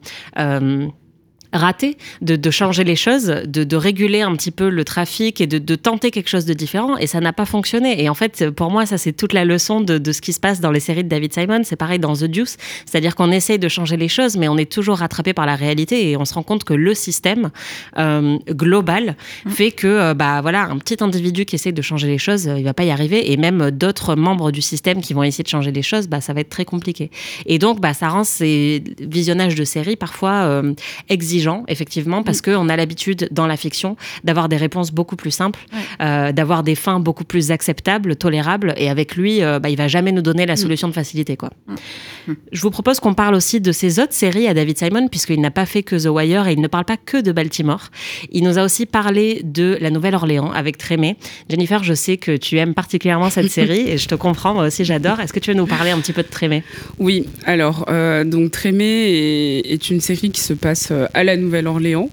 raté 1.52 1.96
de, 2.20 2.36
de, 2.36 2.50
changer 2.50 2.84
les 2.84 2.96
choses, 2.96 3.26
de, 3.26 3.64
de, 3.64 3.76
réguler 3.76 4.20
un 4.20 4.34
petit 4.36 4.50
peu 4.50 4.68
le 4.68 4.84
trafic 4.84 5.40
et 5.40 5.46
de, 5.46 5.58
de 5.58 5.74
tenter 5.74 6.10
quelque 6.10 6.28
chose 6.28 6.44
de 6.44 6.52
différent. 6.52 6.96
Et 6.98 7.06
ça 7.06 7.20
n'a 7.20 7.32
pas 7.32 7.46
fonctionné. 7.46 8.02
Et 8.02 8.08
en 8.08 8.14
fait, 8.14 8.50
pour 8.50 8.70
moi, 8.70 8.86
ça 8.86 8.98
c'est 8.98 9.12
toute 9.12 9.32
la 9.32 9.44
leçon 9.44 9.80
de, 9.80 10.12
ce 10.12 10.20
qui 10.20 10.32
se 10.32 10.40
passe 10.40 10.60
dans 10.60 10.70
les 10.70 10.80
séries 10.80 11.04
de 11.04 11.08
David 11.08 11.32
Simon. 11.32 11.60
C'est 11.64 11.76
pareil 11.76 11.98
dans 11.98 12.14
The 12.14 12.24
Deuce. 12.24 12.56
C'est-à-dire 12.84 13.14
qu'on 13.14 13.30
essaye 13.30 13.58
de 13.58 13.68
changer 13.68 13.96
les 13.96 14.08
choses, 14.08 14.36
mais 14.36 14.48
on 14.48 14.58
est 14.58 14.70
toujours 14.70 14.98
rattrapé 14.98 15.32
par 15.32 15.46
la 15.46 15.56
réalité 15.56 16.10
et 16.10 16.16
on 16.16 16.24
se 16.24 16.34
rend 16.34 16.42
compte 16.42 16.64
que 16.64 16.74
le 16.74 16.94
système 16.94 17.50
euh, 17.96 18.38
global 18.50 19.16
mmh. 19.44 19.50
fait 19.50 19.70
que, 19.70 19.86
euh, 19.86 20.14
bah 20.14 20.40
voilà, 20.42 20.64
un 20.64 20.78
petit 20.78 21.02
individu 21.02 21.44
qui 21.44 21.54
essaye 21.54 21.72
de 21.72 21.82
changer 21.82 22.08
les 22.08 22.18
choses, 22.18 22.50
il 22.56 22.64
va 22.64 22.74
pas 22.74 22.84
y 22.84 22.90
arriver. 22.90 23.32
Et 23.32 23.36
même 23.36 23.70
d'autres 23.70 24.16
membres 24.16 24.50
du 24.50 24.60
système 24.60 25.00
qui 25.00 25.14
vont 25.14 25.22
essayer 25.22 25.44
de 25.44 25.48
changer 25.48 25.72
les 25.72 25.82
choses, 25.82 26.08
bah 26.08 26.20
ça 26.20 26.32
va 26.34 26.40
être 26.40 26.50
très 26.50 26.64
compliqué. 26.64 27.10
Et 27.46 27.58
donc, 27.58 27.80
bah 27.80 27.94
ça 27.94 28.08
rend 28.08 28.24
ces 28.24 28.82
visionnages 29.00 29.54
de 29.54 29.64
séries 29.64 29.96
parfois 29.96 30.44
euh, 30.44 30.74
exigeants 31.08 31.37
effectivement, 31.68 32.22
parce 32.22 32.42
qu'on 32.42 32.68
a 32.68 32.76
l'habitude 32.76 33.28
dans 33.30 33.46
la 33.46 33.56
fiction 33.56 33.96
d'avoir 34.24 34.48
des 34.48 34.56
réponses 34.56 34.92
beaucoup 34.92 35.16
plus 35.16 35.30
simples, 35.30 35.60
euh, 36.00 36.32
d'avoir 36.32 36.62
des 36.62 36.74
fins 36.74 37.00
beaucoup 37.00 37.24
plus 37.24 37.50
acceptables, 37.50 38.16
tolérables. 38.16 38.74
Et 38.76 38.90
avec 38.90 39.16
lui, 39.16 39.42
euh, 39.42 39.58
bah, 39.58 39.70
il 39.70 39.76
va 39.76 39.88
jamais 39.88 40.12
nous 40.12 40.22
donner 40.22 40.46
la 40.46 40.54
mm. 40.54 40.58
solution 40.58 40.88
de 40.88 40.92
facilité. 40.92 41.36
Quoi. 41.36 41.50
Mm. 41.66 42.32
Je 42.52 42.60
vous 42.62 42.70
propose 42.70 43.00
qu'on 43.00 43.14
parle 43.14 43.34
aussi 43.34 43.60
de 43.60 43.72
ses 43.72 44.00
autres 44.00 44.12
séries 44.12 44.48
à 44.48 44.54
David 44.54 44.78
Simon, 44.78 45.08
puisqu'il 45.08 45.40
n'a 45.40 45.50
pas 45.50 45.66
fait 45.66 45.82
que 45.82 45.96
The 45.96 46.08
Wire 46.08 46.48
et 46.48 46.52
il 46.52 46.60
ne 46.60 46.68
parle 46.68 46.84
pas 46.84 46.96
que 46.96 47.20
de 47.20 47.32
Baltimore. 47.32 47.88
Il 48.30 48.44
nous 48.44 48.58
a 48.58 48.64
aussi 48.64 48.86
parlé 48.86 49.40
de 49.44 49.78
La 49.80 49.90
Nouvelle-Orléans 49.90 50.50
avec 50.52 50.78
Trémé. 50.78 51.16
Jennifer, 51.48 51.82
je 51.84 51.94
sais 51.94 52.16
que 52.16 52.36
tu 52.36 52.58
aimes 52.58 52.74
particulièrement 52.74 53.30
cette 53.30 53.50
série 53.58 53.88
et 53.88 53.98
je 53.98 54.08
te 54.08 54.14
comprends, 54.14 54.54
moi 54.54 54.66
aussi 54.66 54.84
j'adore. 54.84 55.20
Est-ce 55.20 55.32
que 55.32 55.40
tu 55.40 55.50
veux 55.50 55.56
nous 55.56 55.66
parler 55.66 55.90
un 55.90 55.98
petit 55.98 56.12
peu 56.12 56.22
de 56.22 56.28
Trémé? 56.28 56.62
Oui, 56.98 57.26
alors, 57.44 57.86
euh, 57.88 58.24
donc 58.24 58.50
Trémé 58.50 58.84
est, 58.84 59.72
est, 59.72 59.90
une 59.90 60.00
série 60.00 60.30
qui 60.30 60.40
se 60.40 60.52
passe 60.52 60.92
à 61.14 61.24
la 61.28 61.36
Nouvelle-Orléans. 61.36 62.10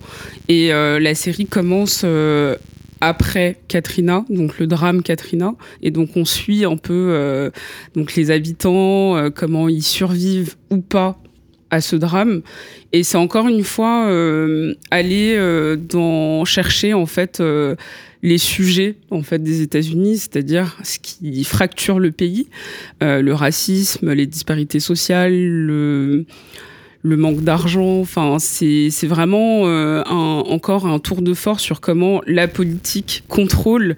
Et 0.49 0.73
euh, 0.73 0.99
la 0.99 1.15
série 1.15 1.45
commence 1.45 2.01
euh, 2.03 2.55
après 2.99 3.57
Katrina, 3.67 4.25
donc 4.29 4.59
le 4.59 4.67
drame 4.67 5.03
Katrina, 5.03 5.55
et 5.81 5.91
donc 5.91 6.09
on 6.15 6.25
suit 6.25 6.65
un 6.65 6.77
peu 6.77 7.07
euh, 7.11 7.49
donc 7.95 8.15
les 8.15 8.29
habitants, 8.31 9.29
comment 9.33 9.69
ils 9.69 9.83
survivent 9.83 10.55
ou 10.69 10.77
pas 10.77 11.17
à 11.69 11.81
ce 11.81 11.95
drame. 11.95 12.41
Et 12.91 13.03
c'est 13.03 13.17
encore 13.17 13.47
une 13.47 13.63
fois 13.63 14.09
aller 14.91 15.37
dans 15.77 16.45
chercher 16.45 16.93
en 16.93 17.05
fait 17.05 17.41
les 18.23 18.37
sujets 18.37 18.95
en 19.11 19.23
fait 19.23 19.41
des 19.43 19.61
États-Unis, 19.61 20.17
c'est-à-dire 20.17 20.77
ce 20.83 20.99
qui 20.99 21.43
fracture 21.43 21.99
le 21.99 22.11
pays, 22.11 22.47
le 23.01 23.31
racisme, 23.33 24.13
les 24.13 24.25
disparités 24.25 24.79
sociales, 24.79 25.35
le 25.35 26.25
le 27.05 27.17
manque 27.17 27.41
d'argent. 27.41 27.99
Enfin, 27.99 28.37
c'est 28.39 28.89
vraiment 29.07 29.67
euh, 29.67 30.01
un, 30.07 30.43
encore 30.47 30.87
un 30.87 30.97
tour 30.97 31.21
de 31.21 31.33
force 31.35 31.61
sur 31.61 31.79
comment 31.79 32.21
la 32.25 32.47
politique 32.47 33.23
contrôle 33.27 33.95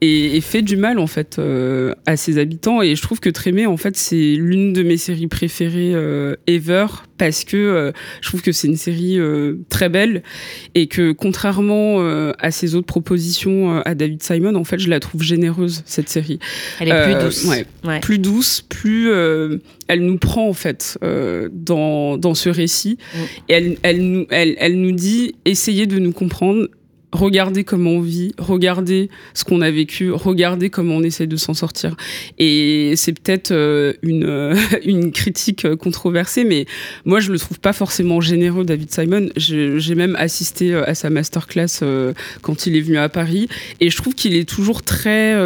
et, 0.00 0.40
fait 0.40 0.62
du 0.62 0.76
mal 0.76 0.98
en 0.98 1.06
fait 1.06 1.38
euh, 1.38 1.94
à 2.06 2.16
ses 2.16 2.38
habitants. 2.38 2.82
Et 2.82 2.96
je 2.96 3.02
trouve 3.02 3.20
que 3.20 3.30
Trémé, 3.30 3.66
en 3.66 3.76
fait, 3.76 3.96
c'est 3.96 4.34
l'une 4.34 4.72
de 4.72 4.82
mes 4.82 4.96
séries 4.96 5.28
préférées 5.28 5.92
euh, 5.94 6.34
ever 6.46 6.86
parce 7.18 7.44
que 7.44 7.92
je 8.20 8.28
trouve 8.28 8.42
que 8.42 8.52
c'est 8.52 8.68
une 8.68 8.76
série 8.76 9.18
très 9.68 9.88
belle 9.88 10.22
et 10.74 10.86
que 10.86 11.12
contrairement 11.12 12.00
à 12.38 12.50
ses 12.50 12.74
autres 12.74 12.86
propositions 12.86 13.80
à 13.80 13.94
David 13.94 14.22
Simon, 14.22 14.54
en 14.54 14.64
fait, 14.64 14.78
je 14.78 14.88
la 14.88 15.00
trouve 15.00 15.22
généreuse 15.22 15.82
cette 15.84 16.08
série. 16.08 16.38
Elle 16.80 16.88
est 16.88 17.04
plus 17.04 17.24
douce. 17.24 17.44
Ouais, 17.84 18.00
Plus 18.00 18.18
douce, 18.18 18.64
plus 18.68 19.10
elle 19.88 20.00
nous 20.00 20.18
prend 20.18 20.48
en 20.48 20.54
fait 20.54 20.98
dans, 21.52 22.16
dans 22.16 22.34
ce 22.34 22.48
récit. 22.48 22.98
Mm. 23.14 23.18
Et 23.48 23.52
elle, 23.52 23.76
elle, 23.82 24.26
elle, 24.30 24.56
elle 24.58 24.80
nous 24.80 24.92
dit 24.92 25.34
essayez 25.44 25.86
de 25.86 25.98
nous 25.98 26.12
comprendre, 26.12 26.68
regardez 27.12 27.64
comment 27.64 27.92
on 27.92 28.00
vit, 28.00 28.34
regardez 28.38 29.08
ce 29.34 29.44
qu'on 29.44 29.60
a 29.60 29.70
vécu, 29.70 30.12
regardez 30.12 30.70
comment 30.70 30.96
on 30.96 31.02
essaie 31.02 31.26
de 31.26 31.36
s'en 31.36 31.54
sortir. 31.54 31.96
Et 32.38 32.94
c'est 32.96 33.12
peut-être 33.12 33.50
euh, 33.50 33.94
une, 34.02 34.24
euh, 34.24 34.54
une 34.84 35.12
critique 35.12 35.64
euh, 35.64 35.76
controversée, 35.76 36.44
mais 36.44 36.66
moi 37.04 37.20
je 37.20 37.32
le 37.32 37.38
trouve 37.38 37.60
pas 37.60 37.72
forcément 37.72 38.20
généreux, 38.20 38.64
David 38.64 38.92
Simon. 38.92 39.28
J'ai 39.36 39.94
même 39.94 40.16
assisté 40.16 40.74
à 40.74 40.94
sa 40.94 41.10
masterclass 41.10 41.82
quand 42.42 42.66
il 42.66 42.76
est 42.76 42.80
venu 42.80 42.98
à 42.98 43.08
Paris, 43.08 43.48
et 43.80 43.90
je 43.90 43.96
trouve 43.96 44.14
qu'il 44.14 44.36
est 44.36 44.48
toujours 44.48 44.82
très 44.82 45.36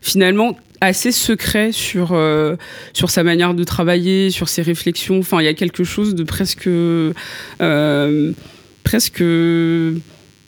finalement 0.00 0.56
assez 0.80 1.10
secret 1.10 1.72
sur 1.72 2.16
sur 2.92 3.10
sa 3.10 3.22
manière 3.22 3.54
de 3.54 3.64
travailler, 3.64 4.30
sur 4.30 4.48
ses 4.48 4.62
réflexions. 4.62 5.18
Enfin, 5.18 5.40
il 5.40 5.44
y 5.44 5.48
a 5.48 5.54
quelque 5.54 5.84
chose 5.84 6.14
de 6.14 6.22
presque 6.22 6.68
presque 8.84 9.22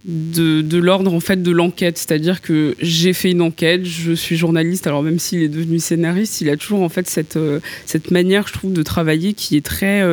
de, 0.04 0.62
de 0.62 0.78
l'ordre 0.78 1.12
en 1.12 1.20
fait 1.20 1.42
de 1.42 1.50
l'enquête, 1.50 1.98
c'est-à-dire 1.98 2.40
que 2.40 2.76
j'ai 2.80 3.12
fait 3.12 3.30
une 3.30 3.42
enquête, 3.42 3.84
je 3.84 4.12
suis 4.12 4.37
journaliste, 4.37 4.87
alors 4.87 5.02
même 5.02 5.18
s'il 5.18 5.42
est 5.42 5.48
devenu 5.48 5.78
scénariste, 5.78 6.40
il 6.40 6.50
a 6.50 6.56
toujours 6.56 6.82
en 6.82 6.88
fait 6.88 7.08
cette 7.08 7.37
euh, 7.37 7.61
cette 7.87 8.11
manière, 8.11 8.46
je 8.46 8.52
trouve, 8.52 8.72
de 8.72 8.82
travailler 8.82 9.34
qui 9.34 9.56
est 9.56 9.64
très 9.64 10.04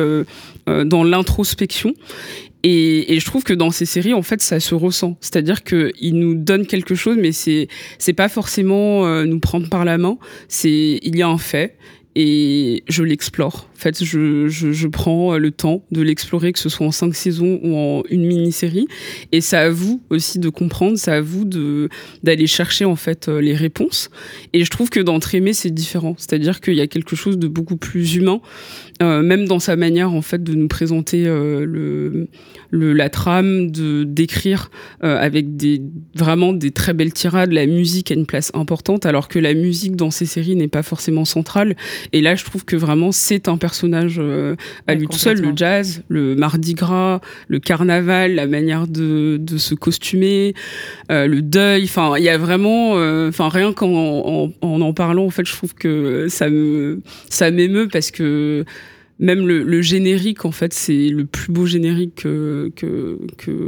dans 0.66 1.04
l'introspection 1.04 1.94
et, 2.68 3.20
je 3.20 3.24
trouve 3.24 3.44
que 3.44 3.52
dans 3.52 3.70
ces 3.70 3.86
séries, 3.86 4.12
en 4.12 4.22
fait, 4.22 4.42
ça 4.42 4.58
se 4.58 4.74
ressent. 4.74 5.16
C'est-à-dire 5.20 5.62
qu'il 5.62 6.18
nous 6.18 6.34
donne 6.34 6.66
quelque 6.66 6.96
chose, 6.96 7.16
mais 7.16 7.30
c'est 7.30 7.68
c'est 7.98 8.12
pas 8.12 8.28
forcément 8.28 9.06
euh, 9.06 9.24
nous 9.24 9.38
prendre 9.38 9.68
par 9.68 9.84
la 9.84 9.98
main. 9.98 10.18
C'est 10.48 10.98
il 11.00 11.16
y 11.16 11.22
a 11.22 11.28
un 11.28 11.38
fait 11.38 11.76
et 12.18 12.82
je 12.88 13.02
l'explore. 13.02 13.68
En 13.74 13.78
fait, 13.78 14.02
je, 14.02 14.48
je, 14.48 14.72
je, 14.72 14.88
prends 14.88 15.36
le 15.36 15.50
temps 15.50 15.84
de 15.90 16.00
l'explorer, 16.00 16.54
que 16.54 16.58
ce 16.58 16.70
soit 16.70 16.86
en 16.86 16.90
cinq 16.90 17.14
saisons 17.14 17.60
ou 17.62 17.76
en 17.76 18.02
une 18.08 18.24
mini-série. 18.24 18.88
Et 19.32 19.42
c'est 19.42 19.58
à 19.58 19.68
vous 19.68 20.00
aussi 20.08 20.38
de 20.38 20.48
comprendre, 20.48 20.96
c'est 20.96 21.12
à 21.12 21.20
vous 21.20 21.44
d'aller 22.22 22.46
chercher 22.46 22.86
en 22.86 22.96
fait 22.96 23.28
euh, 23.28 23.42
les 23.42 23.54
réponses. 23.54 24.08
Et 24.54 24.64
je 24.64 24.70
trouve 24.70 24.88
que 24.88 24.98
dans 24.98 25.20
Trémé, 25.20 25.52
c'est 25.52 25.70
différent. 25.70 26.14
C'est-à-dire 26.16 26.62
qu'il 26.62 26.74
y 26.74 26.80
a 26.80 26.86
quelque 26.86 27.16
chose 27.16 27.38
de 27.38 27.48
beaucoup 27.48 27.76
plus 27.76 28.14
humain, 28.14 28.40
euh, 29.02 29.22
même 29.22 29.46
dans 29.46 29.58
sa 29.58 29.76
manière 29.76 30.12
en 30.14 30.22
fait 30.22 30.42
de 30.42 30.54
nous 30.54 30.68
présenter 30.68 31.26
euh, 31.26 31.66
le, 31.66 32.28
le, 32.70 32.94
la 32.94 33.10
trame, 33.10 33.70
de 33.70 34.04
d'écrire 34.04 34.70
euh, 35.04 35.18
avec 35.18 35.56
des 35.56 35.82
vraiment 36.14 36.54
des 36.54 36.70
très 36.70 36.94
belles 36.94 37.12
tirades. 37.12 37.52
La 37.52 37.66
musique 37.66 38.10
a 38.10 38.14
une 38.14 38.24
place 38.24 38.50
importante, 38.54 39.04
alors 39.04 39.28
que 39.28 39.38
la 39.38 39.52
musique 39.52 39.96
dans 39.96 40.10
ces 40.10 40.24
séries 40.24 40.56
n'est 40.56 40.68
pas 40.68 40.82
forcément 40.82 41.26
centrale. 41.26 41.76
Et 42.14 42.22
là, 42.22 42.36
je 42.36 42.44
trouve 42.44 42.64
que 42.64 42.76
vraiment, 42.76 43.12
c'est 43.12 43.48
un 43.48 43.58
personnage 43.58 44.20
à 44.86 44.94
lui 44.94 45.06
tout 45.06 45.18
seul. 45.18 45.40
Le 45.40 45.52
jazz, 45.54 46.02
le 46.08 46.34
Mardi 46.34 46.74
Gras, 46.74 47.20
le 47.48 47.58
carnaval, 47.58 48.34
la 48.34 48.46
manière 48.46 48.86
de, 48.86 49.36
de 49.38 49.58
se 49.58 49.74
costumer, 49.74 50.54
le 51.10 51.40
deuil. 51.40 51.84
Enfin, 51.84 52.14
il 52.16 52.24
y 52.24 52.28
a 52.30 52.38
vraiment, 52.38 52.92
enfin, 53.28 53.48
rien 53.48 53.72
qu'en 53.72 53.88
en, 53.88 54.52
en, 54.62 54.80
en, 54.80 54.92
parlant, 54.94 55.26
en 55.26 55.30
fait, 55.30 55.46
je 55.46 55.52
trouve 55.52 55.74
que 55.74 56.28
ça 56.28 56.48
me, 56.48 57.00
ça 57.28 57.50
m'émeut 57.50 57.88
parce 57.88 58.10
que 58.10 58.64
même 59.18 59.46
le, 59.46 59.82
générique, 59.82 60.44
en 60.44 60.52
fait, 60.52 60.72
c'est 60.72 61.08
le 61.08 61.24
plus 61.24 61.52
beau 61.52 61.66
générique 61.66 62.14
que, 62.16 62.70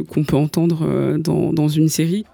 qu'on 0.08 0.24
peut 0.24 0.36
entendre 0.36 1.16
dans, 1.18 1.52
dans 1.52 1.68
une 1.68 1.88
série. 1.88 2.24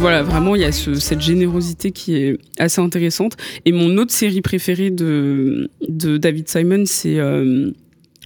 Voilà, 0.00 0.22
vraiment, 0.22 0.56
il 0.56 0.62
y 0.62 0.64
a 0.64 0.72
cette 0.72 1.20
générosité 1.20 1.92
qui 1.92 2.16
est 2.16 2.38
assez 2.58 2.80
intéressante. 2.80 3.36
Et 3.66 3.72
mon 3.72 3.98
autre 3.98 4.12
série 4.12 4.40
préférée 4.40 4.90
de, 4.90 5.70
de 5.88 6.16
David 6.16 6.48
Simon, 6.48 6.84
c'est 6.86 7.18
euh, 7.18 7.70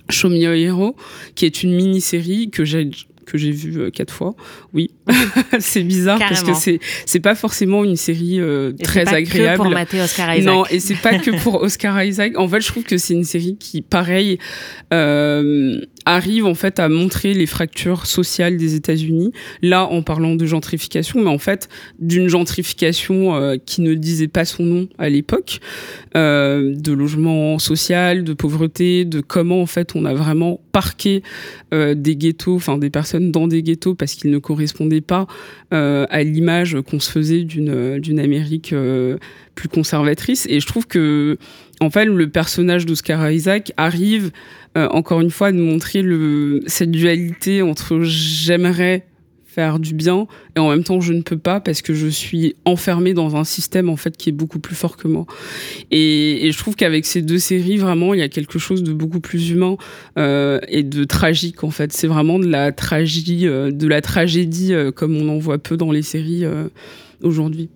Show 0.09 0.29
Me 0.29 0.47
a 0.47 0.57
Hero, 0.57 0.95
qui 1.35 1.47
est 1.47 1.65
une 1.65 1.75
mini-série 1.75 2.51
que 2.51 2.65
j'ai 2.65 2.91
que 3.25 3.39
j'ai 3.39 3.51
vu 3.51 3.81
euh, 3.81 3.91
quatre 3.91 4.13
fois. 4.13 4.35
Oui, 4.73 4.91
c'est 5.59 5.83
bizarre 5.83 6.19
parce 6.19 6.43
que 6.43 6.55
c'est 6.55 6.79
c'est 7.07 7.21
pas 7.21 7.35
forcément 7.35 7.83
une 7.83 7.97
série 7.97 8.39
euh, 8.39 8.73
très 8.83 9.05
pas 9.05 9.15
agréable. 9.15 9.59
Que 9.59 9.63
pour 9.63 9.71
mater 9.73 10.01
Oscar 10.01 10.37
Isaac. 10.37 10.55
Non, 10.55 10.65
et 10.67 10.79
c'est 10.79 10.95
pas 10.95 11.19
que 11.19 11.31
pour 11.43 11.55
Oscar 11.63 12.03
Isaac. 12.05 12.39
En 12.39 12.49
fait, 12.49 12.61
je 12.61 12.69
trouve 12.69 12.85
que 12.85 12.99
c'est 12.99 13.15
une 13.15 13.25
série 13.25 13.57
qui, 13.59 13.83
pareil, 13.83 14.39
euh, 14.93 15.81
arrive 16.07 16.47
en 16.47 16.55
fait 16.55 16.79
à 16.79 16.89
montrer 16.89 17.35
les 17.35 17.47
fractures 17.47 18.07
sociales 18.07 18.57
des 18.57 18.75
États-Unis. 18.75 19.33
Là, 19.63 19.87
en 19.87 20.03
parlant 20.03 20.35
de 20.35 20.47
gentrification, 20.47 21.23
mais 21.23 21.31
en 21.31 21.39
fait 21.39 21.69
d'une 21.99 22.29
gentrification 22.29 23.35
euh, 23.35 23.57
qui 23.65 23.81
ne 23.81 23.95
disait 23.95 24.29
pas 24.29 24.45
son 24.45 24.65
nom 24.65 24.89
à 24.99 25.09
l'époque, 25.09 25.61
euh, 26.17 26.75
de 26.75 26.93
logement 26.93 27.59
social, 27.59 28.25
de 28.25 28.33
pauvreté, 28.33 29.05
de 29.05 29.21
comment 29.21 29.61
en 29.61 29.67
fait 29.67 29.95
on 29.95 30.05
a 30.05 30.15
vraiment 30.15 30.61
parqué 30.73 31.23
euh, 31.73 31.95
des 31.95 32.17
ghettos, 32.17 32.57
enfin 32.57 32.79
des 32.79 32.91
personnes 32.91 33.31
dans 33.31 33.47
des 33.47 33.63
ghettos 33.63 33.95
parce 33.95 34.15
qu'ils 34.15 34.31
ne 34.31 34.39
correspondaient 34.39 35.01
pas 35.01 35.27
à 35.71 36.23
l'image 36.23 36.77
qu'on 36.89 37.01
se 37.01 37.11
faisait 37.11 37.43
d'une 37.43 37.99
d'une 37.99 38.21
Amérique 38.21 38.73
plus 39.57 39.69
conservatrice. 39.69 40.47
Et 40.49 40.61
je 40.61 40.67
trouve 40.67 40.87
que 40.87 41.37
en 41.81 41.91
fait 41.91 42.05
le 42.05 42.29
personnage 42.29 42.87
d'Oscar 42.87 43.29
Isaac 43.29 43.73
arrive 43.77 44.31
euh, 44.77 44.89
encore 44.89 45.21
une 45.21 45.31
fois, 45.31 45.53
de 45.53 45.59
montrer 45.59 46.03
le, 46.03 46.63
cette 46.67 46.91
dualité 46.91 47.63
entre 47.63 48.01
j'aimerais 48.03 49.07
faire 49.47 49.79
du 49.79 49.95
bien 49.95 50.27
et 50.57 50.59
en 50.59 50.69
même 50.69 50.83
temps 50.83 51.01
je 51.01 51.13
ne 51.13 51.23
peux 51.23 51.39
pas 51.39 51.61
parce 51.61 51.81
que 51.81 51.95
je 51.95 52.09
suis 52.09 52.57
enfermée 52.65 53.15
dans 53.15 53.37
un 53.37 53.45
système 53.45 53.89
en 53.89 53.95
fait 53.95 54.17
qui 54.17 54.31
est 54.31 54.33
beaucoup 54.33 54.59
plus 54.59 54.75
fort 54.75 54.97
que 54.97 55.07
moi. 55.07 55.27
Et, 55.93 56.51
je 56.51 56.59
trouve 56.59 56.75
qu'avec 56.75 57.07
ces 57.07 57.23
deux 57.23 57.39
séries 57.39 57.77
vraiment 57.77 58.15
il 58.15 58.21
y 58.21 58.25
a 58.25 58.29
quelque 58.29 58.59
chose 58.59 58.83
de 58.83 58.93
beaucoup 58.93 59.21
plus 59.21 59.51
humain 59.51 59.77
euh, 60.19 60.59
et 60.67 60.83
de 60.83 61.05
tragique 61.05 61.63
en 61.63 61.71
fait. 61.71 61.93
C'est 61.93 62.09
vraiment 62.09 62.41
de 62.41 62.49
la 62.49 62.73
tragédie 62.73 63.47
euh, 63.47 63.71
de 63.71 63.87
la 63.87 64.01
tragédie 64.01 64.73
comme 64.97 65.17
on 65.17 65.29
en 65.29 65.39
voit 65.39 65.59
peu 65.59 65.77
dans 65.77 65.93
les 65.93 66.03
séries 66.03 66.45
aujourd'hui 67.23 67.69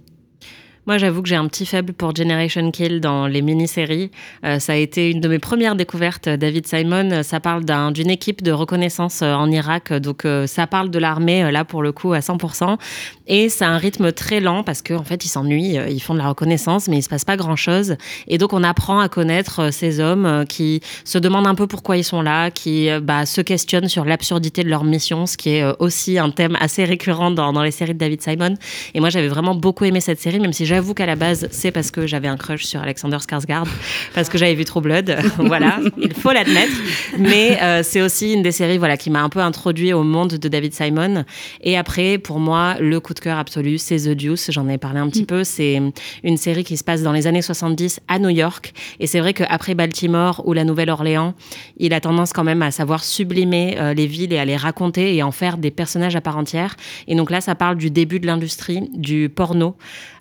moi, 0.88 0.96
j'avoue 0.96 1.20
que 1.20 1.28
j'ai 1.28 1.36
un 1.36 1.46
petit 1.48 1.66
faible 1.66 1.92
pour 1.92 2.16
Generation 2.16 2.70
Kill 2.70 3.02
dans 3.02 3.26
les 3.26 3.42
mini-séries. 3.42 4.10
Euh, 4.46 4.58
ça 4.58 4.72
a 4.72 4.76
été 4.76 5.10
une 5.10 5.20
de 5.20 5.28
mes 5.28 5.38
premières 5.38 5.76
découvertes. 5.76 6.30
David 6.30 6.66
Simon, 6.66 7.22
ça 7.22 7.40
parle 7.40 7.66
d'une 7.92 8.08
équipe 8.08 8.42
de 8.42 8.52
reconnaissance 8.52 9.20
euh, 9.20 9.34
en 9.34 9.50
Irak. 9.50 9.92
Donc, 9.92 10.24
euh, 10.24 10.46
ça 10.46 10.66
parle 10.66 10.88
de 10.88 10.98
l'armée, 10.98 11.52
là, 11.52 11.66
pour 11.66 11.82
le 11.82 11.92
coup, 11.92 12.14
à 12.14 12.20
100%. 12.20 12.78
Et 13.26 13.50
c'est 13.50 13.66
un 13.66 13.76
rythme 13.76 14.12
très 14.12 14.40
lent 14.40 14.62
parce 14.62 14.80
qu'en 14.80 15.00
en 15.00 15.04
fait, 15.04 15.26
ils 15.26 15.28
s'ennuient. 15.28 15.76
Ils 15.90 16.00
font 16.00 16.14
de 16.14 16.20
la 16.20 16.28
reconnaissance, 16.28 16.88
mais 16.88 16.96
il 16.96 17.02
se 17.02 17.10
passe 17.10 17.26
pas 17.26 17.36
grand-chose. 17.36 17.96
Et 18.26 18.38
donc, 18.38 18.54
on 18.54 18.64
apprend 18.64 18.98
à 19.00 19.10
connaître 19.10 19.70
ces 19.70 20.00
hommes 20.00 20.46
qui 20.48 20.80
se 21.04 21.18
demandent 21.18 21.48
un 21.48 21.54
peu 21.54 21.66
pourquoi 21.66 21.98
ils 21.98 22.04
sont 22.04 22.22
là, 22.22 22.50
qui 22.50 22.88
bah, 23.02 23.26
se 23.26 23.42
questionnent 23.42 23.88
sur 23.88 24.06
l'absurdité 24.06 24.64
de 24.64 24.70
leur 24.70 24.84
mission, 24.84 25.26
ce 25.26 25.36
qui 25.36 25.50
est 25.50 25.64
aussi 25.80 26.18
un 26.18 26.30
thème 26.30 26.56
assez 26.58 26.86
récurrent 26.86 27.30
dans, 27.30 27.52
dans 27.52 27.62
les 27.62 27.72
séries 27.72 27.92
de 27.92 27.98
David 27.98 28.22
Simon. 28.22 28.54
Et 28.94 29.00
moi, 29.00 29.10
j'avais 29.10 29.28
vraiment 29.28 29.54
beaucoup 29.54 29.84
aimé 29.84 30.00
cette 30.00 30.20
série, 30.20 30.40
même 30.40 30.54
si 30.54 30.64
j'ai 30.64 30.77
j'avoue 30.78 30.94
qu'à 30.94 31.06
la 31.06 31.16
base, 31.16 31.48
c'est 31.50 31.72
parce 31.72 31.90
que 31.90 32.06
j'avais 32.06 32.28
un 32.28 32.36
crush 32.36 32.62
sur 32.62 32.80
Alexander 32.80 33.16
Skarsgård, 33.16 33.66
parce 34.14 34.28
que 34.28 34.38
j'avais 34.38 34.54
vu 34.54 34.64
True 34.64 34.80
Blood. 34.80 35.16
voilà, 35.38 35.80
il 36.00 36.14
faut 36.14 36.30
l'admettre. 36.30 36.72
Mais 37.18 37.60
euh, 37.60 37.82
c'est 37.82 38.00
aussi 38.00 38.32
une 38.32 38.44
des 38.44 38.52
séries 38.52 38.78
voilà, 38.78 38.96
qui 38.96 39.10
m'a 39.10 39.20
un 39.20 39.28
peu 39.28 39.40
introduit 39.40 39.92
au 39.92 40.04
monde 40.04 40.34
de 40.34 40.48
David 40.48 40.72
Simon. 40.72 41.24
Et 41.62 41.76
après, 41.76 42.18
pour 42.18 42.38
moi, 42.38 42.76
le 42.78 43.00
coup 43.00 43.12
de 43.12 43.18
cœur 43.18 43.38
absolu, 43.38 43.76
c'est 43.78 43.96
The 43.96 44.10
Deuce. 44.10 44.52
J'en 44.52 44.68
ai 44.68 44.78
parlé 44.78 45.00
un 45.00 45.08
petit 45.08 45.24
peu. 45.24 45.42
C'est 45.42 45.82
une 46.22 46.36
série 46.36 46.62
qui 46.62 46.76
se 46.76 46.84
passe 46.84 47.02
dans 47.02 47.10
les 47.10 47.26
années 47.26 47.42
70 47.42 47.98
à 48.06 48.20
New 48.20 48.28
York. 48.28 48.72
Et 49.00 49.08
c'est 49.08 49.18
vrai 49.18 49.34
qu'après 49.34 49.74
Baltimore 49.74 50.42
ou 50.46 50.52
la 50.52 50.62
Nouvelle-Orléans, 50.62 51.34
il 51.78 51.92
a 51.92 52.00
tendance 52.00 52.32
quand 52.32 52.44
même 52.44 52.62
à 52.62 52.70
savoir 52.70 53.02
sublimer 53.02 53.74
euh, 53.80 53.94
les 53.94 54.06
villes 54.06 54.32
et 54.32 54.38
à 54.38 54.44
les 54.44 54.56
raconter 54.56 55.16
et 55.16 55.24
en 55.24 55.32
faire 55.32 55.58
des 55.58 55.72
personnages 55.72 56.14
à 56.14 56.20
part 56.20 56.36
entière. 56.36 56.76
Et 57.08 57.16
donc 57.16 57.32
là, 57.32 57.40
ça 57.40 57.56
parle 57.56 57.78
du 57.78 57.90
début 57.90 58.20
de 58.20 58.28
l'industrie 58.28 58.88
du 58.94 59.28
porno 59.28 59.74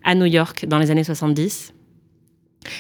à 0.07 0.15
New 0.15 0.25
York 0.25 0.65
dans 0.65 0.79
les 0.79 0.89
années 0.89 1.03
70. 1.03 1.73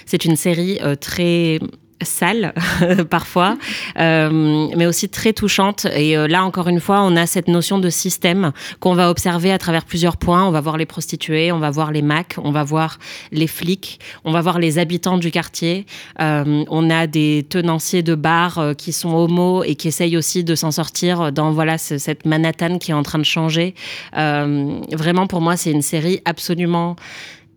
C'est 0.05 0.23
une 0.23 0.37
série 0.37 0.79
euh, 0.81 0.95
très 0.95 1.59
sale 2.01 2.53
parfois, 3.09 3.57
euh, 3.99 4.67
mais 4.75 4.85
aussi 4.85 5.09
très 5.09 5.33
touchante. 5.33 5.85
Et 5.85 6.17
euh, 6.17 6.27
là, 6.27 6.43
encore 6.43 6.67
une 6.67 6.79
fois, 6.79 7.01
on 7.01 7.15
a 7.15 7.25
cette 7.25 7.47
notion 7.47 7.79
de 7.79 7.89
système 7.89 8.51
qu'on 8.79 8.93
va 8.93 9.09
observer 9.09 9.51
à 9.51 9.57
travers 9.57 9.85
plusieurs 9.85 10.17
points. 10.17 10.45
On 10.45 10.51
va 10.51 10.61
voir 10.61 10.77
les 10.77 10.85
prostituées, 10.85 11.51
on 11.51 11.59
va 11.59 11.69
voir 11.69 11.91
les 11.91 12.01
Macs, 12.01 12.35
on 12.43 12.51
va 12.51 12.63
voir 12.63 12.99
les 13.31 13.47
flics, 13.47 13.99
on 14.23 14.31
va 14.31 14.41
voir 14.41 14.59
les 14.59 14.79
habitants 14.79 15.17
du 15.17 15.31
quartier. 15.31 15.85
Euh, 16.21 16.63
on 16.69 16.89
a 16.89 17.07
des 17.07 17.45
tenanciers 17.49 18.03
de 18.03 18.15
bars 18.15 18.73
qui 18.77 18.93
sont 18.93 19.13
homo 19.13 19.63
et 19.63 19.75
qui 19.75 19.87
essayent 19.87 20.17
aussi 20.17 20.43
de 20.43 20.55
s'en 20.55 20.71
sortir 20.71 21.31
dans 21.31 21.51
voilà 21.51 21.77
cette 21.77 22.25
Manhattan 22.25 22.77
qui 22.77 22.91
est 22.91 22.95
en 22.95 23.03
train 23.03 23.19
de 23.19 23.23
changer. 23.23 23.73
vraiment, 24.13 25.27
pour 25.27 25.41
moi, 25.41 25.57
c'est 25.57 25.71
une 25.71 25.81
série 25.81 26.21
absolument 26.25 26.95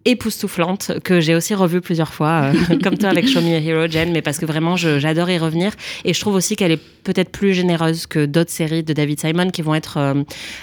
époustouflante 0.05 0.93
que 1.05 1.21
j'ai 1.21 1.35
aussi 1.35 1.55
revue 1.55 1.81
plusieurs 1.81 2.15
fois, 2.15 2.53
euh, 2.55 2.79
comme 2.83 2.97
toi 2.97 3.11
avec 3.11 3.29
Show 3.29 3.41
Me 3.41 3.55
a 3.55 3.61
Hero, 3.61 3.87
Jen, 3.87 4.13
mais 4.13 4.23
parce 4.23 4.39
que 4.39 4.47
vraiment 4.47 4.77
j'adore 4.77 5.31
y 5.31 5.39
revenir. 5.39 5.73
Et 6.05 6.15
je 6.15 6.21
trouve 6.21 6.35
aussi 6.35 6.57
qu'elle 6.57 6.73
est 6.73 6.81
peut-être 7.05 7.31
plus 7.31 7.55
généreuse 7.55 8.07
que 8.07 8.25
d'autres 8.25 8.51
séries 8.51 8.83
de 8.83 8.93
David 8.93 9.21
Simon 9.21 9.51
qui 9.51 9.63
vont 9.63 9.75
être 9.75 9.99
euh, 9.99 10.23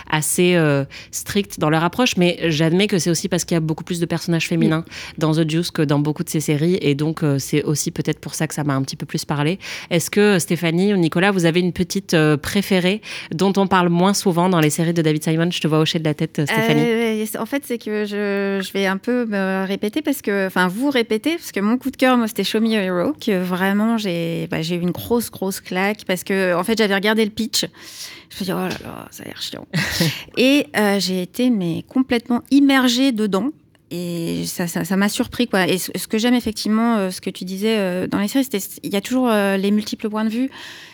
assez 0.10 0.56
euh, 0.56 0.86
strictes 1.12 1.60
dans 1.60 1.70
leur 1.70 1.84
approche, 1.84 2.18
mais 2.18 2.40
j'admets 2.50 2.88
que 2.88 2.98
c'est 2.98 3.10
aussi 3.10 3.30
parce 3.30 3.46
qu'il 3.46 3.56
y 3.56 3.58
a 3.58 3.62
beaucoup 3.62 3.84
plus 3.84 4.00
de 4.00 4.06
personnages 4.06 4.48
féminins 4.48 4.86
dans 5.18 5.34
The 5.34 5.50
Juice 5.50 5.72
que 5.72 5.84
dans 5.84 6.00
beaucoup 6.00 6.24
de 6.24 6.30
ces 6.30 6.40
séries. 6.40 6.78
Et 6.82 6.96
donc 6.96 7.22
c'est 7.40 7.64
aussi 7.64 7.92
peut-être 7.92 8.20
pour 8.20 8.34
ça 8.34 8.48
que 8.48 8.54
ça 8.54 8.64
m'a 8.64 8.76
un 8.76 8.82
petit 8.82 8.96
peu 8.96 9.06
plus 9.06 9.26
parlé. 9.26 9.60
Est-ce 9.90 10.10
que 10.10 10.40
Stéphanie 10.40 10.94
ou 10.94 10.98
Nicolas, 10.98 11.32
vous 11.32 11.46
avez 11.46 11.60
une 11.60 11.74
petite 11.74 12.16
préférée 12.42 13.02
dont 13.32 13.54
on 13.58 13.68
parle 13.68 13.90
moins 13.90 14.14
souvent 14.14 14.50
dans 14.50 14.60
les 14.60 14.70
séries 14.70 14.94
de 14.94 15.02
David 15.02 15.24
Simon 15.24 15.50
Je 15.52 15.60
te 15.60 15.68
vois 15.68 15.80
hocher 15.80 16.00
de 16.00 16.06
la 16.06 16.14
tête, 16.14 16.42
Stéphanie? 16.46 17.28
en 17.40 17.46
fait, 17.46 17.64
c'est 17.66 17.78
que 17.78 18.06
je, 18.06 18.62
je 18.64 18.74
vais 18.74 18.86
un 18.86 18.98
peu 18.98 19.27
me 19.28 19.66
répéter 19.66 20.02
parce 20.02 20.22
que, 20.22 20.48
enfin, 20.48 20.68
vous 20.68 20.90
répétez 20.90 21.36
parce 21.36 21.52
que 21.52 21.60
mon 21.60 21.78
coup 21.78 21.92
de 21.92 21.98
cœur, 21.98 22.18
moi, 22.18 22.28
c'était 22.28 22.44
Show 22.44 22.60
Me 22.60 22.76
a 22.76 22.82
Hero, 22.82 23.14
que 23.14 23.42
vraiment 23.42 23.98
j'ai, 23.98 24.48
bah, 24.48 24.62
j'ai 24.62 24.76
eu 24.76 24.82
une 24.82 24.92
grosse, 24.92 25.30
grosse 25.30 25.60
claque 25.60 26.06
parce 26.06 26.24
que, 26.24 26.56
en 26.56 26.64
fait, 26.64 26.78
j'avais 26.78 26.96
regardé 26.96 27.24
le 27.24 27.32
pitch. 27.32 27.62
Je 27.62 27.66
me 27.66 28.36
suis 28.36 28.46
dit, 28.46 28.52
oh 28.52 28.58
là 28.58 28.70
là, 28.70 29.08
ça 29.12 29.24
a 29.24 29.26
l'air 29.26 29.42
chiant. 29.42 29.68
et 30.38 30.68
euh, 30.76 31.00
j'ai 31.00 31.22
été, 31.22 31.50
mais 31.50 31.84
complètement 31.88 32.44
immergée 32.52 33.12
dedans. 33.12 33.52
Et 33.90 34.44
ça, 34.46 34.68
ça, 34.68 34.98
m'a 34.98 35.08
surpris, 35.08 35.48
quoi. 35.48 35.68
Et 35.68 35.78
ce, 35.78 36.08
que 36.08 36.18
j'aime 36.18 36.34
effectivement, 36.34 36.98
euh, 36.98 37.10
ce 37.10 37.22
que 37.22 37.30
tu 37.30 37.46
disais 37.46 37.78
euh, 37.78 38.08
dans 38.08 38.20
les 38.20 38.28
séries, 38.28 38.44
c'était 38.44 38.60
il 38.84 38.92
y 38.92 38.98
a 38.98 39.02
toujours 39.02 39.30
les 39.30 39.72
multiples 39.72 40.10
points 40.10 40.26
de 40.26 40.30
vue. 40.30 40.50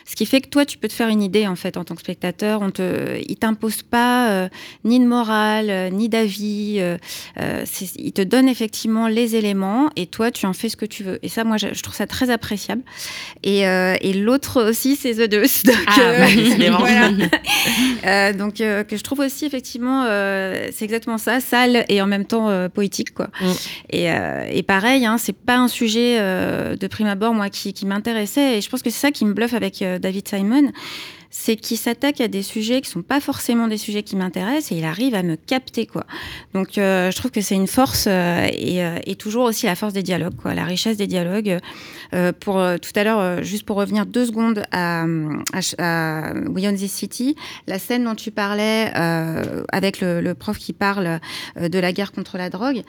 Ce 0.06 0.16
qui 0.16 0.26
fait 0.26 0.42
que 0.42 0.48
toi, 0.48 0.66
tu 0.66 0.76
peux 0.76 0.88
te 0.88 0.92
faire 0.92 1.08
une 1.08 1.22
idée, 1.22 1.46
en 1.46 1.56
fait, 1.56 1.76
en 1.76 1.84
tant 1.84 1.94
que 1.94 2.02
spectateur. 2.02 2.60
On 2.60 2.70
te, 2.70 3.22
il 3.26 3.36
t'impose 3.36 3.82
pas 3.82 4.30
euh, 4.30 4.48
ni 4.84 5.00
de 5.00 5.06
morale, 5.06 5.70
euh, 5.70 5.90
ni 5.90 6.10
d'avis. 6.10 6.76
Euh, 6.78 6.98
il 7.96 8.12
te 8.12 8.22
donne 8.22 8.48
effectivement 8.48 9.08
les 9.08 9.36
éléments 9.36 9.88
et 9.96 10.06
toi, 10.06 10.30
tu 10.30 10.44
en 10.44 10.52
fais 10.52 10.68
ce 10.68 10.76
que 10.76 10.84
tu 10.84 11.04
veux. 11.04 11.18
Et 11.22 11.28
ça, 11.28 11.44
moi, 11.44 11.56
je, 11.56 11.68
trouve 11.82 11.94
ça 11.94 12.06
très 12.06 12.28
appréciable. 12.30 12.82
Et, 13.42 13.62
et 13.62 14.12
l'autre 14.12 14.62
aussi, 14.62 14.96
c'est 14.96 15.14
The 15.14 15.30
Deuce. 15.30 15.62
Donc, 15.64 15.76
ah, 15.86 16.18
bah, 16.18 16.26
donc 18.34 18.56
que 18.56 18.96
je 18.96 19.02
trouve 19.02 19.20
aussi, 19.20 19.46
effectivement, 19.46 20.04
c'est 20.04 20.82
exactement 20.82 21.18
ça, 21.18 21.40
sale 21.40 21.84
et 21.88 22.02
en 22.02 22.06
même 22.06 22.24
temps 22.24 22.46
poétique 22.68 22.74
poétique, 22.74 23.14
quoi. 23.14 23.28
Mm. 23.40 23.50
Et, 23.90 24.08
et, 24.58 24.62
pareil, 24.62 25.06
hein, 25.06 25.16
c'est 25.18 25.36
pas 25.36 25.56
un 25.56 25.68
sujet 25.68 26.18
de 26.18 26.86
prime 26.86 27.06
abord, 27.06 27.34
moi, 27.34 27.48
qui, 27.48 27.72
qui 27.72 27.86
m'intéressait. 27.86 28.58
Et 28.58 28.60
je 28.60 28.68
pense 28.68 28.82
que 28.82 28.90
c'est 28.90 29.00
ça 29.00 29.10
qui 29.10 29.24
me 29.24 29.32
bluffe 29.32 29.54
avec 29.54 29.82
David 29.98 30.28
Simon 30.28 30.72
c'est 31.36 31.56
qu'il 31.56 31.76
s'attaque 31.76 32.20
à 32.20 32.28
des 32.28 32.44
sujets 32.44 32.80
qui 32.80 32.88
sont 32.88 33.02
pas 33.02 33.18
forcément 33.18 33.66
des 33.66 33.76
sujets 33.76 34.04
qui 34.04 34.14
m'intéressent 34.14 34.70
et 34.70 34.76
il 34.76 34.84
arrive 34.84 35.16
à 35.16 35.24
me 35.24 35.34
capter 35.34 35.84
quoi. 35.84 36.04
Donc 36.54 36.78
euh, 36.78 37.10
je 37.10 37.16
trouve 37.16 37.32
que 37.32 37.40
c'est 37.40 37.56
une 37.56 37.66
force 37.66 38.06
euh, 38.06 38.46
euh, 38.46 38.98
et, 39.04 39.16
toujours 39.16 39.42
aussi 39.42 39.66
la 39.66 39.74
force 39.74 39.92
des 39.92 40.04
dialogues 40.04 40.36
quoi, 40.40 40.54
la 40.54 40.64
richesse 40.64 40.96
des 40.96 41.08
dialogues. 41.08 41.58
pour 42.38 42.62
tout 42.80 42.92
à 42.94 43.02
l'heure, 43.02 43.42
juste 43.42 43.66
pour 43.66 43.76
revenir 43.76 44.06
deux 44.06 44.26
secondes 44.26 44.62
à, 44.70 45.04
à, 45.52 46.28
à 46.28 46.76
City, 46.86 47.34
la 47.66 47.80
scène 47.80 48.04
dont 48.04 48.14
tu 48.14 48.30
parlais 48.30 48.92
avec 49.72 50.00
le, 50.00 50.32
prof 50.34 50.56
qui 50.56 50.72
parle 50.72 51.18
de 51.60 51.78
la 51.80 51.92
guerre 51.92 52.12
contre 52.12 52.38
la 52.38 52.50
drogue, 52.50 52.82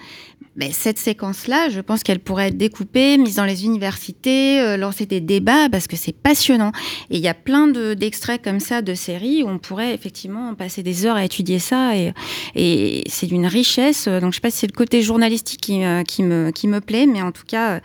mais 0.56 0.72
cette 0.72 1.00
séquence-là, 1.00 1.70
je 1.70 1.82
pense 1.82 2.04
qu'elle 2.04 2.20
pourrait 2.20 2.50
être 2.50 2.58
découpée, 2.58 3.18
mise 3.18 3.36
dans 3.36 3.46
les 3.46 3.66
universités, 3.66 4.78
lancer 4.78 5.08
des 5.08 5.22
débats 5.22 5.70
parce 5.72 5.88
que 5.88 5.96
c'est 5.96 6.16
passionnant 6.16 6.72
et 7.10 7.18
il 7.18 7.22
y 7.24 7.28
a 7.28 7.34
plein 7.34 7.68
d'extraits 7.68 8.35
comme 8.38 8.60
ça 8.60 8.82
de 8.82 8.94
séries 8.94 9.44
on 9.46 9.58
pourrait 9.58 9.94
effectivement 9.94 10.54
passer 10.56 10.84
des 10.84 11.06
heures 11.06 11.16
à 11.16 11.24
étudier 11.26 11.60
ça 11.60 11.96
et, 11.96 12.14
et 12.56 13.04
c'est 13.08 13.28
d'une 13.28 13.46
richesse. 13.46 14.08
Donc 14.08 14.32
je 14.32 14.36
sais 14.36 14.42
pas 14.42 14.52
si 14.52 14.58
c'est 14.58 14.68
le 14.68 14.76
côté 14.76 15.02
journalistique 15.02 15.62
qui, 15.62 15.84
euh, 15.84 16.04
qui, 16.04 16.24
me, 16.24 16.52
qui 16.52 16.68
me 16.68 16.82
plaît, 16.82 17.06
mais 17.06 17.22
en 17.22 17.32
tout 17.32 17.44
cas, 17.48 17.72
euh, 17.72 17.80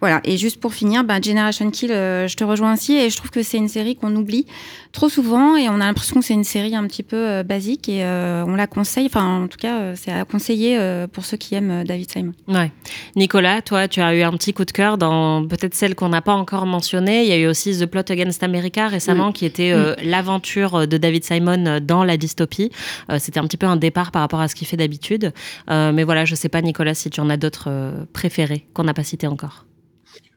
voilà. 0.00 0.20
Et 0.24 0.36
juste 0.36 0.60
pour 0.60 0.74
finir, 0.74 1.04
ben, 1.04 1.22
Generation 1.22 1.70
Kill, 1.70 1.92
euh, 1.92 2.28
je 2.28 2.36
te 2.36 2.44
rejoins 2.44 2.72
ainsi 2.72 2.94
et 2.94 3.10
je 3.10 3.16
trouve 3.16 3.30
que 3.30 3.42
c'est 3.42 3.56
une 3.56 3.68
série 3.68 3.96
qu'on 3.96 4.14
oublie 4.16 4.46
trop 4.92 5.08
souvent 5.08 5.56
et 5.56 5.68
on 5.68 5.74
a 5.74 5.86
l'impression 5.86 6.20
que 6.20 6.26
c'est 6.26 6.34
une 6.34 6.44
série 6.44 6.76
un 6.76 6.86
petit 6.86 7.02
peu 7.02 7.42
basique 7.42 7.88
et 7.88 8.04
on 8.04 8.54
la 8.54 8.68
conseille. 8.68 9.06
Enfin, 9.06 9.42
en 9.42 9.48
tout 9.48 9.58
cas, 9.58 9.96
c'est 9.96 10.12
à 10.12 10.24
conseiller 10.24 10.78
pour 11.12 11.24
ceux 11.24 11.36
qui 11.36 11.56
aiment 11.56 11.82
David 11.82 12.12
Simon. 12.12 12.32
Ouais. 12.46 12.70
Nicolas, 13.16 13.60
toi, 13.60 13.88
tu 13.88 14.00
as 14.00 14.14
eu 14.14 14.22
un 14.22 14.30
petit 14.32 14.52
coup 14.52 14.64
de 14.64 14.70
cœur 14.70 14.96
dans 14.96 15.44
peut-être 15.48 15.74
celle 15.74 15.96
qu'on 15.96 16.10
n'a 16.10 16.22
pas 16.22 16.34
encore 16.34 16.64
mentionnée. 16.64 17.24
Il 17.24 17.28
y 17.28 17.32
a 17.32 17.38
eu 17.38 17.48
aussi 17.48 17.76
The 17.76 17.86
Plot 17.86 18.04
Against 18.10 18.44
America 18.44 18.86
récemment 18.86 19.32
qui 19.32 19.46
était 19.46 19.72
l'aventure 20.02 20.86
de 20.86 20.96
David 20.96 21.24
Simon 21.24 21.80
dans 21.80 22.04
la 22.04 22.16
dystopie. 22.16 22.70
Euh, 23.10 23.18
c'était 23.18 23.40
un 23.40 23.44
petit 23.44 23.56
peu 23.56 23.66
un 23.66 23.76
départ 23.76 24.10
par 24.10 24.22
rapport 24.22 24.40
à 24.40 24.48
ce 24.48 24.54
qu'il 24.54 24.66
fait 24.66 24.76
d'habitude. 24.76 25.32
Euh, 25.70 25.92
mais 25.92 26.04
voilà, 26.04 26.24
je 26.24 26.34
sais 26.34 26.48
pas, 26.48 26.62
Nicolas, 26.62 26.94
si 26.94 27.10
tu 27.10 27.20
en 27.20 27.30
as 27.30 27.36
d'autres 27.36 27.68
euh, 27.68 28.04
préférés 28.12 28.66
qu'on 28.74 28.84
n'a 28.84 28.94
pas 28.94 29.04
cités 29.04 29.26
encore. 29.26 29.66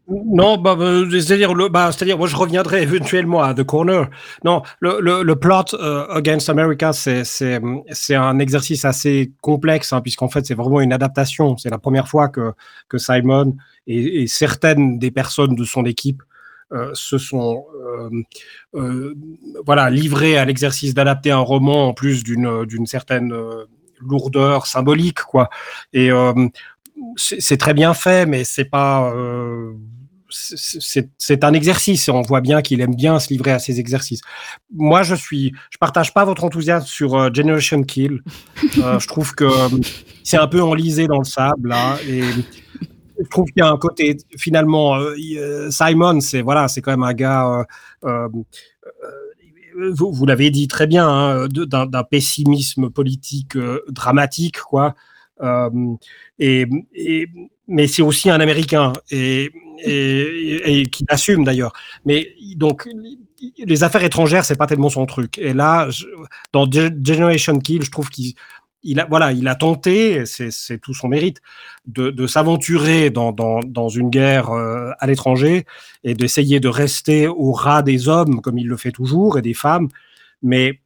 Non, 0.09 0.57
bah, 0.57 0.77
c'est-à-dire, 1.11 1.53
bah, 1.69 1.91
c'est-à-dire, 1.91 2.17
moi, 2.17 2.27
je 2.27 2.35
reviendrai 2.37 2.81
éventuellement 2.81 3.41
à 3.43 3.53
The 3.53 3.63
Corner. 3.63 4.07
Non, 4.45 4.61
le, 4.79 5.01
le, 5.01 5.35
plot 5.35 5.75
Against 6.09 6.47
America, 6.49 6.93
c'est, 6.93 7.25
c'est, 7.25 8.15
un 8.15 8.39
exercice 8.39 8.85
assez 8.85 9.33
complexe, 9.41 9.91
hein, 9.91 9.99
puisqu'en 9.99 10.29
fait, 10.29 10.45
c'est 10.45 10.55
vraiment 10.55 10.79
une 10.79 10.93
adaptation. 10.93 11.57
C'est 11.57 11.69
la 11.69 11.77
première 11.77 12.07
fois 12.07 12.29
que, 12.29 12.53
que 12.87 12.97
Simon 12.97 13.57
et, 13.85 14.27
certaines 14.27 14.97
des 14.97 15.11
personnes 15.11 15.55
de 15.55 15.65
son 15.65 15.83
équipe 15.83 16.23
se 16.93 17.17
sont 17.17 17.65
euh, 17.75 18.09
euh, 18.75 19.15
voilà 19.65 19.89
livrés 19.89 20.37
à 20.37 20.45
l'exercice 20.45 20.93
d'adapter 20.93 21.31
un 21.31 21.39
roman 21.39 21.87
en 21.87 21.93
plus 21.93 22.23
d'une 22.23 22.85
certaine 22.85 23.33
lourdeur 24.01 24.67
symbolique 24.67 25.21
quoi 25.21 25.49
et 25.93 26.09
c'est 27.15 27.57
très 27.57 27.73
bien 27.73 27.93
fait 27.93 28.25
mais 28.25 28.43
c'est 28.43 28.65
pas 28.65 29.13
c'est 30.29 31.43
un 31.45 31.53
exercice 31.53 32.09
on 32.09 32.21
voit 32.21 32.41
bien 32.41 32.61
qu'il 32.61 32.81
aime 32.81 32.95
bien 32.95 33.17
se 33.19 33.29
livrer 33.29 33.51
à 33.51 33.59
ces 33.59 33.79
exercices. 33.79 34.19
Moi, 34.75 35.01
je 35.01 35.15
suis, 35.15 35.53
je 35.69 35.77
partage 35.77 36.13
pas 36.13 36.25
votre 36.25 36.43
enthousiasme 36.43 36.85
sur 36.85 37.33
Generation 37.33 37.81
Kill. 37.83 38.21
je 38.73 39.07
trouve 39.07 39.33
que 39.35 39.47
c'est 40.25 40.37
un 40.37 40.47
peu 40.47 40.61
enlisé 40.61 41.07
dans 41.07 41.19
le 41.19 41.23
sable 41.23 41.73
et 42.09 42.23
je 43.19 43.27
trouve 43.29 43.45
qu'il 43.45 43.59
y 43.59 43.61
a 43.61 43.69
un 43.69 43.77
côté 43.77 44.17
finalement 44.37 44.95
euh, 44.95 45.15
euh, 45.37 45.71
Simon 45.71 46.21
c'est 46.21 46.41
voilà 46.41 46.67
c'est 46.67 46.81
quand 46.81 46.91
même 46.91 47.03
un 47.03 47.13
gars 47.13 47.65
euh, 48.03 48.27
vous, 49.93 50.11
vous 50.11 50.25
l'avez 50.25 50.49
dit 50.49 50.67
très 50.67 50.87
bien 50.87 51.07
hein, 51.07 51.47
d'un 51.47 52.03
pessimisme 52.03 52.89
politique 52.89 53.57
dramatique 53.89 54.59
quoi. 54.59 54.95
Et, 56.39 56.65
mais 57.67 57.85
c'est 57.85 58.01
aussi 58.01 58.31
un 58.31 58.39
américain 58.39 58.93
et, 59.11 59.51
et, 59.83 60.81
et 60.81 60.85
qui 60.87 61.05
l'assume 61.07 61.43
d'ailleurs. 61.43 61.73
Mais 62.05 62.33
donc 62.55 62.87
les 63.59 63.83
affaires 63.83 64.03
étrangères 64.03 64.45
c'est 64.45 64.55
pas 64.55 64.65
tellement 64.65 64.89
son 64.89 65.05
truc. 65.05 65.37
Et 65.37 65.53
là 65.53 65.87
dans 66.53 66.67
Generation 66.71 67.59
Kill 67.59 67.83
je 67.83 67.91
trouve 67.91 68.09
qu'il 68.09 68.33
il 68.83 68.99
a, 68.99 69.05
voilà, 69.05 69.31
il 69.31 69.47
a 69.47 69.55
tenté, 69.55 70.25
c'est 70.25 70.79
tout 70.79 70.93
son 70.93 71.07
mérite, 71.07 71.41
de, 71.85 72.27
s'aventurer 72.27 73.09
dans, 73.09 73.89
une 73.89 74.09
guerre 74.09 74.51
euh, 74.51 74.91
à 74.99 75.07
l'étranger 75.07 75.65
et 76.03 76.13
d'essayer 76.13 76.59
de 76.59 76.67
rester 76.67 77.27
au 77.27 77.51
ras 77.51 77.81
des 77.81 78.07
hommes, 78.07 78.41
comme 78.41 78.57
il 78.57 78.67
le 78.67 78.77
fait 78.77 78.91
toujours, 78.91 79.37
et 79.37 79.41
des 79.41 79.53
femmes. 79.53 79.89
Mais 80.41 80.81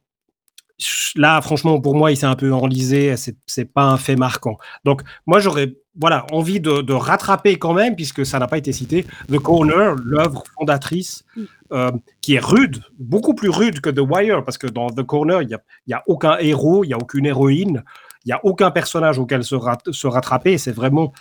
là, 1.16 1.40
franchement, 1.42 1.80
pour 1.80 1.94
moi, 1.94 2.10
il 2.10 2.16
s'est 2.16 2.26
un 2.26 2.36
peu 2.36 2.52
enlisé. 2.52 3.14
C'est 3.46 3.72
pas 3.72 3.84
un 3.84 3.98
fait 3.98 4.16
marquant. 4.16 4.56
Donc, 4.84 5.02
moi, 5.26 5.40
j'aurais 5.40 5.74
voilà 5.98 6.26
envie 6.32 6.60
de, 6.60 6.92
rattraper 6.92 7.58
quand 7.58 7.74
même, 7.74 7.96
puisque 7.96 8.24
ça 8.24 8.38
n'a 8.38 8.46
pas 8.46 8.58
été 8.58 8.72
cité, 8.72 9.06
The 9.30 9.38
Corner, 9.38 9.94
l'œuvre 10.04 10.44
fondatrice, 10.58 11.24
mm. 11.36 11.42
euh, 11.72 11.90
qui 12.20 12.34
est 12.34 12.44
rude, 12.44 12.82
beaucoup 12.98 13.34
plus 13.34 13.50
rude 13.50 13.80
que 13.80 13.90
The 13.90 14.00
Wire, 14.00 14.44
parce 14.44 14.58
que 14.58 14.66
dans 14.66 14.88
The 14.88 15.02
Corner, 15.02 15.42
il 15.42 15.48
n'y 15.48 15.54
a, 15.54 15.62
y 15.86 15.92
a 15.92 16.02
aucun 16.06 16.38
héros, 16.38 16.84
il 16.84 16.88
n'y 16.88 16.94
a 16.94 16.98
aucune 16.98 17.26
héroïne. 17.26 17.82
Il 18.24 18.28
n'y 18.28 18.32
a 18.34 18.40
aucun 18.44 18.70
personnage 18.70 19.18
auquel 19.18 19.42
se, 19.42 19.56
se 19.90 20.06
rattraper. 20.06 20.56
C'est 20.56 20.70
vraiment 20.70 21.12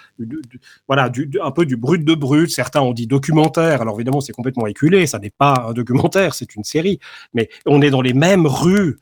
voilà, 0.87 1.11
un 1.41 1.51
peu 1.51 1.65
du 1.65 1.75
brut 1.75 2.05
de 2.05 2.13
brut. 2.13 2.49
Certains 2.51 2.81
ont 2.81 2.93
dit 2.93 3.07
documentaire. 3.07 3.81
Alors 3.81 3.95
évidemment, 3.95 4.21
c'est 4.21 4.33
complètement 4.33 4.67
éculé. 4.67 5.07
Ça 5.07 5.17
n'est 5.17 5.31
pas 5.31 5.65
un 5.69 5.73
documentaire, 5.73 6.35
c'est 6.35 6.55
une 6.55 6.63
série. 6.63 6.99
Mais 7.33 7.49
on 7.65 7.81
est 7.81 7.89
dans 7.89 8.01
les 8.01 8.13
mêmes 8.13 8.45
rues 8.45 8.99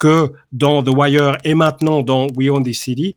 que 0.00 0.32
dans 0.52 0.82
The 0.82 0.88
Wire 0.88 1.36
et 1.44 1.54
maintenant 1.54 2.02
dans 2.02 2.26
We 2.36 2.48
Own 2.48 2.64
This 2.64 2.80
City. 2.80 3.16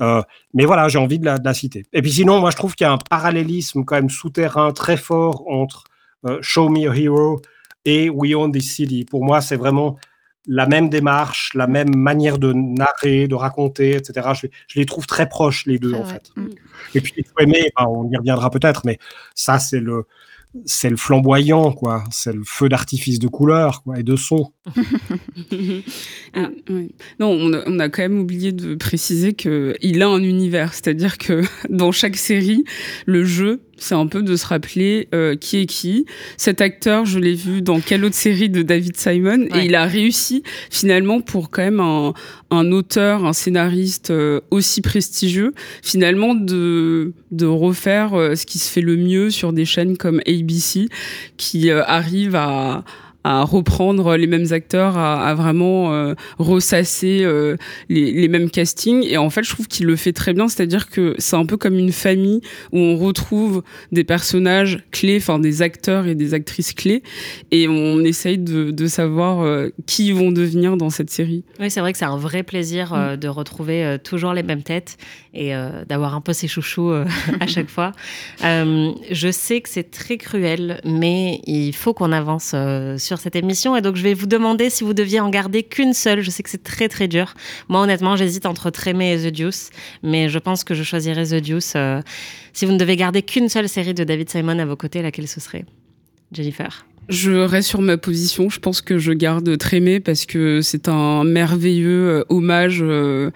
Euh, 0.00 0.22
mais 0.54 0.64
voilà, 0.64 0.88
j'ai 0.88 0.98
envie 0.98 1.18
de 1.18 1.26
la, 1.26 1.54
citer. 1.54 1.84
Et 1.92 2.02
puis 2.02 2.12
sinon, 2.12 2.40
moi, 2.40 2.50
je 2.50 2.56
trouve 2.56 2.74
qu'il 2.74 2.86
y 2.86 2.88
a 2.88 2.92
un 2.92 2.98
parallélisme 2.98 3.84
quand 3.84 3.96
même 3.96 4.10
souterrain 4.10 4.72
très 4.72 4.96
fort 4.96 5.44
entre 5.48 5.84
euh, 6.26 6.38
Show 6.40 6.68
Me 6.68 6.88
a 6.88 6.96
Hero 6.96 7.40
et 7.84 8.10
We 8.10 8.34
Own 8.34 8.52
This 8.52 8.72
City. 8.74 9.04
Pour 9.04 9.24
moi, 9.24 9.40
c'est 9.40 9.56
vraiment 9.56 9.98
la 10.46 10.66
même 10.66 10.88
démarche, 10.88 11.52
la 11.54 11.66
même 11.66 11.94
manière 11.94 12.38
de 12.38 12.52
narrer, 12.52 13.28
de 13.28 13.34
raconter, 13.34 13.96
etc. 13.96 14.28
Je, 14.68 14.78
les 14.78 14.86
trouve 14.86 15.06
très 15.06 15.28
proches, 15.28 15.66
les 15.66 15.78
deux, 15.78 15.94
en 15.94 16.04
fait. 16.04 16.30
Mm. 16.34 16.48
Et 16.94 17.00
puis, 17.00 17.12
il 17.16 17.24
faut 17.24 17.38
aimer, 17.40 17.70
on 17.78 18.08
y 18.10 18.16
reviendra 18.16 18.50
peut-être, 18.50 18.82
mais 18.86 18.98
ça, 19.34 19.58
c'est 19.58 19.80
le, 19.80 20.06
c'est 20.64 20.90
le 20.90 20.96
flamboyant, 20.96 21.72
quoi. 21.72 22.04
C'est 22.10 22.32
le 22.32 22.42
feu 22.44 22.68
d'artifice 22.68 23.18
de 23.18 23.28
couleurs 23.28 23.82
et 23.96 24.02
de 24.02 24.16
son. 24.16 24.52
Ah, 26.32 26.48
non, 27.18 27.30
on 27.30 27.52
a, 27.52 27.62
on 27.66 27.80
a, 27.80 27.88
quand 27.88 28.02
même 28.02 28.20
oublié 28.20 28.52
de 28.52 28.76
préciser 28.76 29.32
qu'il 29.32 30.00
a 30.00 30.06
un 30.06 30.22
univers, 30.22 30.74
c'est-à-dire 30.74 31.18
que 31.18 31.42
dans 31.70 31.90
chaque 31.90 32.16
série, 32.16 32.64
le 33.04 33.24
jeu 33.24 33.62
c'est 33.80 33.94
un 33.94 34.06
peu 34.06 34.22
de 34.22 34.36
se 34.36 34.46
rappeler 34.46 35.08
euh, 35.14 35.34
qui 35.34 35.56
est 35.56 35.66
qui. 35.66 36.06
Cet 36.36 36.60
acteur, 36.60 37.06
je 37.06 37.18
l'ai 37.18 37.34
vu 37.34 37.62
dans 37.62 37.80
quelle 37.80 38.04
autre 38.04 38.14
série 38.14 38.50
de 38.50 38.62
David 38.62 38.96
Simon, 38.96 39.46
et 39.54 39.64
il 39.64 39.74
a 39.74 39.86
réussi 39.86 40.44
finalement 40.70 41.20
pour 41.20 41.50
quand 41.50 41.62
même 41.62 41.80
un, 41.80 42.12
un 42.50 42.72
auteur, 42.72 43.24
un 43.24 43.32
scénariste 43.32 44.10
euh, 44.10 44.40
aussi 44.50 44.82
prestigieux, 44.82 45.54
finalement 45.82 46.34
de, 46.34 47.12
de 47.30 47.46
refaire 47.46 48.14
euh, 48.14 48.34
ce 48.34 48.46
qui 48.46 48.58
se 48.58 48.70
fait 48.70 48.82
le 48.82 48.96
mieux 48.96 49.30
sur 49.30 49.52
des 49.52 49.64
chaînes 49.64 49.96
comme 49.96 50.20
ABC, 50.26 50.88
qui 51.36 51.70
arrive 51.70 52.36
à 52.36 52.84
à 53.22 53.42
reprendre 53.42 54.16
les 54.16 54.26
mêmes 54.26 54.52
acteurs, 54.52 54.96
à, 54.96 55.28
à 55.28 55.34
vraiment 55.34 55.92
euh, 55.92 56.14
ressasser 56.38 57.20
euh, 57.22 57.56
les, 57.88 58.12
les, 58.12 58.28
mêmes 58.28 58.50
castings. 58.50 59.04
Et 59.06 59.18
en 59.18 59.28
fait, 59.28 59.42
je 59.42 59.50
trouve 59.50 59.68
qu'il 59.68 59.86
le 59.86 59.96
fait 59.96 60.12
très 60.12 60.32
bien, 60.32 60.48
c'est-à-dire 60.48 60.88
que 60.88 61.14
c'est 61.18 61.36
un 61.36 61.44
peu 61.44 61.56
comme 61.56 61.78
une 61.78 61.92
famille 61.92 62.40
où 62.72 62.78
on 62.78 62.96
retrouve 62.96 63.62
des 63.92 64.04
personnages 64.04 64.84
clés, 64.90 65.18
enfin 65.18 65.38
des 65.38 65.60
acteurs 65.60 66.06
et 66.06 66.14
des 66.14 66.32
actrices 66.32 66.72
clés, 66.72 67.02
et 67.50 67.68
on 67.68 68.02
essaye 68.04 68.38
de, 68.38 68.70
de 68.70 68.86
savoir 68.86 69.40
euh, 69.40 69.68
qui 69.86 70.08
ils 70.08 70.14
vont 70.14 70.32
devenir 70.32 70.78
dans 70.78 70.90
cette 70.90 71.10
série. 71.10 71.44
Oui, 71.58 71.70
c'est 71.70 71.80
vrai 71.80 71.92
que 71.92 71.98
c'est 71.98 72.06
un 72.06 72.16
vrai 72.16 72.42
plaisir 72.42 72.94
mm. 72.94 73.16
de 73.16 73.28
retrouver 73.28 73.98
toujours 74.02 74.32
les 74.32 74.42
mêmes 74.42 74.62
têtes 74.62 74.96
et 75.34 75.52
d'avoir 75.88 76.14
un 76.14 76.20
peu 76.20 76.32
ses 76.32 76.48
chouchous 76.48 76.90
à 77.40 77.46
chaque 77.46 77.68
fois. 77.68 77.92
je 78.40 79.30
sais 79.30 79.60
que 79.60 79.68
c'est 79.68 79.90
très 79.90 80.16
cruel, 80.16 80.80
mais 80.84 81.40
il 81.46 81.74
faut 81.74 81.92
qu'on 81.92 82.12
avance 82.12 82.54
sur 82.96 83.09
sur 83.10 83.18
cette 83.18 83.34
émission. 83.34 83.74
Et 83.76 83.82
donc, 83.82 83.96
je 83.96 84.04
vais 84.04 84.14
vous 84.14 84.28
demander 84.28 84.70
si 84.70 84.84
vous 84.84 84.94
deviez 84.94 85.18
en 85.18 85.30
garder 85.30 85.64
qu'une 85.64 85.94
seule. 85.94 86.20
Je 86.20 86.30
sais 86.30 86.44
que 86.44 86.50
c'est 86.50 86.62
très, 86.62 86.88
très 86.88 87.08
dur. 87.08 87.34
Moi, 87.68 87.80
honnêtement, 87.80 88.14
j'hésite 88.14 88.46
entre 88.46 88.70
Trémé 88.70 89.12
et 89.12 89.18
The 89.18 89.34
Deuce. 89.34 89.70
Mais 90.04 90.28
je 90.28 90.38
pense 90.38 90.62
que 90.62 90.74
je 90.74 90.84
choisirais 90.84 91.24
The 91.24 91.44
Deuce. 91.44 91.72
Euh, 91.74 92.00
si 92.52 92.66
vous 92.66 92.72
ne 92.72 92.78
devez 92.78 92.94
garder 92.94 93.22
qu'une 93.22 93.48
seule 93.48 93.68
série 93.68 93.94
de 93.94 94.04
David 94.04 94.30
Simon 94.30 94.60
à 94.60 94.64
vos 94.64 94.76
côtés, 94.76 95.02
laquelle 95.02 95.26
ce 95.26 95.40
serait? 95.40 95.64
Jennifer? 96.30 96.86
Je 97.08 97.32
reste 97.32 97.68
sur 97.68 97.80
ma 97.80 97.96
position. 97.96 98.48
Je 98.48 98.60
pense 98.60 98.80
que 98.80 98.96
je 98.98 99.10
garde 99.10 99.58
Trémé 99.58 99.98
parce 99.98 100.24
que 100.24 100.60
c'est 100.60 100.86
un 100.86 101.24
merveilleux 101.24 102.08
euh, 102.10 102.24
hommage 102.28 102.78
euh, 102.80 103.32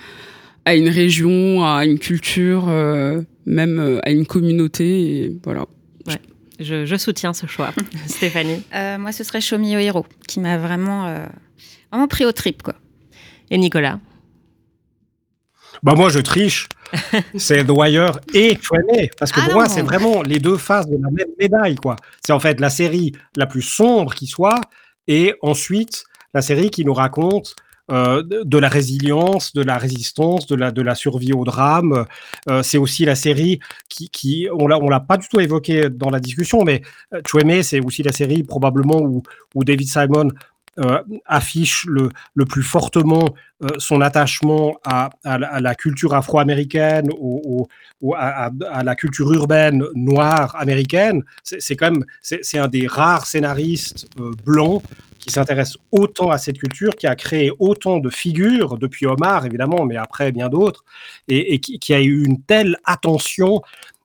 à 0.64 0.76
une 0.76 0.88
région, 0.88 1.64
à 1.64 1.84
une 1.84 1.98
culture, 1.98 2.68
même 3.44 4.00
à 4.04 4.10
une 4.10 4.24
communauté. 4.24 5.32
Voilà. 5.42 5.66
Je, 6.60 6.96
soutiens 6.96 7.32
ce 7.32 7.46
choix. 7.46 7.72
Stéphanie 8.06 8.62
Moi, 8.72 9.12
ce 9.12 9.24
serait 9.24 9.40
Show 9.40 9.58
Me 9.58 9.80
Hero, 9.80 10.06
qui 10.28 10.40
m'a 10.40 10.56
vraiment, 10.58 11.26
vraiment 11.90 12.08
pris 12.08 12.24
au 12.24 12.32
trip. 12.32 12.62
Quoi. 12.62 12.74
Et 13.50 13.58
Nicolas 13.58 13.98
bah 15.82 15.94
moi, 15.94 16.08
je 16.08 16.18
triche. 16.18 16.68
c'est 17.36 17.64
The 17.64 17.70
Wire 17.70 18.18
et 18.32 18.56
Twenty. 18.56 19.10
Parce 19.18 19.32
que 19.32 19.40
ah 19.40 19.44
pour 19.44 19.54
moi, 19.54 19.68
c'est 19.68 19.82
vraiment 19.82 20.22
les 20.22 20.38
deux 20.38 20.56
faces 20.56 20.86
de 20.86 20.96
la 20.96 21.10
même 21.10 21.28
médaille. 21.38 21.74
quoi. 21.74 21.96
C'est 22.24 22.32
en 22.32 22.40
fait 22.40 22.60
la 22.60 22.70
série 22.70 23.12
la 23.36 23.46
plus 23.46 23.62
sombre 23.62 24.14
qui 24.14 24.26
soit, 24.26 24.60
et 25.08 25.34
ensuite 25.42 26.04
la 26.32 26.40
série 26.40 26.70
qui 26.70 26.84
nous 26.84 26.94
raconte 26.94 27.54
euh, 27.90 28.22
de 28.22 28.58
la 28.58 28.68
résilience, 28.68 29.52
de 29.52 29.62
la 29.62 29.76
résistance, 29.76 30.46
de 30.46 30.54
la, 30.54 30.70
de 30.70 30.80
la 30.80 30.94
survie 30.94 31.34
au 31.34 31.44
drame. 31.44 32.06
Euh, 32.48 32.62
c'est 32.62 32.78
aussi 32.78 33.04
la 33.04 33.14
série 33.14 33.60
qui, 33.90 34.08
qui 34.08 34.48
on 34.58 34.66
l'a, 34.66 34.78
l'a 34.78 35.00
pas 35.00 35.18
du 35.18 35.28
tout 35.28 35.38
évoqué 35.38 35.90
dans 35.90 36.08
la 36.08 36.18
discussion, 36.18 36.64
mais 36.64 36.80
euh, 37.12 37.20
c'est 37.62 37.80
aussi 37.80 38.02
la 38.02 38.12
série 38.12 38.42
probablement 38.42 39.00
où, 39.02 39.22
où 39.54 39.64
David 39.64 39.88
Simon 39.88 40.30
euh, 40.80 41.02
affiche 41.26 41.84
le, 41.86 42.08
le, 42.34 42.44
plus 42.44 42.64
fortement 42.64 43.34
euh, 43.62 43.68
son 43.78 44.00
attachement 44.00 44.76
à, 44.84 45.10
à, 45.22 45.60
la 45.60 45.74
culture 45.76 46.14
afro-américaine, 46.14 47.10
au, 47.16 47.68
à, 48.16 48.50
à, 48.70 48.82
la 48.82 48.94
culture 48.96 49.32
urbaine 49.32 49.84
noire 49.94 50.56
américaine. 50.56 51.22
C'est 51.44 51.76
quand 51.76 51.92
même 51.92 52.04
c'est 52.22 52.58
un 52.58 52.66
des 52.66 52.88
rares 52.88 53.26
scénaristes 53.26 54.08
euh, 54.18 54.32
blancs 54.44 54.82
qui 55.18 55.30
s'intéresse 55.30 55.76
autant 55.92 56.30
à 56.30 56.38
cette 56.38 56.58
culture, 56.58 56.96
qui 56.96 57.06
a 57.06 57.14
créé 57.14 57.52
autant 57.58 57.98
de 57.98 58.10
figures, 58.10 58.76
depuis 58.76 59.06
Omar 59.06 59.46
évidemment, 59.46 59.84
mais 59.84 59.96
après 59.96 60.32
bien 60.32 60.48
d'autres, 60.48 60.84
et, 61.28 61.54
et 61.54 61.60
qui, 61.60 61.78
qui, 61.78 61.94
a 61.94 62.00
eu 62.00 62.24
une 62.24 62.42
telle 62.42 62.78
attention 62.84 63.62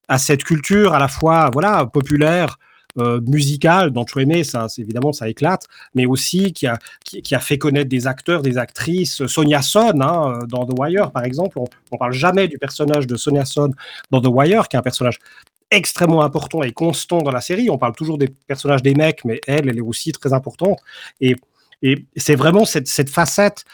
à 0.07 0.17
cette 0.17 0.43
culture 0.43 0.93
à 0.93 0.99
la 0.99 1.07
fois 1.07 1.49
voilà 1.51 1.85
populaire, 1.85 2.57
euh, 2.97 3.21
musical 3.21 3.91
dont 3.91 4.05
tu 4.05 4.19
aimais, 4.21 4.43
ça, 4.43 4.67
évidemment, 4.77 5.13
ça 5.13 5.29
éclate, 5.29 5.67
mais 5.93 6.05
aussi 6.05 6.53
qui 6.53 6.65
a, 6.65 6.77
qui, 7.03 7.35
a 7.35 7.39
fait 7.39 7.57
connaître 7.57 7.89
des 7.89 8.07
acteurs, 8.07 8.41
des 8.41 8.57
actrices. 8.57 9.25
Sonia 9.27 9.61
Son, 9.61 10.01
hein, 10.01 10.39
dans 10.47 10.65
The 10.65 10.77
Wire, 10.77 11.11
par 11.11 11.23
exemple, 11.23 11.59
on, 11.59 11.65
on 11.91 11.97
parle 11.97 12.13
jamais 12.13 12.47
du 12.47 12.57
personnage 12.57 13.05
de 13.07 13.15
Sonia 13.15 13.45
Son 13.45 13.71
dans 14.11 14.21
The 14.21 14.27
Wire, 14.27 14.67
qui 14.67 14.75
est 14.75 14.79
un 14.79 14.83
personnage 14.83 15.19
extrêmement 15.71 16.23
important 16.23 16.63
et 16.63 16.71
constant 16.71 17.19
dans 17.19 17.31
la 17.31 17.41
série. 17.41 17.69
On 17.69 17.77
parle 17.77 17.95
toujours 17.95 18.17
des 18.17 18.27
personnages 18.27 18.81
des 18.81 18.95
mecs, 18.95 19.23
mais 19.25 19.39
elle, 19.47 19.69
elle 19.69 19.77
est 19.77 19.81
aussi 19.81 20.11
très 20.11 20.33
importante. 20.33 20.79
Et, 21.21 21.35
et 21.81 22.05
c'est 22.17 22.35
vraiment 22.35 22.65
cette, 22.65 22.87
cette, 22.87 23.09
facette 23.09 23.65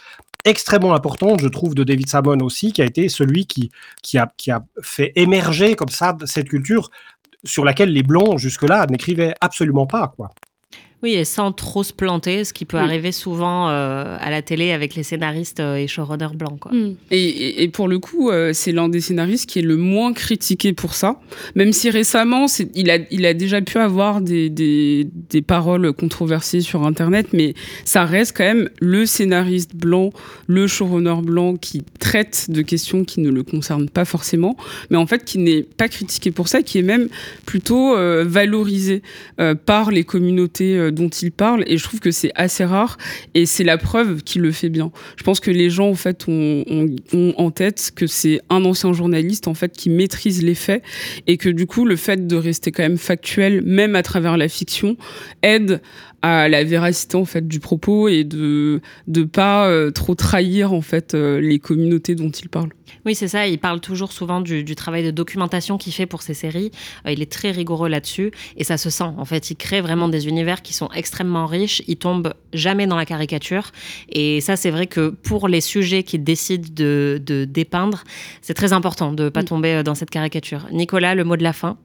extrêmement 0.44 0.94
importante, 0.94 1.42
je 1.42 1.48
trouve, 1.48 1.74
de 1.74 1.84
David 1.84 2.08
Salmon 2.08 2.40
aussi, 2.42 2.72
qui 2.72 2.82
a 2.82 2.86
été 2.86 3.10
celui 3.10 3.46
qui, 3.46 3.72
qui, 4.04 4.18
a, 4.18 4.32
qui 4.38 4.52
a 4.52 4.64
fait 4.82 5.12
émerger 5.16 5.76
comme 5.76 5.90
ça 5.90 6.16
cette 6.26 6.50
culture 6.50 6.92
sur 7.46 7.64
laquelle 7.64 7.92
les 7.94 8.04
Blancs, 8.04 8.38
jusque-là, 8.38 8.86
n'écrivaient 8.88 9.36
absolument 9.42 9.86
pas. 9.88 10.14
quoi. 10.16 10.30
Oui, 11.06 11.14
et 11.14 11.24
sans 11.24 11.52
trop 11.52 11.84
se 11.84 11.94
planter, 11.94 12.44
ce 12.46 12.52
qui 12.52 12.66
peut 12.66 12.78
arriver 12.78 13.12
souvent 13.12 13.70
euh, 13.70 14.18
à 14.20 14.32
la 14.32 14.42
télé 14.42 14.72
avec 14.72 14.96
les 14.96 15.04
scénaristes 15.04 15.60
euh, 15.60 15.76
et 15.76 15.86
showrunners 15.86 16.34
blancs. 16.34 16.60
Quoi. 16.60 16.72
Mm. 16.72 16.96
Et, 17.12 17.70
pour 17.72 17.88
le 17.88 18.00
coup, 18.00 18.32
euh, 18.32 18.54
c'est 18.54 18.72
l'un 18.72 18.90
des 18.90 19.02
scénaristes 19.02 19.48
qui 19.48 19.60
est 19.60 19.62
le 19.62 19.78
moins 19.78 20.14
critiqué 20.14 20.74
pour 20.74 20.96
ça, 20.96 21.20
même 21.54 21.74
si 21.74 21.92
récemment, 21.92 22.48
il 22.74 22.90
a, 22.90 22.98
il 23.12 23.28
a 23.28 23.36
déjà 23.36 23.62
pu 23.62 23.78
avoir 23.78 24.20
des, 24.20 24.50
des, 24.50 25.08
des, 25.30 25.44
paroles 25.44 25.94
controversées 25.94 26.62
sur 26.62 26.88
Internet, 26.88 27.28
mais 27.34 27.54
ça 27.84 28.04
reste 28.04 28.36
quand 28.36 28.44
même 28.44 28.72
le 28.82 29.06
scénariste 29.06 29.76
blanc, 29.76 30.10
le 30.48 30.66
showrunner 30.66 31.22
blanc 31.22 31.56
qui 31.56 31.84
traite 32.00 32.50
de 32.50 32.64
questions 32.64 33.04
qui 33.04 33.20
ne 33.20 33.30
le 33.30 33.44
concernent 33.44 33.90
pas 33.90 34.06
forcément, 34.06 34.58
mais 34.90 34.98
en 34.98 35.06
fait 35.06 35.24
qui 35.24 35.38
n'est 35.38 35.62
pas 35.62 35.88
critiqué 35.88 36.32
pour 36.32 36.48
ça, 36.48 36.64
qui 36.64 36.80
est 36.80 36.84
même 36.84 37.10
plutôt 37.46 37.96
valorisé 38.24 39.04
par 39.68 39.92
les 39.92 40.04
communautés 40.04 40.92
dont 40.96 41.10
il 41.10 41.32
parle 41.32 41.64
et 41.68 41.78
je 41.78 41.84
trouve 41.84 42.00
que 42.00 42.12
c'est 42.12 42.32
assez 42.36 42.66
rare 42.66 42.98
et 43.34 43.46
c'est 43.46 43.64
la 43.64 43.78
preuve 43.78 44.24
qu'il 44.24 44.42
le 44.42 44.52
fait 44.52 44.70
bien. 44.70 44.92
Je 45.18 45.24
pense 45.24 45.40
que 45.40 45.52
les 45.52 45.70
gens 45.70 45.90
en 45.90 45.96
fait 45.96 46.26
ont, 46.28 46.64
en 47.38 47.52
tête 47.52 47.92
que 47.96 48.08
c'est 48.08 48.42
un 48.50 48.66
ancien 48.66 48.94
journaliste 48.94 49.48
en 49.48 49.54
fait 49.54 49.72
qui 49.72 49.90
maîtrise 49.90 50.42
les 50.42 50.56
faits 50.56 50.84
et 51.28 51.38
que 51.38 51.50
du 51.50 51.68
coup 51.68 51.86
le 51.86 51.96
fait 51.96 52.26
de 52.26 52.36
rester 52.36 52.72
quand 52.72 52.84
même 52.84 52.98
factuel 52.98 53.62
même 53.62 53.96
à 53.96 54.04
travers 54.04 54.38
la 54.38 54.48
fiction 54.48 54.98
aide 55.44 55.82
à 56.26 56.50
la 56.50 56.64
véracité 56.64 57.18
en 57.18 57.26
fait 57.26 57.48
du 57.48 57.60
propos 57.60 58.08
et 58.08 58.24
de 58.24 58.82
de 59.06 59.24
pas 59.24 59.68
euh, 59.68 59.92
trop 59.92 60.16
trahir 60.16 60.74
en 60.74 60.82
fait 60.82 61.14
euh, 61.14 61.40
les 61.40 61.60
communautés 61.60 62.16
dont 62.16 62.32
il 62.32 62.50
parle. 62.50 62.70
Oui, 63.06 63.14
c'est 63.14 63.28
ça. 63.28 63.46
Il 63.46 63.60
parle 63.60 63.80
toujours 63.80 64.12
souvent 64.12 64.42
du, 64.42 64.64
travail 64.76 65.04
de 65.04 65.12
documentation 65.12 65.78
qu'il 65.78 65.94
fait 65.94 66.08
pour 66.08 66.24
ses 66.24 66.34
séries. 66.34 66.72
Euh, 67.06 67.12
il 67.12 67.22
est 67.22 67.32
très 67.32 67.52
rigoureux 67.52 67.90
là-dessus 67.90 68.32
et 68.58 68.64
ça 68.64 68.78
se 68.78 68.90
sent. 68.90 69.12
En 69.18 69.26
fait, 69.26 69.52
il 69.52 69.56
crée 69.56 69.82
vraiment 69.82 70.10
des 70.10 70.28
univers 70.28 70.64
qui 70.64 70.74
sont 70.74 70.90
extrêmement 70.96 71.46
riches. 71.46 71.84
Il 71.88 71.98
tombe 71.98 72.34
jamais 72.54 72.88
dans 72.88 72.98
la 72.98 73.06
caricature 73.06 73.72
et 74.10 74.42
ça, 74.42 74.56
c'est 74.56 74.72
vrai 74.72 74.88
que 74.88 75.10
pour 75.10 75.48
les 75.48 75.62
sujets 75.62 76.02
qu'il 76.02 76.24
décide 76.24 76.74
de, 76.74 77.22
de 77.24 77.46
dépeindre, 77.46 78.04
c'est 78.42 78.56
très 78.56 78.74
important 78.74 79.14
de 79.14 79.26
ne 79.26 79.30
pas 79.30 79.44
tomber 79.44 79.84
dans 79.84 79.94
cette 79.94 80.10
caricature. 80.10 80.66
Nicolas, 80.72 81.14
le 81.14 81.24
mot 81.24 81.38
de 81.38 81.44
la 81.44 81.54
fin? 81.54 81.78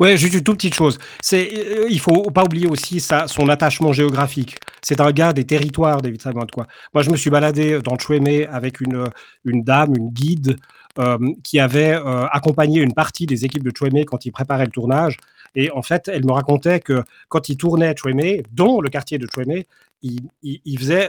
Ouais, 0.00 0.16
juste 0.16 0.34
une 0.34 0.42
toute 0.42 0.56
petite 0.56 0.74
chose. 0.74 0.98
C'est, 1.20 1.50
euh, 1.54 1.86
il 1.90 2.00
faut 2.00 2.30
pas 2.30 2.44
oublier 2.44 2.66
aussi 2.66 3.00
ça, 3.00 3.28
son 3.28 3.48
attachement 3.48 3.92
géographique. 3.92 4.56
C'est 4.82 5.00
un 5.00 5.12
gars 5.12 5.32
des 5.32 5.44
territoires, 5.44 6.00
David 6.00 6.22
Simon. 6.22 6.46
Quoi. 6.52 6.66
Moi, 6.94 7.02
je 7.02 7.10
me 7.10 7.16
suis 7.16 7.30
baladé 7.30 7.80
dans 7.82 7.98
Chouémé 7.98 8.46
avec 8.46 8.80
une, 8.80 9.04
une 9.44 9.62
dame, 9.62 9.94
une 9.96 10.10
guide, 10.10 10.56
euh, 10.98 11.18
qui 11.42 11.60
avait 11.60 11.94
euh, 11.94 12.26
accompagné 12.28 12.80
une 12.80 12.94
partie 12.94 13.26
des 13.26 13.44
équipes 13.44 13.62
de 13.62 13.72
Chouémé 13.76 14.06
quand 14.06 14.24
ils 14.24 14.32
préparaient 14.32 14.64
le 14.64 14.70
tournage. 14.70 15.18
Et 15.54 15.70
en 15.70 15.82
fait, 15.82 16.08
elle 16.08 16.24
me 16.24 16.32
racontait 16.32 16.80
que 16.80 17.04
quand 17.28 17.50
ils 17.50 17.58
tournaient 17.58 17.94
Chouémé, 17.94 18.44
dont 18.52 18.80
le 18.80 18.88
quartier 18.88 19.18
de 19.18 19.26
Chouémé, 19.32 19.66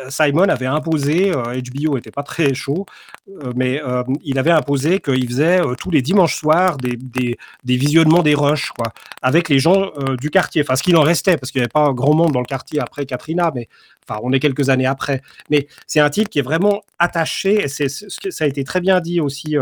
Simon 0.09 0.49
avait 0.49 0.65
imposé, 0.65 1.31
HBO 1.31 1.95
n'était 1.95 2.11
pas 2.11 2.23
très 2.23 2.53
chaud, 2.53 2.85
euh, 3.29 3.51
mais 3.55 3.81
euh, 3.81 4.03
il 4.23 4.39
avait 4.39 4.51
imposé 4.51 4.99
qu'il 4.99 5.27
faisait 5.27 5.61
euh, 5.61 5.75
tous 5.75 5.91
les 5.91 6.01
dimanches 6.01 6.35
soirs 6.35 6.77
des, 6.77 6.95
des, 6.95 7.37
des, 7.63 7.77
visionnements 7.77 8.23
des 8.23 8.33
rushs, 8.33 8.71
quoi, 8.71 8.93
avec 9.21 9.49
les 9.49 9.59
gens 9.59 9.91
du 10.19 10.29
quartier. 10.29 10.61
Enfin, 10.61 10.75
ce 10.75 10.83
qu'il 10.83 10.95
en 10.95 11.01
restait, 11.01 11.37
parce 11.37 11.51
qu'il 11.51 11.59
n'y 11.59 11.63
avait 11.63 11.69
pas 11.69 11.91
grand 11.93 12.15
monde 12.15 12.31
dans 12.31 12.39
le 12.39 12.45
quartier 12.45 12.79
après 12.79 13.05
Katrina, 13.05 13.51
mais 13.53 13.67
enfin, 14.07 14.19
on 14.23 14.31
est 14.31 14.39
quelques 14.39 14.69
années 14.69 14.85
après. 14.85 15.21
Mais 15.49 15.67
c'est 15.85 15.99
un 15.99 16.09
type 16.09 16.29
qui 16.29 16.39
est 16.39 16.43
vraiment 16.43 16.81
attaché, 16.97 17.63
et 17.63 17.67
c'est, 17.67 17.89
ça 17.89 18.45
a 18.45 18.47
été 18.47 18.63
très 18.63 18.79
bien 18.79 19.01
dit 19.01 19.19
aussi 19.19 19.57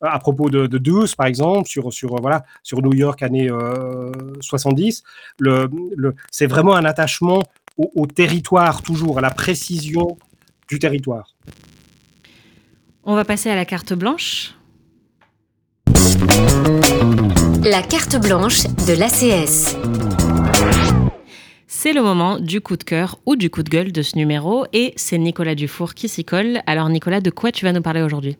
à 0.00 0.18
propos 0.20 0.50
de, 0.50 0.66
de 0.66 0.78
Deuce, 0.78 1.14
par 1.14 1.26
exemple, 1.26 1.68
sur, 1.68 1.92
sur, 1.92 2.20
voilà, 2.20 2.44
sur 2.62 2.82
New 2.82 2.94
York 2.94 3.22
années 3.22 3.50
70. 4.40 5.02
Le, 5.38 5.68
le, 5.96 6.14
c'est 6.30 6.46
vraiment 6.46 6.76
un 6.76 6.84
attachement 6.84 7.42
au, 7.78 8.06
territoire, 8.06 8.82
toujours, 8.82 9.18
à 9.18 9.20
la 9.20 9.30
précision 9.30 10.18
du 10.68 10.78
territoire. 10.78 11.34
On 13.04 13.14
va 13.14 13.24
passer 13.24 13.48
à 13.48 13.56
la 13.56 13.64
carte 13.64 13.94
blanche. 13.94 14.54
La 17.64 17.82
carte 17.82 18.20
blanche 18.20 18.64
de 18.86 18.98
l'ACS. 18.98 19.76
C'est 21.66 21.92
le 21.92 22.02
moment 22.02 22.38
du 22.40 22.60
coup 22.60 22.76
de 22.76 22.82
cœur 22.82 23.18
ou 23.24 23.36
du 23.36 23.50
coup 23.50 23.62
de 23.62 23.70
gueule 23.70 23.92
de 23.92 24.02
ce 24.02 24.16
numéro 24.16 24.66
et 24.72 24.92
c'est 24.96 25.18
Nicolas 25.18 25.54
Dufour 25.54 25.94
qui 25.94 26.08
s'y 26.08 26.24
colle. 26.24 26.60
Alors 26.66 26.88
Nicolas, 26.88 27.20
de 27.20 27.30
quoi 27.30 27.52
tu 27.52 27.64
vas 27.64 27.72
nous 27.72 27.82
parler 27.82 28.02
aujourd'hui? 28.02 28.36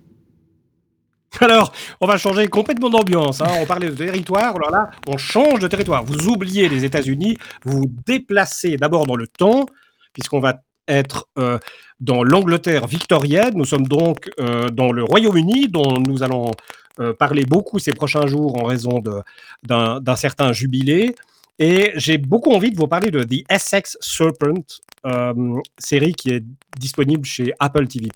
alors, 1.40 1.72
on 2.00 2.06
va 2.06 2.16
changer 2.16 2.48
complètement 2.48 2.90
d'ambiance. 2.90 3.40
Hein. 3.40 3.48
On 3.60 3.66
parlait 3.66 3.90
de 3.90 3.94
territoire, 3.94 4.56
alors 4.56 4.70
là, 4.70 4.90
on 5.06 5.18
change 5.18 5.60
de 5.60 5.68
territoire. 5.68 6.04
Vous 6.04 6.28
oubliez 6.28 6.68
les 6.68 6.84
États-Unis, 6.84 7.36
vous 7.64 7.78
vous 7.78 7.92
déplacez 8.06 8.76
d'abord 8.76 9.06
dans 9.06 9.16
le 9.16 9.26
temps, 9.26 9.66
puisqu'on 10.12 10.40
va 10.40 10.62
être 10.86 11.28
euh, 11.38 11.58
dans 12.00 12.22
l'Angleterre 12.22 12.86
victorienne. 12.86 13.52
Nous 13.54 13.66
sommes 13.66 13.86
donc 13.86 14.30
euh, 14.40 14.68
dans 14.70 14.90
le 14.90 15.04
Royaume-Uni, 15.04 15.68
dont 15.68 16.00
nous 16.00 16.22
allons 16.22 16.50
euh, 16.98 17.12
parler 17.12 17.44
beaucoup 17.44 17.78
ces 17.78 17.92
prochains 17.92 18.26
jours 18.26 18.60
en 18.62 18.64
raison 18.64 19.02
d'un 19.62 20.16
certain 20.16 20.52
jubilé. 20.52 21.14
Et 21.58 21.92
j'ai 21.96 22.18
beaucoup 22.18 22.52
envie 22.52 22.70
de 22.70 22.76
vous 22.76 22.86
parler 22.86 23.10
de 23.10 23.22
The 23.24 23.44
Essex 23.50 23.98
Serpent, 24.00 24.64
série 25.78 26.14
qui 26.14 26.30
est 26.30 26.44
disponible 26.78 27.24
chez 27.24 27.52
Apple 27.58 27.86
TV 27.88 28.08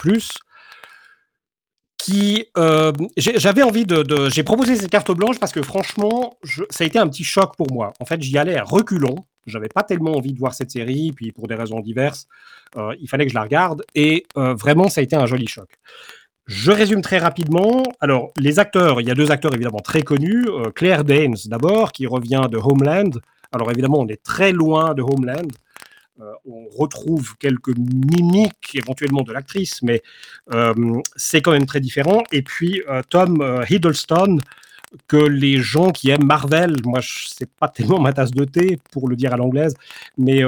qui 2.02 2.46
euh, 2.58 2.92
j'avais 3.16 3.62
envie 3.62 3.84
de, 3.84 4.28
j'ai 4.28 4.42
proposé 4.42 4.74
cette 4.74 4.90
carte 4.90 5.12
blanche 5.12 5.38
parce 5.38 5.52
que 5.52 5.62
franchement 5.62 6.36
ça 6.70 6.82
a 6.82 6.86
été 6.86 6.98
un 6.98 7.06
petit 7.08 7.22
choc 7.22 7.54
pour 7.56 7.72
moi. 7.72 7.92
En 8.00 8.04
fait 8.04 8.20
j'y 8.20 8.36
allais 8.38 8.56
à 8.56 8.64
reculons. 8.64 9.24
J'avais 9.46 9.68
pas 9.68 9.84
tellement 9.84 10.16
envie 10.16 10.32
de 10.32 10.38
voir 10.38 10.52
cette 10.52 10.72
série 10.72 11.12
puis 11.12 11.30
pour 11.30 11.46
des 11.46 11.54
raisons 11.54 11.80
diverses 11.80 12.26
euh, 12.76 12.94
il 13.00 13.08
fallait 13.08 13.24
que 13.24 13.30
je 13.30 13.36
la 13.36 13.42
regarde 13.42 13.84
et 13.94 14.26
euh, 14.36 14.54
vraiment 14.54 14.88
ça 14.88 15.00
a 15.00 15.04
été 15.04 15.14
un 15.14 15.26
joli 15.26 15.46
choc. 15.46 15.68
Je 16.46 16.72
résume 16.72 17.02
très 17.02 17.18
rapidement. 17.18 17.84
Alors 18.00 18.32
les 18.36 18.58
acteurs 18.58 19.00
il 19.00 19.06
y 19.06 19.10
a 19.10 19.14
deux 19.14 19.30
acteurs 19.30 19.54
évidemment 19.54 19.78
très 19.78 20.02
connus 20.02 20.46
Claire 20.74 21.04
Danes 21.04 21.36
d'abord 21.46 21.92
qui 21.92 22.08
revient 22.08 22.46
de 22.50 22.58
Homeland. 22.58 23.10
Alors 23.52 23.70
évidemment 23.70 24.00
on 24.00 24.08
est 24.08 24.22
très 24.24 24.50
loin 24.50 24.94
de 24.94 25.02
Homeland 25.02 25.48
on 26.44 26.68
retrouve 26.68 27.36
quelques 27.38 27.76
mimiques 27.76 28.74
éventuellement 28.74 29.22
de 29.22 29.32
l'actrice, 29.32 29.82
mais 29.82 30.02
c'est 31.16 31.42
quand 31.42 31.52
même 31.52 31.66
très 31.66 31.80
différent. 31.80 32.22
Et 32.32 32.42
puis 32.42 32.82
Tom 33.08 33.64
Hiddleston, 33.68 34.38
que 35.08 35.16
les 35.16 35.58
gens 35.58 35.90
qui 35.90 36.10
aiment 36.10 36.26
Marvel, 36.26 36.76
moi 36.84 37.00
c'est 37.02 37.50
pas 37.50 37.68
tellement 37.68 37.98
ma 37.98 38.12
tasse 38.12 38.32
de 38.32 38.44
thé 38.44 38.78
pour 38.90 39.08
le 39.08 39.16
dire 39.16 39.32
à 39.32 39.36
l'anglaise, 39.36 39.74
mais 40.18 40.42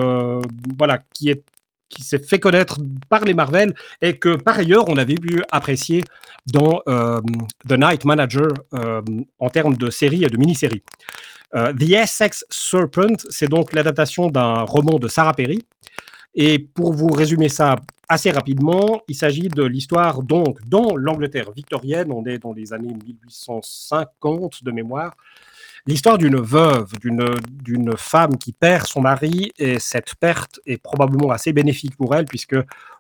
voilà, 0.77 1.03
qui 1.15 1.31
est 1.31 1.43
qui 1.89 2.03
s'est 2.03 2.19
fait 2.19 2.41
connaître 2.41 2.79
par 3.09 3.25
les 3.25 3.35
Marvel 3.35 3.75
et 4.03 4.19
que 4.19 4.37
par 4.37 4.59
ailleurs 4.59 4.89
on 4.89 4.97
avait 4.97 5.15
pu 5.15 5.43
apprécier 5.51 6.03
dans 6.47 6.83
The 7.69 7.73
Night 7.73 8.05
Manager 8.05 8.49
en 9.39 9.51
termes 9.51 9.77
de 9.77 9.91
série 9.91 10.25
et 10.25 10.29
de 10.29 10.37
mini-série. 10.37 10.83
The 11.55 11.93
Essex 11.93 12.45
Serpent, 12.51 13.17
c'est 13.31 13.49
donc 13.49 13.73
l'adaptation 13.73 14.29
d'un 14.29 14.63
roman 14.63 14.99
de 14.99 15.07
Sarah 15.07 15.35
Perry. 15.35 15.65
Et 16.35 16.59
pour 16.59 16.93
vous 16.93 17.07
résumer 17.07 17.49
ça 17.49 17.77
assez 18.09 18.31
rapidement, 18.33 19.01
il 19.09 19.15
s'agit 19.15 19.49
de 19.49 19.63
l'histoire 19.63 20.23
donc 20.23 20.59
dans 20.69 20.97
l'Angleterre 20.97 21.53
victorienne, 21.53 22.11
on 22.11 22.25
est 22.27 22.39
dans 22.39 22.53
les 22.53 22.73
années 22.73 22.95
1850 23.07 24.65
de 24.65 24.71
mémoire, 24.73 25.15
l'histoire 25.87 26.19
d'une 26.19 26.41
veuve, 26.41 26.93
d'une 26.99 27.97
femme 27.97 28.37
qui 28.37 28.53
perd 28.53 28.87
son 28.87 29.01
mari, 29.01 29.53
et 29.59 29.79
cette 29.79 30.17
perte 30.17 30.61
est 30.67 30.83
probablement 30.83 31.31
assez 31.31 31.53
bénéfique 31.53 31.97
pour 31.97 32.15
elle, 32.15 32.25
puisque 32.25 32.57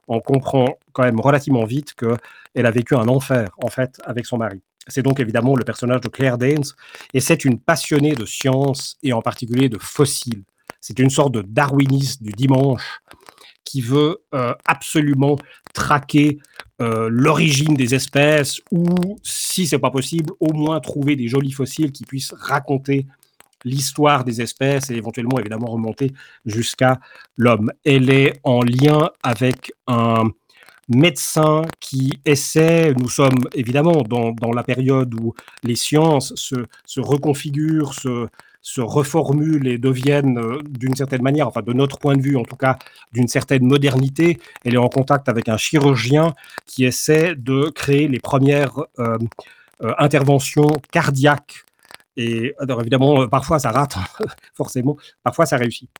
on 0.06 0.20
comprend 0.20 0.78
quand 0.92 1.02
même 1.02 1.18
relativement 1.18 1.64
vite 1.64 1.94
qu'elle 1.94 2.66
a 2.66 2.70
vécu 2.70 2.94
un 2.94 3.08
enfer, 3.08 3.50
en 3.58 3.68
fait, 3.68 4.00
avec 4.04 4.26
son 4.26 4.38
mari. 4.38 4.62
C'est 4.88 5.02
donc 5.02 5.20
évidemment 5.20 5.56
le 5.56 5.64
personnage 5.64 6.00
de 6.00 6.08
Claire 6.08 6.38
Danes, 6.38 6.64
et 7.12 7.20
c'est 7.20 7.44
une 7.44 7.58
passionnée 7.58 8.14
de 8.14 8.24
science, 8.24 8.96
et 9.02 9.12
en 9.12 9.22
particulier 9.22 9.68
de 9.68 9.78
fossiles. 9.78 10.44
C'est 10.80 10.98
une 10.98 11.10
sorte 11.10 11.32
de 11.32 11.42
darwiniste 11.42 12.22
du 12.22 12.32
dimanche 12.32 13.00
qui 13.64 13.80
veut 13.80 14.18
euh, 14.34 14.54
absolument 14.66 15.36
traquer 15.72 16.38
euh, 16.80 17.08
l'origine 17.10 17.74
des 17.74 17.94
espèces 17.94 18.60
ou, 18.70 19.18
si 19.22 19.66
c'est 19.66 19.78
pas 19.78 19.90
possible, 19.90 20.32
au 20.40 20.52
moins 20.52 20.80
trouver 20.80 21.16
des 21.16 21.28
jolis 21.28 21.52
fossiles 21.52 21.90
qui 21.90 22.04
puissent 22.04 22.34
raconter 22.38 23.06
l'histoire 23.64 24.24
des 24.24 24.42
espèces 24.42 24.90
et 24.90 24.94
éventuellement 24.94 25.38
évidemment 25.38 25.68
remonter 25.68 26.12
jusqu'à 26.44 27.00
l'homme. 27.36 27.72
Elle 27.84 28.10
est 28.10 28.38
en 28.44 28.62
lien 28.62 29.10
avec 29.22 29.72
un 29.86 30.24
médecin 30.88 31.62
qui 31.80 32.20
essaie, 32.24 32.94
nous 32.94 33.08
sommes 33.08 33.48
évidemment 33.54 34.02
dans, 34.02 34.32
dans 34.32 34.52
la 34.52 34.62
période 34.62 35.14
où 35.14 35.34
les 35.62 35.76
sciences 35.76 36.34
se, 36.36 36.56
se 36.84 37.00
reconfigurent, 37.00 37.94
se, 37.94 38.28
se 38.64 38.80
reformulent 38.80 39.68
et 39.68 39.76
deviennent 39.76 40.38
euh, 40.38 40.58
d'une 40.66 40.96
certaine 40.96 41.22
manière, 41.22 41.46
enfin 41.46 41.60
de 41.60 41.74
notre 41.74 41.98
point 41.98 42.16
de 42.16 42.22
vue 42.22 42.36
en 42.36 42.44
tout 42.44 42.56
cas, 42.56 42.78
d'une 43.12 43.28
certaine 43.28 43.62
modernité. 43.62 44.40
Elle 44.64 44.74
est 44.74 44.78
en 44.78 44.88
contact 44.88 45.28
avec 45.28 45.50
un 45.50 45.58
chirurgien 45.58 46.32
qui 46.66 46.86
essaie 46.86 47.34
de 47.36 47.68
créer 47.68 48.08
les 48.08 48.20
premières 48.20 48.78
euh, 48.98 49.18
euh, 49.82 49.92
interventions 49.98 50.68
cardiaques. 50.90 51.64
Et 52.16 52.54
alors 52.58 52.80
évidemment, 52.80 53.28
parfois 53.28 53.58
ça 53.58 53.70
rate, 53.70 53.96
forcément, 54.54 54.96
parfois 55.22 55.44
ça 55.44 55.58
réussit. 55.58 55.90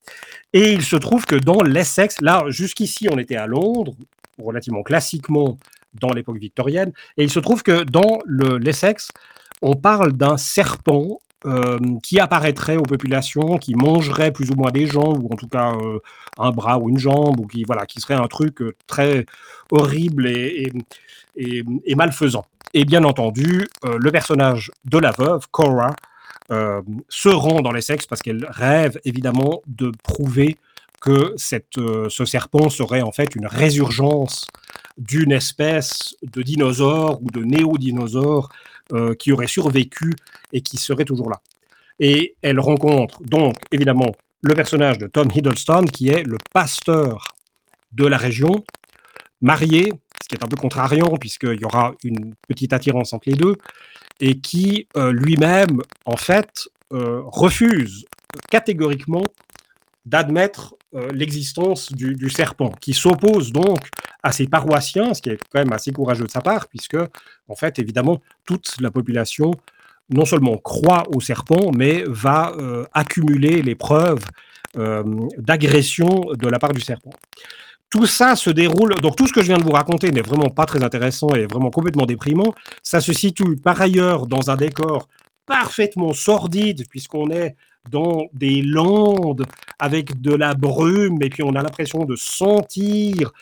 Et 0.54 0.72
il 0.72 0.82
se 0.82 0.96
trouve 0.96 1.26
que 1.26 1.36
dans 1.36 1.60
l'Essex, 1.60 2.22
là, 2.22 2.44
jusqu'ici, 2.48 3.08
on 3.10 3.18
était 3.18 3.36
à 3.36 3.46
Londres, 3.46 3.94
relativement 4.38 4.82
classiquement 4.82 5.58
dans 6.00 6.12
l'époque 6.12 6.38
victorienne, 6.38 6.92
et 7.16 7.24
il 7.24 7.30
se 7.30 7.38
trouve 7.38 7.62
que 7.62 7.84
dans 7.84 8.18
l'Essex, 8.26 9.10
on 9.62 9.74
parle 9.74 10.12
d'un 10.12 10.36
serpent 10.36 11.20
euh, 11.46 11.78
qui 12.02 12.18
apparaîtrait 12.20 12.78
aux 12.78 12.84
populations, 12.84 13.58
qui 13.58 13.74
mangerait 13.74 14.32
plus 14.32 14.50
ou 14.50 14.54
moins 14.54 14.70
des 14.70 14.86
gens, 14.86 15.12
ou 15.14 15.28
en 15.30 15.36
tout 15.36 15.46
cas 15.46 15.74
euh, 15.74 15.98
un 16.38 16.50
bras 16.52 16.78
ou 16.78 16.88
une 16.88 16.98
jambe, 16.98 17.38
ou 17.38 17.46
qui, 17.46 17.64
voilà, 17.64 17.84
qui 17.84 18.00
serait 18.00 18.14
un 18.14 18.28
truc 18.28 18.62
euh, 18.62 18.74
très 18.86 19.26
horrible 19.70 20.26
et, 20.26 20.72
et, 21.36 21.94
malfaisant. 21.94 22.46
Et 22.72 22.86
bien 22.86 23.04
entendu, 23.04 23.68
le 23.84 24.10
personnage 24.10 24.70
de 24.86 24.98
la 24.98 25.10
veuve, 25.10 25.46
Cora, 25.50 25.94
se 26.48 27.28
rend 27.28 27.60
dans 27.60 27.72
les 27.72 27.82
sexes 27.82 28.06
parce 28.06 28.22
qu'elle 28.22 28.46
rêve 28.48 28.98
évidemment 29.04 29.62
de 29.66 29.92
prouver 30.02 30.56
que 31.04 31.34
cette, 31.36 31.74
ce 31.76 32.24
serpent 32.24 32.70
serait 32.70 33.02
en 33.02 33.12
fait 33.12 33.34
une 33.36 33.46
résurgence 33.46 34.46
d'une 34.96 35.32
espèce 35.32 36.14
de 36.22 36.40
dinosaure 36.40 37.20
ou 37.22 37.30
de 37.30 37.44
néo-dinosaure 37.44 38.48
euh, 38.92 39.14
qui 39.14 39.30
aurait 39.32 39.46
survécu 39.46 40.14
et 40.52 40.62
qui 40.62 40.76
serait 40.78 41.04
toujours 41.04 41.28
là. 41.28 41.40
Et 42.00 42.36
elle 42.42 42.60
rencontre 42.60 43.22
donc 43.22 43.56
évidemment 43.70 44.12
le 44.42 44.54
personnage 44.54 44.98
de 44.98 45.06
Tom 45.06 45.28
Hiddleston, 45.34 45.84
qui 45.84 46.08
est 46.08 46.22
le 46.22 46.38
pasteur 46.52 47.28
de 47.92 48.06
la 48.06 48.16
région, 48.16 48.64
marié, 49.40 49.92
ce 50.22 50.28
qui 50.28 50.34
est 50.34 50.44
un 50.44 50.48
peu 50.48 50.56
contrariant 50.56 51.16
puisqu'il 51.18 51.60
y 51.60 51.64
aura 51.64 51.94
une 52.02 52.34
petite 52.48 52.72
attirance 52.72 53.12
entre 53.12 53.28
les 53.28 53.36
deux, 53.36 53.56
et 54.20 54.38
qui 54.38 54.86
euh, 54.96 55.12
lui-même, 55.12 55.80
en 56.04 56.16
fait, 56.16 56.68
euh, 56.92 57.22
refuse 57.26 58.04
catégoriquement 58.50 59.24
d'admettre 60.04 60.74
l'existence 61.12 61.92
du, 61.92 62.30
serpent, 62.30 62.70
qui 62.80 62.92
s'oppose 62.92 63.52
donc 63.52 63.88
à 64.22 64.32
ses 64.32 64.46
paroissiens, 64.46 65.12
ce 65.12 65.22
qui 65.22 65.30
est 65.30 65.38
quand 65.50 65.58
même 65.58 65.72
assez 65.72 65.92
courageux 65.92 66.24
de 66.24 66.30
sa 66.30 66.40
part, 66.40 66.68
puisque, 66.68 66.96
en 67.48 67.54
fait, 67.56 67.78
évidemment, 67.78 68.20
toute 68.44 68.74
la 68.80 68.90
population 68.90 69.52
non 70.10 70.24
seulement 70.24 70.58
croit 70.58 71.04
au 71.14 71.20
serpent, 71.20 71.70
mais 71.74 72.04
va 72.06 72.52
euh, 72.58 72.84
accumuler 72.92 73.62
les 73.62 73.74
preuves 73.74 74.24
euh, 74.76 75.02
d'agression 75.38 76.26
de 76.36 76.48
la 76.48 76.58
part 76.58 76.72
du 76.72 76.80
serpent. 76.80 77.12
Tout 77.90 78.06
ça 78.06 78.34
se 78.34 78.50
déroule, 78.50 78.94
donc 78.96 79.16
tout 79.16 79.26
ce 79.26 79.32
que 79.32 79.40
je 79.40 79.46
viens 79.46 79.58
de 79.58 79.62
vous 79.62 79.70
raconter 79.70 80.10
n'est 80.10 80.20
vraiment 80.20 80.50
pas 80.50 80.66
très 80.66 80.82
intéressant 80.82 81.28
et 81.34 81.46
vraiment 81.46 81.70
complètement 81.70 82.06
déprimant. 82.06 82.54
Ça 82.82 83.00
se 83.00 83.12
situe 83.12 83.56
par 83.56 83.80
ailleurs 83.80 84.26
dans 84.26 84.50
un 84.50 84.56
décor 84.56 85.08
parfaitement 85.46 86.12
sordide, 86.12 86.88
puisqu'on 86.88 87.30
est 87.30 87.56
dans 87.90 88.26
des 88.32 88.62
landes 88.62 89.44
avec 89.78 90.20
de 90.20 90.34
la 90.34 90.54
brume, 90.54 91.22
et 91.22 91.28
puis 91.28 91.42
on 91.42 91.54
a 91.54 91.62
l'impression 91.62 92.04
de 92.04 92.16
sentir 92.16 93.32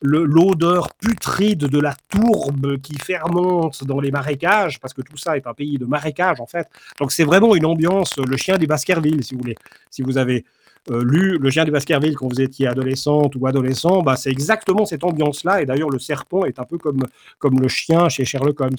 l'odeur 0.00 0.94
putride 0.94 1.64
de 1.64 1.80
la 1.80 1.96
tourbe 2.08 2.80
qui 2.80 2.94
fermente 2.94 3.84
dans 3.84 4.00
les 4.00 4.12
marécages, 4.12 4.78
parce 4.78 4.94
que 4.94 5.02
tout 5.02 5.16
ça 5.16 5.36
est 5.36 5.46
un 5.46 5.54
pays 5.54 5.76
de 5.76 5.86
marécages 5.86 6.40
en 6.40 6.46
fait. 6.46 6.68
Donc 7.00 7.10
c'est 7.10 7.24
vraiment 7.24 7.56
une 7.56 7.66
ambiance, 7.66 8.16
le 8.18 8.36
chien 8.36 8.58
des 8.58 8.66
Baskerville, 8.66 9.24
si 9.24 9.34
vous 9.34 9.40
voulez. 9.40 9.56
Si 9.90 10.02
vous 10.02 10.18
avez 10.18 10.44
euh, 10.90 11.04
lu 11.04 11.38
Le 11.38 11.50
chien 11.50 11.64
des 11.64 11.70
Baskerville 11.70 12.14
quand 12.16 12.28
vous 12.28 12.40
étiez 12.40 12.66
adolescente 12.66 13.34
ou 13.36 13.46
adolescent, 13.46 14.02
bah, 14.02 14.16
c'est 14.16 14.30
exactement 14.30 14.86
cette 14.86 15.04
ambiance-là. 15.04 15.60
Et 15.60 15.66
d'ailleurs, 15.66 15.90
le 15.90 15.98
serpent 15.98 16.44
est 16.44 16.58
un 16.58 16.64
peu 16.64 16.78
comme, 16.78 17.04
comme 17.38 17.60
le 17.60 17.68
chien 17.68 18.08
chez 18.08 18.24
Sherlock 18.24 18.60
Holmes. 18.60 18.76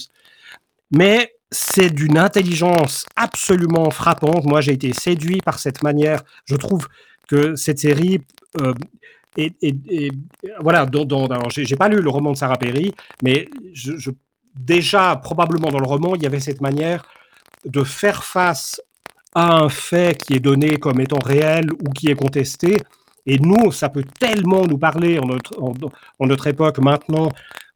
Mais 0.92 1.34
c'est 1.52 1.90
d'une 1.90 2.18
intelligence 2.18 3.06
absolument 3.16 3.90
frappante. 3.90 4.46
Moi, 4.46 4.62
j'ai 4.62 4.74
été 4.74 4.94
séduit 4.94 5.42
par 5.42 5.60
cette 5.60 5.84
manière. 5.84 6.22
Je 6.46 6.56
trouve 6.56 6.88
que 7.28 7.56
cette 7.56 7.80
série 7.80 8.22
euh, 8.62 8.74
et, 9.38 10.12
voilà, 10.60 10.86
dans, 10.86 11.06
dans, 11.06 11.50
j'ai 11.50 11.76
pas 11.76 11.88
lu 11.88 12.02
le 12.02 12.10
roman 12.10 12.32
de 12.32 12.38
Sarah 12.38 12.58
Perry, 12.58 12.94
mais 13.24 13.48
je, 13.74 14.12
déjà, 14.56 15.16
probablement 15.16 15.70
dans 15.70 15.80
le 15.80 15.86
roman, 15.86 16.16
il 16.16 16.24
y 16.24 16.26
avait 16.26 16.40
cette 16.40 16.62
manière 16.62 17.06
de 17.66 17.84
faire 17.84 18.24
face 18.24 18.82
à 19.36 19.54
un 19.54 19.70
fait 19.70 20.18
qui 20.22 20.34
est 20.34 20.40
donné 20.40 20.78
comme 20.78 21.00
étant 21.00 21.20
réel 21.20 21.72
ou 21.72 21.92
qui 21.92 22.10
est 22.10 22.16
contesté. 22.16 22.78
Et 23.26 23.38
nous, 23.38 23.72
ça 23.72 23.90
peut 23.90 24.06
tellement 24.20 24.66
nous 24.66 24.78
parler 24.78 25.20
en 25.20 25.28
notre, 25.28 25.62
en, 25.62 26.26
notre 26.26 26.48
époque 26.48 26.80
maintenant, 26.80 27.30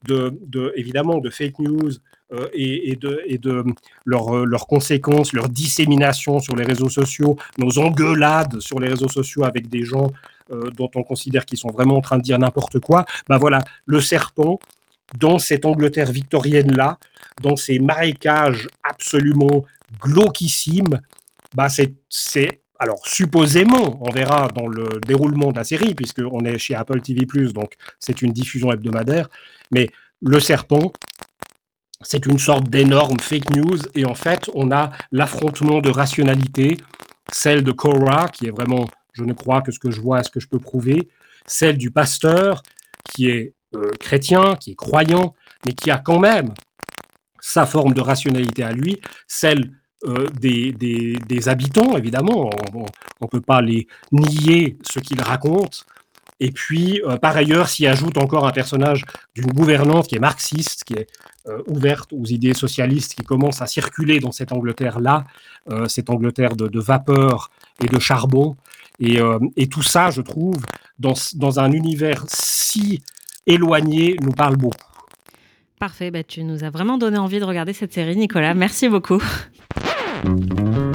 de, 0.07 0.37
de, 0.45 0.73
évidemment, 0.75 1.19
de 1.19 1.29
fake 1.29 1.59
news 1.59 1.91
euh, 2.33 2.47
et, 2.53 2.95
de, 2.95 3.21
et 3.27 3.37
de 3.37 3.63
leurs 4.05 4.67
conséquences, 4.67 5.33
leur 5.33 5.49
dissémination 5.49 6.39
sur 6.39 6.55
les 6.55 6.65
réseaux 6.65 6.89
sociaux, 6.89 7.37
nos 7.57 7.79
engueulades 7.79 8.59
sur 8.59 8.79
les 8.79 8.89
réseaux 8.89 9.09
sociaux 9.09 9.43
avec 9.43 9.69
des 9.69 9.83
gens 9.83 10.11
euh, 10.51 10.69
dont 10.71 10.89
on 10.95 11.03
considère 11.03 11.45
qu'ils 11.45 11.57
sont 11.57 11.69
vraiment 11.69 11.97
en 11.97 12.01
train 12.01 12.17
de 12.17 12.23
dire 12.23 12.39
n'importe 12.39 12.79
quoi, 12.79 13.05
ben 13.29 13.37
voilà, 13.37 13.59
le 13.85 14.01
serpent, 14.01 14.59
dans 15.17 15.37
cette 15.37 15.65
Angleterre 15.65 16.11
victorienne-là, 16.11 16.97
dans 17.41 17.55
ces 17.55 17.79
marécages 17.79 18.67
absolument 18.83 19.65
glauquissimes, 20.01 20.99
bah 21.55 21.67
c'est 21.69 22.63
alors 22.79 23.05
supposément, 23.07 23.99
on 24.01 24.11
verra 24.11 24.49
dans 24.49 24.67
le 24.67 24.99
déroulement 25.07 25.51
de 25.51 25.57
la 25.57 25.63
série, 25.63 25.93
puisqu'on 25.93 26.43
est 26.43 26.57
chez 26.57 26.75
Apple 26.75 26.99
TV+, 27.01 27.25
donc 27.53 27.75
c'est 27.99 28.21
une 28.21 28.33
diffusion 28.33 28.71
hebdomadaire, 28.71 29.29
mais 29.71 29.89
le 30.21 30.39
serpent, 30.39 30.91
c'est 32.03 32.25
une 32.25 32.39
sorte 32.39 32.69
d'énorme 32.69 33.19
fake 33.19 33.55
news, 33.55 33.79
et 33.95 34.05
en 34.05 34.15
fait, 34.15 34.49
on 34.53 34.71
a 34.71 34.91
l'affrontement 35.11 35.81
de 35.81 35.89
rationalité, 35.89 36.77
celle 37.31 37.63
de 37.63 37.71
Cora, 37.71 38.27
qui 38.29 38.47
est 38.47 38.51
vraiment 38.51 38.85
je 39.13 39.23
ne 39.23 39.33
crois 39.33 39.61
que 39.61 39.71
ce 39.71 39.79
que 39.79 39.91
je 39.91 40.01
vois 40.01 40.23
ce 40.23 40.29
que 40.29 40.39
je 40.39 40.47
peux 40.47 40.59
prouver, 40.59 41.07
celle 41.45 41.77
du 41.77 41.91
pasteur 41.91 42.63
qui 43.13 43.29
est 43.29 43.53
euh, 43.75 43.91
chrétien, 43.99 44.55
qui 44.55 44.71
est 44.71 44.75
croyant, 44.75 45.33
mais 45.65 45.73
qui 45.73 45.91
a 45.91 45.97
quand 45.97 46.19
même 46.19 46.53
sa 47.39 47.65
forme 47.65 47.93
de 47.93 48.01
rationalité 48.01 48.63
à 48.63 48.71
lui, 48.71 48.99
celle 49.27 49.71
euh, 50.05 50.27
des, 50.39 50.71
des, 50.71 51.49
habitants, 51.49 51.97
évidemment, 51.97 52.49
on 52.73 52.85
ne 53.21 53.27
peut 53.27 53.41
pas 53.41 53.61
les 53.61 53.87
nier 54.11 54.77
ce 54.89 54.99
qu'ils 54.99 55.21
racontent, 55.21 55.79
Et 56.43 56.51
puis, 56.51 57.01
par 57.21 57.37
ailleurs, 57.37 57.69
s'y 57.69 57.87
ajoute 57.87 58.17
encore 58.17 58.45
un 58.45 58.51
personnage 58.51 59.05
d'une 59.33 59.47
gouvernante 59.47 60.09
qui 60.09 60.15
est 60.15 60.19
marxiste, 60.19 60.83
qui 60.83 60.95
est 60.95 61.07
ouverte 61.67 62.11
aux 62.11 62.25
idées 62.25 62.53
socialistes, 62.53 63.15
qui 63.15 63.23
commence 63.23 63.61
à 63.61 63.65
circuler 63.65 64.19
dans 64.19 64.33
cette 64.33 64.51
Angleterre-là, 64.51 65.23
cette 65.87 66.09
Angleterre 66.09 66.57
de, 66.57 66.79
vapeur 66.81 67.49
et 67.81 67.87
de 67.87 67.97
charbon. 67.97 68.57
Et, 68.99 69.19
et, 69.55 69.67
tout 69.67 69.83
ça, 69.83 70.11
je 70.11 70.19
trouve, 70.19 70.57
dans, 70.99 71.13
dans 71.35 71.61
un 71.61 71.71
univers 71.71 72.25
si 72.27 73.01
éloigné, 73.47 74.17
nous 74.21 74.31
parle 74.31 74.57
beaucoup. 74.57 74.77
Parfait, 75.79 76.11
bah, 76.11 76.23
tu 76.23 76.43
nous 76.43 76.65
as 76.65 76.69
vraiment 76.69 76.97
donné 76.97 77.17
envie 77.17 77.39
de 77.39 77.45
regarder 77.45 77.71
cette 77.71 77.93
série, 77.93 78.17
Nicolas. 78.17 78.53
Merci 78.53 78.89
beaucoup. 78.89 79.21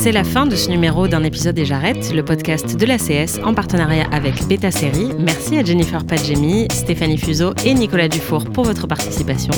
C'est 0.00 0.12
la 0.12 0.24
fin 0.24 0.46
de 0.46 0.56
ce 0.56 0.70
numéro 0.70 1.08
d'un 1.08 1.22
épisode 1.24 1.58
et 1.58 1.66
j'arrête, 1.66 2.10
le 2.14 2.24
podcast 2.24 2.74
de 2.74 2.86
la 2.86 2.96
CS 2.96 3.38
en 3.44 3.52
partenariat 3.52 4.06
avec 4.12 4.46
Beta 4.46 4.70
Série. 4.70 5.10
Merci 5.18 5.58
à 5.58 5.62
Jennifer 5.62 6.06
Padjemi, 6.06 6.68
Stéphanie 6.70 7.18
Fuseau 7.18 7.52
et 7.66 7.74
Nicolas 7.74 8.08
Dufour 8.08 8.46
pour 8.46 8.64
votre 8.64 8.86
participation. 8.86 9.52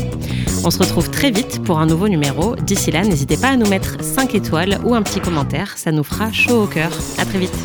On 0.65 0.73
se 0.73 0.81
retrouve 0.81 1.11
très 1.11 1.31
vite 1.31 1.63
pour 1.63 1.79
un 1.79 1.87
nouveau 1.87 2.09
numéro. 2.09 2.57
D'ici 2.57 2.91
là, 2.91 3.05
n'hésitez 3.05 3.37
pas 3.37 3.51
à 3.51 3.57
nous 3.57 3.69
mettre 3.69 4.03
5 4.03 4.35
étoiles 4.35 4.81
ou 4.85 4.97
un 4.97 5.03
petit 5.03 5.21
commentaire, 5.21 5.79
ça 5.79 5.93
nous 5.93 6.03
fera 6.03 6.33
chaud 6.33 6.65
au 6.65 6.67
cœur. 6.67 6.91
À 7.19 7.25
très 7.25 7.39
vite. 7.39 7.57